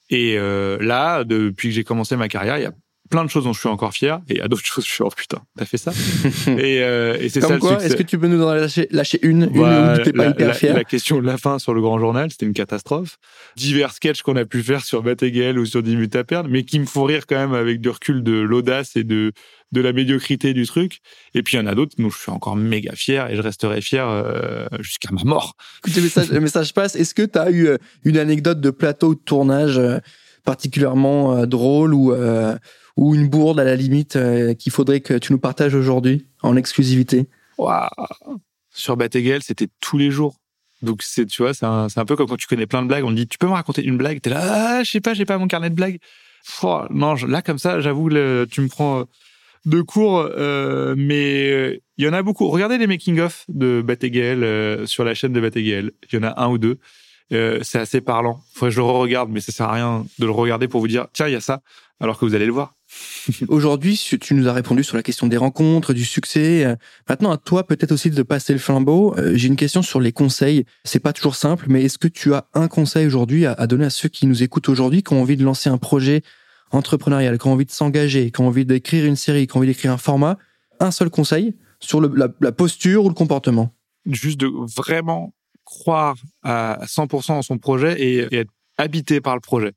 Et 0.09 0.37
là, 0.37 1.23
depuis 1.23 1.69
que 1.69 1.75
j'ai 1.75 1.83
commencé 1.83 2.15
ma 2.15 2.27
carrière, 2.27 2.57
il 2.57 2.63
y 2.63 2.65
a 2.65 2.73
plein 3.09 3.23
de 3.23 3.29
choses 3.29 3.43
dont 3.43 3.53
je 3.53 3.59
suis 3.59 3.69
encore 3.69 3.93
fier 3.93 4.21
et 4.29 4.41
à 4.41 4.47
d'autres 4.47 4.65
choses 4.65 4.85
je 4.85 4.91
suis 4.91 5.03
oh 5.03 5.09
putain. 5.15 5.41
T'as 5.57 5.65
fait 5.65 5.77
ça? 5.77 5.91
Et, 6.47 6.81
euh, 6.81 7.17
et 7.19 7.29
c'est 7.29 7.41
ça 7.41 7.57
quoi 7.57 7.83
est-ce 7.83 7.95
que 7.95 8.03
tu 8.03 8.17
peux 8.17 8.27
nous 8.27 8.41
en 8.41 8.53
lâcher, 8.53 8.87
lâcher 8.91 9.19
une 9.21 9.43
une 9.43 9.45
où 9.55 10.03
t'es 10.03 10.13
pas 10.13 10.27
hyper 10.27 10.55
fier? 10.55 10.73
la 10.73 10.83
question 10.83 11.19
de 11.19 11.25
la 11.25 11.37
fin 11.37 11.59
sur 11.59 11.73
le 11.73 11.81
grand 11.81 11.99
journal 11.99 12.31
c'était 12.31 12.45
une 12.45 12.53
catastrophe. 12.53 13.17
Divers 13.55 13.91
sketchs 13.91 14.21
qu'on 14.21 14.35
a 14.35 14.45
pu 14.45 14.63
faire 14.63 14.83
sur 14.83 15.03
Batéguel 15.03 15.59
ou 15.59 15.65
sur 15.65 15.83
10 15.83 15.95
minutes 15.95 16.15
à 16.15 16.23
perdre 16.23 16.49
mais 16.49 16.63
qui 16.63 16.79
me 16.79 16.85
font 16.85 17.03
rire 17.03 17.25
quand 17.27 17.37
même 17.37 17.53
avec 17.53 17.81
du 17.81 17.89
recul 17.89 18.23
de 18.23 18.33
l'audace 18.33 18.95
et 18.95 19.03
de 19.03 19.31
de 19.71 19.81
la 19.81 19.93
médiocrité 19.93 20.53
du 20.53 20.65
truc. 20.65 20.99
Et 21.33 21.43
puis 21.43 21.57
il 21.57 21.59
y 21.59 21.63
en 21.63 21.67
a 21.67 21.75
d'autres 21.75 21.95
dont 21.97 22.09
je 22.09 22.17
suis 22.17 22.31
encore 22.31 22.55
méga 22.55 22.93
fier 22.95 23.29
et 23.29 23.35
je 23.35 23.41
resterai 23.41 23.81
fier 23.81 24.07
euh, 24.07 24.65
jusqu'à 24.79 25.09
ma 25.11 25.23
mort. 25.23 25.55
Écoute 25.79 25.95
le 25.97 26.03
message, 26.03 26.29
le 26.29 26.39
message 26.39 26.73
passe. 26.73 26.95
Est-ce 26.95 27.13
que 27.13 27.23
tu 27.23 27.37
as 27.37 27.51
eu 27.51 27.67
euh, 27.67 27.77
une 28.03 28.17
anecdote 28.17 28.61
de 28.61 28.69
plateau 28.69 29.15
de 29.15 29.19
tournage 29.19 29.77
euh, 29.77 29.99
particulièrement 30.43 31.47
drôle 31.47 31.95
ou 31.95 32.13
ou 32.97 33.15
une 33.15 33.27
bourde 33.27 33.59
à 33.59 33.63
la 33.63 33.75
limite 33.75 34.15
euh, 34.15 34.53
qu'il 34.53 34.71
faudrait 34.71 35.01
que 35.01 35.15
tu 35.15 35.33
nous 35.33 35.39
partages 35.39 35.75
aujourd'hui 35.75 36.25
en 36.41 36.55
exclusivité 36.55 37.27
Waouh 37.57 37.89
Sur 38.73 38.97
Batéguel, 38.97 39.41
c'était 39.43 39.67
tous 39.79 39.97
les 39.97 40.11
jours. 40.11 40.35
Donc 40.81 41.01
c'est 41.01 41.25
tu 41.25 41.41
vois, 41.41 41.53
c'est 41.53 41.65
un, 41.65 41.87
un, 41.93 42.05
peu 42.05 42.15
comme 42.15 42.27
quand 42.27 42.37
tu 42.37 42.47
connais 42.47 42.67
plein 42.67 42.81
de 42.81 42.87
blagues, 42.87 43.03
on 43.03 43.09
te 43.09 43.15
dit 43.15 43.27
tu 43.27 43.37
peux 43.37 43.47
me 43.47 43.53
raconter 43.53 43.83
une 43.83 43.97
blague, 43.97 44.21
t'es 44.21 44.29
là 44.29 44.41
ah, 44.41 44.83
je 44.83 44.91
sais 44.91 45.01
pas, 45.01 45.13
j'ai 45.13 45.25
pas 45.25 45.37
mon 45.37 45.47
carnet 45.47 45.69
de 45.69 45.75
blagues. 45.75 45.99
non, 46.89 47.15
là 47.27 47.41
comme 47.41 47.57
ça, 47.57 47.79
j'avoue 47.79 48.09
tu 48.09 48.61
me 48.61 48.67
prends 48.67 48.99
euh, 48.99 49.03
de 49.65 49.81
cours 49.81 50.19
euh, 50.19 50.93
mais 50.97 51.81
il 51.97 52.05
y 52.05 52.07
en 52.07 52.13
a 52.13 52.21
beaucoup. 52.21 52.49
Regardez 52.49 52.77
les 52.77 52.87
making 52.87 53.19
of 53.19 53.45
de 53.47 53.81
Batéguel 53.81 54.43
euh, 54.43 54.85
sur 54.85 55.03
la 55.03 55.15
chaîne 55.15 55.33
de 55.33 55.39
Batéguel. 55.39 55.91
Il 56.11 56.15
y 56.15 56.19
en 56.19 56.27
a 56.27 56.41
un 56.41 56.49
ou 56.49 56.57
deux. 56.57 56.77
C'est 57.31 57.79
assez 57.79 58.01
parlant. 58.01 58.41
Faudrait 58.53 58.69
que 58.69 58.75
je 58.75 58.79
le 58.81 58.85
re-regarde, 58.85 59.29
mais 59.31 59.39
ça 59.39 59.51
sert 59.51 59.67
à 59.67 59.73
rien 59.73 60.05
de 60.19 60.25
le 60.25 60.31
regarder 60.31 60.67
pour 60.67 60.81
vous 60.81 60.87
dire 60.87 61.07
tiens 61.13 61.27
il 61.27 61.33
y 61.33 61.37
a 61.37 61.41
ça, 61.41 61.61
alors 61.99 62.19
que 62.19 62.25
vous 62.25 62.35
allez 62.35 62.45
le 62.45 62.51
voir. 62.51 62.75
Aujourd'hui, 63.47 64.01
tu 64.19 64.33
nous 64.33 64.47
as 64.47 64.53
répondu 64.53 64.83
sur 64.83 64.97
la 64.97 65.03
question 65.03 65.27
des 65.27 65.37
rencontres, 65.37 65.93
du 65.93 66.05
succès. 66.05 66.65
Euh, 66.65 66.75
maintenant, 67.09 67.31
à 67.31 67.37
toi 67.37 67.65
peut-être 67.65 67.91
aussi 67.91 68.09
de 68.09 68.23
passer 68.23 68.53
le 68.53 68.59
flambeau. 68.59 69.15
Euh, 69.17 69.35
j'ai 69.35 69.47
une 69.47 69.55
question 69.55 69.81
sur 69.81 69.99
les 69.99 70.11
conseils. 70.11 70.65
C'est 70.83 70.99
pas 70.99 71.13
toujours 71.13 71.35
simple, 71.35 71.65
mais 71.67 71.83
est-ce 71.83 71.97
que 71.97 72.07
tu 72.07 72.33
as 72.33 72.47
un 72.53 72.67
conseil 72.67 73.05
aujourd'hui 73.05 73.45
à 73.45 73.67
donner 73.67 73.85
à 73.85 73.89
ceux 73.89 74.09
qui 74.09 74.27
nous 74.27 74.43
écoutent 74.43 74.69
aujourd'hui, 74.69 75.03
qui 75.03 75.13
ont 75.13 75.21
envie 75.21 75.37
de 75.37 75.43
lancer 75.43 75.69
un 75.69 75.77
projet 75.77 76.21
entrepreneurial, 76.71 77.37
qui 77.37 77.47
ont 77.47 77.53
envie 77.53 77.65
de 77.65 77.71
s'engager, 77.71 78.31
qui 78.31 78.41
ont 78.41 78.47
envie 78.47 78.65
d'écrire 78.65 79.05
une 79.05 79.15
série, 79.15 79.47
qui 79.47 79.55
ont 79.55 79.59
envie 79.59 79.67
d'écrire 79.67 79.91
un 79.91 79.97
format? 79.97 80.37
Un 80.79 80.91
seul 80.91 81.09
conseil 81.09 81.55
sur 81.79 82.01
la, 82.01 82.51
posture 82.51 83.05
ou 83.05 83.09
le 83.09 83.15
comportement? 83.15 83.73
Juste 84.05 84.39
de 84.39 84.51
vraiment 84.75 85.33
croire 85.63 86.15
à 86.43 86.79
100% 86.85 87.27
dans 87.29 87.41
son 87.41 87.57
projet 87.57 87.99
et 87.99 88.35
être 88.35 88.51
habité 88.77 89.21
par 89.21 89.35
le 89.35 89.41
projet. 89.41 89.71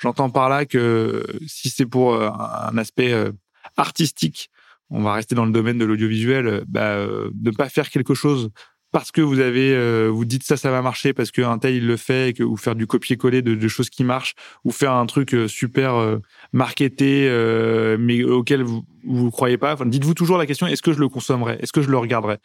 J'entends 0.00 0.30
par 0.30 0.48
là 0.48 0.64
que 0.64 1.26
si 1.46 1.68
c'est 1.68 1.84
pour 1.84 2.14
euh, 2.14 2.30
un 2.30 2.78
aspect 2.78 3.12
euh, 3.12 3.32
artistique, 3.76 4.50
on 4.88 5.02
va 5.02 5.12
rester 5.12 5.34
dans 5.34 5.44
le 5.44 5.52
domaine 5.52 5.76
de 5.76 5.84
l'audiovisuel, 5.84 6.46
euh, 6.46 6.64
bah, 6.66 6.96
ne 7.42 7.50
pas 7.50 7.68
faire 7.68 7.90
quelque 7.90 8.14
chose 8.14 8.50
parce 8.92 9.12
que 9.12 9.20
vous 9.20 9.38
avez, 9.40 9.74
euh, 9.74 10.08
vous 10.12 10.24
dites 10.24 10.42
ça, 10.42 10.56
ça 10.56 10.70
va 10.70 10.82
marcher 10.82 11.12
parce 11.12 11.30
qu'un 11.30 11.58
tel 11.58 11.74
il 11.74 11.86
le 11.86 11.96
fait, 11.96 12.30
et 12.30 12.32
que, 12.32 12.42
ou 12.42 12.56
faire 12.56 12.74
du 12.74 12.86
copier-coller 12.86 13.42
de, 13.42 13.54
de, 13.54 13.68
choses 13.68 13.90
qui 13.90 14.04
marchent, 14.04 14.34
ou 14.64 14.72
faire 14.72 14.92
un 14.92 15.06
truc 15.06 15.34
euh, 15.34 15.48
super 15.48 15.94
euh, 15.94 16.18
marketé, 16.52 17.28
euh, 17.28 17.96
mais 17.98 18.24
auquel 18.24 18.62
vous 18.62 18.84
vous 19.04 19.30
croyez 19.30 19.56
pas. 19.56 19.74
Enfin, 19.74 19.86
dites-vous 19.86 20.14
toujours 20.14 20.38
la 20.38 20.46
question 20.46 20.66
est-ce 20.66 20.82
que 20.82 20.92
je 20.92 20.98
le 20.98 21.08
consommerais, 21.08 21.58
est-ce 21.60 21.72
que 21.72 21.82
je 21.82 21.90
le 21.90 21.98
regarderais? 21.98 22.38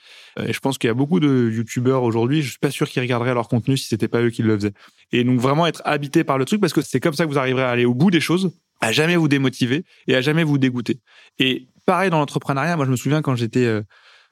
Et 0.45 0.53
je 0.53 0.59
pense 0.59 0.77
qu'il 0.77 0.87
y 0.87 0.91
a 0.91 0.93
beaucoup 0.93 1.19
de 1.19 1.49
youtubeurs 1.51 2.03
aujourd'hui, 2.03 2.41
je 2.41 2.49
suis 2.51 2.59
pas 2.59 2.71
sûr 2.71 2.87
qu'ils 2.87 3.01
regarderaient 3.01 3.33
leur 3.33 3.47
contenu 3.47 3.77
si 3.77 3.87
c'était 3.87 4.07
pas 4.07 4.21
eux 4.21 4.29
qui 4.29 4.43
le 4.43 4.55
faisaient. 4.55 4.73
Et 5.11 5.23
donc 5.23 5.39
vraiment 5.39 5.67
être 5.67 5.81
habité 5.85 6.23
par 6.23 6.37
le 6.37 6.45
truc 6.45 6.61
parce 6.61 6.73
que 6.73 6.81
c'est 6.81 6.99
comme 6.99 7.13
ça 7.13 7.25
que 7.25 7.29
vous 7.29 7.37
arriverez 7.39 7.63
à 7.63 7.69
aller 7.69 7.85
au 7.85 7.93
bout 7.93 8.11
des 8.11 8.21
choses, 8.21 8.51
à 8.81 8.91
jamais 8.91 9.15
vous 9.15 9.27
démotiver 9.27 9.83
et 10.07 10.15
à 10.15 10.21
jamais 10.21 10.43
vous 10.43 10.57
dégoûter. 10.57 10.99
Et 11.39 11.67
pareil 11.85 12.09
dans 12.09 12.19
l'entrepreneuriat, 12.19 12.75
moi 12.77 12.85
je 12.85 12.91
me 12.91 12.95
souviens 12.95 13.21
quand 13.21 13.35
j'étais 13.35 13.81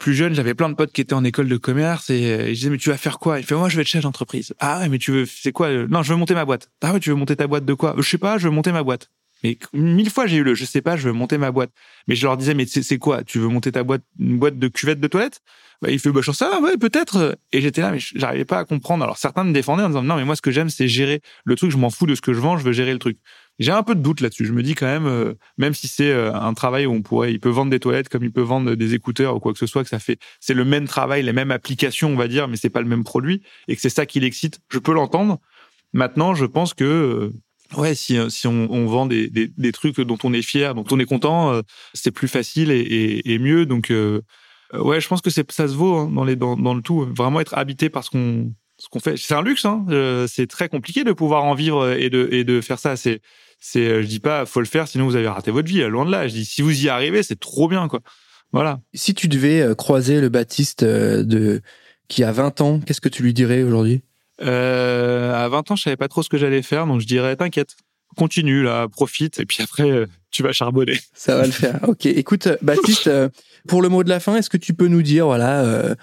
plus 0.03 0.13
jeune, 0.13 0.35
j'avais 0.35 0.53
plein 0.53 0.67
de 0.67 0.73
potes 0.75 0.91
qui 0.91 0.99
étaient 0.99 1.13
en 1.13 1.23
école 1.23 1.47
de 1.47 1.55
commerce 1.55 2.09
et, 2.09 2.25
euh, 2.25 2.47
je 2.47 2.51
disais 2.51 2.69
mais 2.69 2.77
tu 2.77 2.89
vas 2.89 2.97
faire 2.97 3.19
quoi? 3.19 3.39
Il 3.39 3.45
fait 3.45 3.55
moi 3.55 3.69
je 3.69 3.77
vais 3.77 3.83
être 3.83 3.87
chef 3.87 4.03
d'entreprise. 4.03 4.53
Ah 4.59 4.81
ouais 4.81 4.89
mais 4.89 4.97
tu 4.97 5.11
veux 5.13 5.25
c'est 5.25 5.53
quoi 5.53 5.71
Non 5.87 6.03
je 6.03 6.11
veux 6.11 6.19
monter 6.19 6.33
ma 6.33 6.43
boîte. 6.43 6.69
Ah 6.81 6.91
ouais 6.91 6.99
tu 6.99 7.09
veux 7.09 7.15
monter 7.15 7.37
ta 7.37 7.47
boîte 7.47 7.63
de 7.63 7.73
quoi? 7.73 7.95
Je 7.97 8.01
sais 8.01 8.17
pas, 8.17 8.37
je 8.37 8.49
veux 8.49 8.53
monter 8.53 8.73
ma 8.73 8.83
boîte. 8.83 9.09
Mais 9.43 9.57
mille 9.73 10.09
fois, 10.09 10.25
j'ai 10.25 10.37
eu 10.37 10.43
le, 10.43 10.55
je 10.55 10.65
sais 10.65 10.81
pas, 10.81 10.95
je 10.95 11.07
veux 11.07 11.13
monter 11.13 11.37
ma 11.37 11.51
boîte. 11.51 11.71
Mais 12.07 12.15
je 12.15 12.25
leur 12.25 12.37
disais, 12.37 12.53
mais 12.53 12.65
c'est 12.65 12.97
quoi? 12.97 13.23
Tu 13.23 13.39
veux 13.39 13.49
monter 13.49 13.71
ta 13.73 13.83
boîte, 13.83 14.01
une 14.17 14.39
boîte 14.39 14.57
de 14.57 14.67
cuvette 14.69 15.01
de 15.01 15.07
toilette? 15.07 15.41
Bah, 15.81 15.89
Il 15.91 15.99
fait, 15.99 16.11
bah, 16.11 16.21
je 16.23 16.31
ça, 16.31 16.49
ah 16.53 16.61
ouais, 16.61 16.77
peut-être. 16.77 17.37
Et 17.51 17.59
j'étais 17.59 17.81
là, 17.81 17.91
mais 17.91 17.99
j'arrivais 17.99 18.45
pas 18.45 18.59
à 18.59 18.65
comprendre. 18.65 19.03
Alors 19.03 19.17
certains 19.17 19.43
me 19.43 19.51
défendaient 19.51 19.83
en 19.83 19.89
disant, 19.89 20.01
non, 20.01 20.15
mais 20.15 20.23
moi, 20.23 20.37
ce 20.37 20.41
que 20.41 20.51
j'aime, 20.51 20.69
c'est 20.69 20.87
gérer 20.87 21.19
le 21.43 21.55
truc. 21.55 21.71
Je 21.71 21.77
m'en 21.77 21.89
fous 21.89 22.05
de 22.05 22.15
ce 22.15 22.21
que 22.21 22.33
je 22.33 22.39
vends, 22.39 22.57
je 22.57 22.63
veux 22.63 22.71
gérer 22.71 22.93
le 22.93 22.99
truc. 22.99 23.17
J'ai 23.59 23.71
un 23.71 23.83
peu 23.83 23.93
de 23.95 24.01
doute 24.01 24.21
là-dessus. 24.21 24.45
Je 24.45 24.53
me 24.53 24.63
dis 24.63 24.73
quand 24.73 24.87
même, 24.87 25.05
euh, 25.05 25.35
même 25.57 25.73
si 25.73 25.87
c'est 25.87 26.11
euh, 26.11 26.33
un 26.33 26.53
travail 26.53 26.85
où 26.85 26.91
on 26.91 27.01
pourrait, 27.01 27.31
il 27.31 27.39
peut 27.39 27.49
vendre 27.49 27.69
des 27.71 27.79
toilettes 27.79 28.09
comme 28.09 28.23
il 28.23 28.31
peut 28.31 28.41
vendre 28.41 28.73
des 28.73 28.93
écouteurs 28.95 29.35
ou 29.35 29.39
quoi 29.39 29.53
que 29.53 29.59
ce 29.59 29.67
soit, 29.67 29.83
que 29.83 29.89
ça 29.89 29.99
fait, 29.99 30.17
c'est 30.39 30.55
le 30.55 30.65
même 30.65 30.87
travail, 30.87 31.23
les 31.23 31.33
mêmes 31.33 31.51
applications, 31.51 32.09
on 32.09 32.15
va 32.15 32.27
dire, 32.27 32.47
mais 32.47 32.57
c'est 32.57 32.69
pas 32.71 32.81
le 32.81 32.87
même 32.87 33.03
produit 33.03 33.43
et 33.67 33.75
que 33.75 33.81
c'est 33.81 33.89
ça 33.89 34.05
qui 34.05 34.19
l'excite. 34.19 34.59
Je 34.69 34.79
peux 34.79 34.93
l'entendre. 34.93 35.39
Maintenant, 35.93 36.33
je 36.33 36.45
pense 36.45 36.73
que 36.73 36.83
euh, 36.83 37.79
ouais, 37.79 37.93
si, 37.93 38.17
on, 38.47 38.85
vend 38.87 39.05
des, 39.05 39.29
des, 39.29 39.71
trucs 39.71 40.01
dont 40.01 40.17
on 40.23 40.33
est 40.33 40.41
fier, 40.41 40.73
dont 40.73 40.85
on 40.89 40.99
est 40.99 41.05
content, 41.05 41.61
c'est 41.93 42.11
plus 42.11 42.27
facile 42.27 42.71
et, 42.71 43.39
mieux. 43.39 43.67
Donc 43.67 43.91
ouais, 44.73 45.01
je 45.01 45.07
pense 45.07 45.21
que 45.21 45.29
ça 45.29 45.43
se 45.43 45.75
vaut 45.75 45.95
hein, 45.95 46.35
dans, 46.35 46.57
dans 46.57 46.73
le 46.73 46.81
tout. 46.81 47.07
Vraiment 47.15 47.39
être 47.39 47.55
habité 47.55 47.89
par 47.89 48.03
ce 48.03 48.09
qu'on 48.09 48.51
ce 48.83 48.89
qu'on 48.89 48.99
fait. 48.99 49.15
C'est 49.17 49.33
un 49.33 49.41
luxe, 49.41 49.65
hein. 49.65 49.85
c'est 50.27 50.47
très 50.47 50.67
compliqué 50.67 51.03
de 51.03 51.13
pouvoir 51.13 51.45
en 51.45 51.55
vivre 51.55 51.91
et 51.91 52.09
de 52.09 52.27
et 52.31 52.43
de 52.43 52.59
faire 52.59 52.79
ça. 52.79 52.95
C'est 52.95 53.21
c'est, 53.65 53.87
euh, 53.87 54.01
je 54.01 54.07
dis 54.07 54.19
pas, 54.19 54.45
faut 54.45 54.59
le 54.59 54.65
faire, 54.65 54.89
sinon 54.89 55.05
vous 55.05 55.15
avez 55.15 55.29
raté 55.29 55.49
votre 55.49 55.69
vie. 55.69 55.81
Loin 55.83 56.05
de 56.05 56.11
là. 56.11 56.27
Je 56.27 56.33
dis, 56.33 56.43
si 56.43 56.61
vous 56.61 56.83
y 56.83 56.89
arrivez, 56.89 57.23
c'est 57.23 57.39
trop 57.39 57.69
bien, 57.69 57.87
quoi. 57.87 58.01
Voilà. 58.51 58.81
Si 58.93 59.13
tu 59.13 59.29
devais 59.29 59.61
euh, 59.61 59.73
croiser 59.73 60.19
le 60.19 60.27
Baptiste 60.27 60.83
euh, 60.83 61.23
de 61.23 61.61
qui 62.09 62.25
a 62.25 62.33
20 62.33 62.59
ans, 62.59 62.81
qu'est-ce 62.85 62.99
que 62.99 63.07
tu 63.07 63.23
lui 63.23 63.33
dirais 63.33 63.63
aujourd'hui? 63.63 64.01
Euh, 64.41 65.33
À 65.33 65.47
20 65.47 65.71
ans, 65.71 65.75
je 65.77 65.83
savais 65.83 65.95
pas 65.95 66.09
trop 66.09 66.23
ce 66.23 66.29
que 66.29 66.37
j'allais 66.37 66.61
faire, 66.61 66.85
donc 66.87 66.99
je 66.99 67.07
dirais, 67.07 67.37
t'inquiète, 67.37 67.77
continue 68.17 68.63
là, 68.63 68.89
profite, 68.89 69.39
et 69.39 69.45
puis 69.45 69.63
après, 69.63 70.07
tu 70.29 70.43
vas 70.43 70.51
charbonner. 70.51 70.99
Ça 71.13 71.37
va 71.37 71.45
le 71.45 71.51
faire. 71.53 71.79
Ok. 71.87 72.05
Écoute, 72.05 72.49
Baptiste, 72.61 73.09
pour 73.65 73.81
le 73.81 73.87
mot 73.87 74.03
de 74.03 74.09
la 74.09 74.19
fin, 74.19 74.35
est-ce 74.35 74.49
que 74.49 74.57
tu 74.57 74.73
peux 74.73 74.87
nous 74.87 75.03
dire, 75.03 75.25
voilà, 75.25 75.95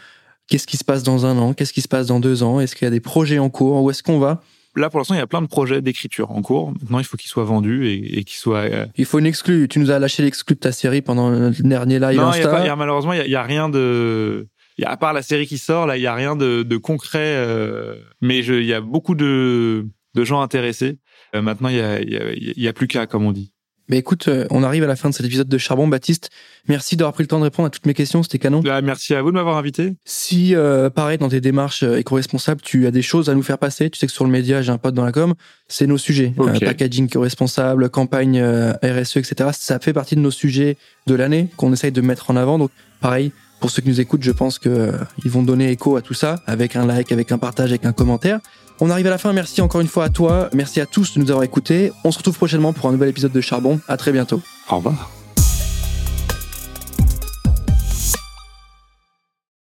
qu'est-ce 0.51 0.67
qui 0.67 0.77
se 0.77 0.85
passe 0.85 1.03
dans 1.03 1.25
un 1.25 1.39
an, 1.39 1.55
qu'est-ce 1.55 1.73
qui 1.73 1.81
se 1.81 1.89
passe 1.89 2.09
dans 2.09 2.21
deux 2.21 2.43
ans, 2.43 2.61
est-ce 2.61 2.77
qu'il 2.77 2.85
y 2.85 2.89
a 2.89 2.91
des 2.91 3.01
projets 3.01 3.39
en 3.39 3.49
cours, 3.49 3.83
où 3.83 3.91
est-ce 3.91 4.03
qu'on 4.03 4.19
va 4.19 4.43
là, 4.77 4.89
pour 4.89 5.01
l'instant, 5.01 5.15
il 5.15 5.19
y 5.19 5.23
a 5.23 5.27
plein 5.27 5.43
de 5.43 5.49
projets 5.49 5.83
d'écriture 5.83 6.31
en 6.31 6.43
cours. 6.43 6.73
Maintenant, 6.81 7.01
il 7.01 7.05
faut 7.05 7.17
qu'ils 7.17 7.29
soient 7.29 7.45
vendus 7.45 7.89
et, 7.89 8.19
et 8.19 8.25
qu'ils 8.25 8.39
soient. 8.39 8.59
Euh, 8.59 8.87
il 8.97 9.05
faut 9.05 9.19
une 9.19 9.27
exclue. 9.27 9.67
Tu 9.67 9.81
nous 9.81 9.91
as 9.91 9.99
lâché 9.99 10.23
l'exclu 10.23 10.55
de 10.55 10.61
ta 10.61 10.71
série 10.71 11.03
pendant 11.03 11.29
le 11.29 11.51
dernier 11.51 11.99
live 11.99 12.17
non, 12.17 12.29
Insta. 12.29 12.65
Y 12.65 12.69
a 12.69 12.77
malheureusement, 12.77 13.13
il 13.13 13.29
y, 13.29 13.35
a, 13.35 13.43
rien 13.43 13.69
de. 13.69 14.47
Y 14.79 14.85
a, 14.85 14.91
à 14.91 14.97
part 14.97 15.13
la 15.13 15.23
série 15.23 15.49
qui 15.49 15.59
sort, 15.59 15.87
là, 15.87 15.97
il 15.97 16.03
y 16.03 16.07
a 16.07 16.15
rien 16.15 16.37
de, 16.37 16.63
de 16.63 16.77
concret. 16.77 17.35
Euh, 17.37 17.97
mais 18.21 18.45
il 18.45 18.65
y 18.65 18.73
a 18.73 18.81
beaucoup 18.81 19.17
de, 19.17 19.89
de 20.15 20.25
gens 20.25 20.41
intéressés. 20.41 20.99
Euh, 21.35 21.43
maintenant, 21.43 21.69
il 21.69 21.77
y 21.77 21.81
a, 21.81 22.01
y, 22.01 22.17
a, 22.17 22.23
y 22.57 22.69
a 22.69 22.73
plus 22.73 22.87
qu'à, 22.87 23.09
comme 23.09 23.27
on 23.27 23.33
dit. 23.33 23.53
Mais 23.91 23.99
écoute, 23.99 24.29
euh, 24.29 24.47
on 24.51 24.63
arrive 24.63 24.85
à 24.85 24.87
la 24.87 24.95
fin 24.95 25.11
de 25.11 25.15
cet 25.15 25.27
épisode 25.27 25.49
de 25.49 25.59
Charbon. 25.59 25.89
Baptiste, 25.89 26.31
merci 26.69 26.97
d'avoir 26.97 27.13
pris 27.13 27.25
le 27.25 27.27
temps 27.27 27.41
de 27.41 27.45
répondre 27.45 27.67
à 27.67 27.71
toutes 27.71 27.87
mes 27.87 27.95
questions. 27.95 28.23
C'était 28.23 28.39
canon. 28.39 28.61
Bah, 28.61 28.81
merci 28.83 29.15
à 29.17 29.23
vous 29.23 29.31
de 29.31 29.35
m'avoir 29.35 29.57
invité. 29.57 29.95
Si, 30.05 30.55
euh, 30.55 30.91
pareil, 30.91 31.19
dans 31.19 31.29
tes 31.29 31.41
démarches 31.41 31.83
euh, 31.83 31.99
éco-responsables, 31.99 32.61
tu 32.63 32.87
as 32.87 32.93
des 32.93 33.03
choses 33.03 33.29
à 33.29 33.35
nous 33.35 33.43
faire 33.43 33.59
passer, 33.59 33.91
tu 33.91 33.99
sais 33.99 34.07
que 34.07 34.13
sur 34.13 34.25
le 34.25 34.31
média, 34.31 34.63
j'ai 34.63 34.71
un 34.71 34.79
pote 34.79 34.95
dans 34.95 35.05
la 35.05 35.11
com, 35.11 35.35
c'est 35.67 35.89
nos 35.89 35.99
sujets. 35.99 36.33
Okay. 36.39 36.65
packaging 36.65 37.07
éco-responsable, 37.07 37.91
campagne 37.91 38.41
RSE, 38.41 39.17
etc. 39.17 39.51
Ça 39.53 39.81
fait 39.81 39.93
partie 39.93 40.15
de 40.15 40.21
nos 40.21 40.31
sujets 40.31 40.77
de 41.09 41.15
l'année 41.17 41.49
qu'on 41.57 41.73
essaye 41.73 41.91
de 41.91 42.01
mettre 42.01 42.31
en 42.31 42.37
avant. 42.37 42.59
Donc, 42.59 42.71
pareil, 43.01 43.33
pour 43.59 43.71
ceux 43.71 43.83
qui 43.83 43.89
nous 43.89 44.01
écoutent, 44.01 44.23
je 44.23 44.31
pense 44.31 44.61
que 44.61 44.93
ils 45.25 45.31
vont 45.33 45.43
donner 45.43 45.69
écho 45.69 45.97
à 45.97 46.03
tout 46.03 46.15
ça 46.15 46.37
avec 46.47 46.77
un 46.77 46.87
like, 46.87 47.11
avec 47.11 47.33
un 47.33 47.39
partage, 47.39 47.71
avec 47.71 47.85
un 47.85 47.93
commentaire. 47.93 48.39
On 48.81 48.91
arrive 48.91 49.07
à 49.07 49.11
la 49.11 49.19
fin. 49.19 49.33
Merci 49.33 49.61
encore 49.61 49.81
une 49.81 49.89
fois 49.89 50.05
à 50.05 50.09
toi. 50.09 50.49
Merci 50.55 50.81
à 50.81 50.87
tous 50.87 51.15
de 51.15 51.21
nous 51.21 51.31
avoir 51.31 51.45
écoutés. 51.45 51.93
On 52.05 52.11
se 52.11 52.19
retrouve 52.19 52.37
prochainement 52.37 52.73
pour 52.73 52.89
un 52.89 52.93
nouvel 52.93 53.09
épisode 53.11 53.33
de 53.33 53.41
Charbon. 53.41 53.81
À 53.89 53.97
très 53.97 54.13
bientôt. 54.13 54.41
Au 54.71 54.77
revoir. 54.77 55.20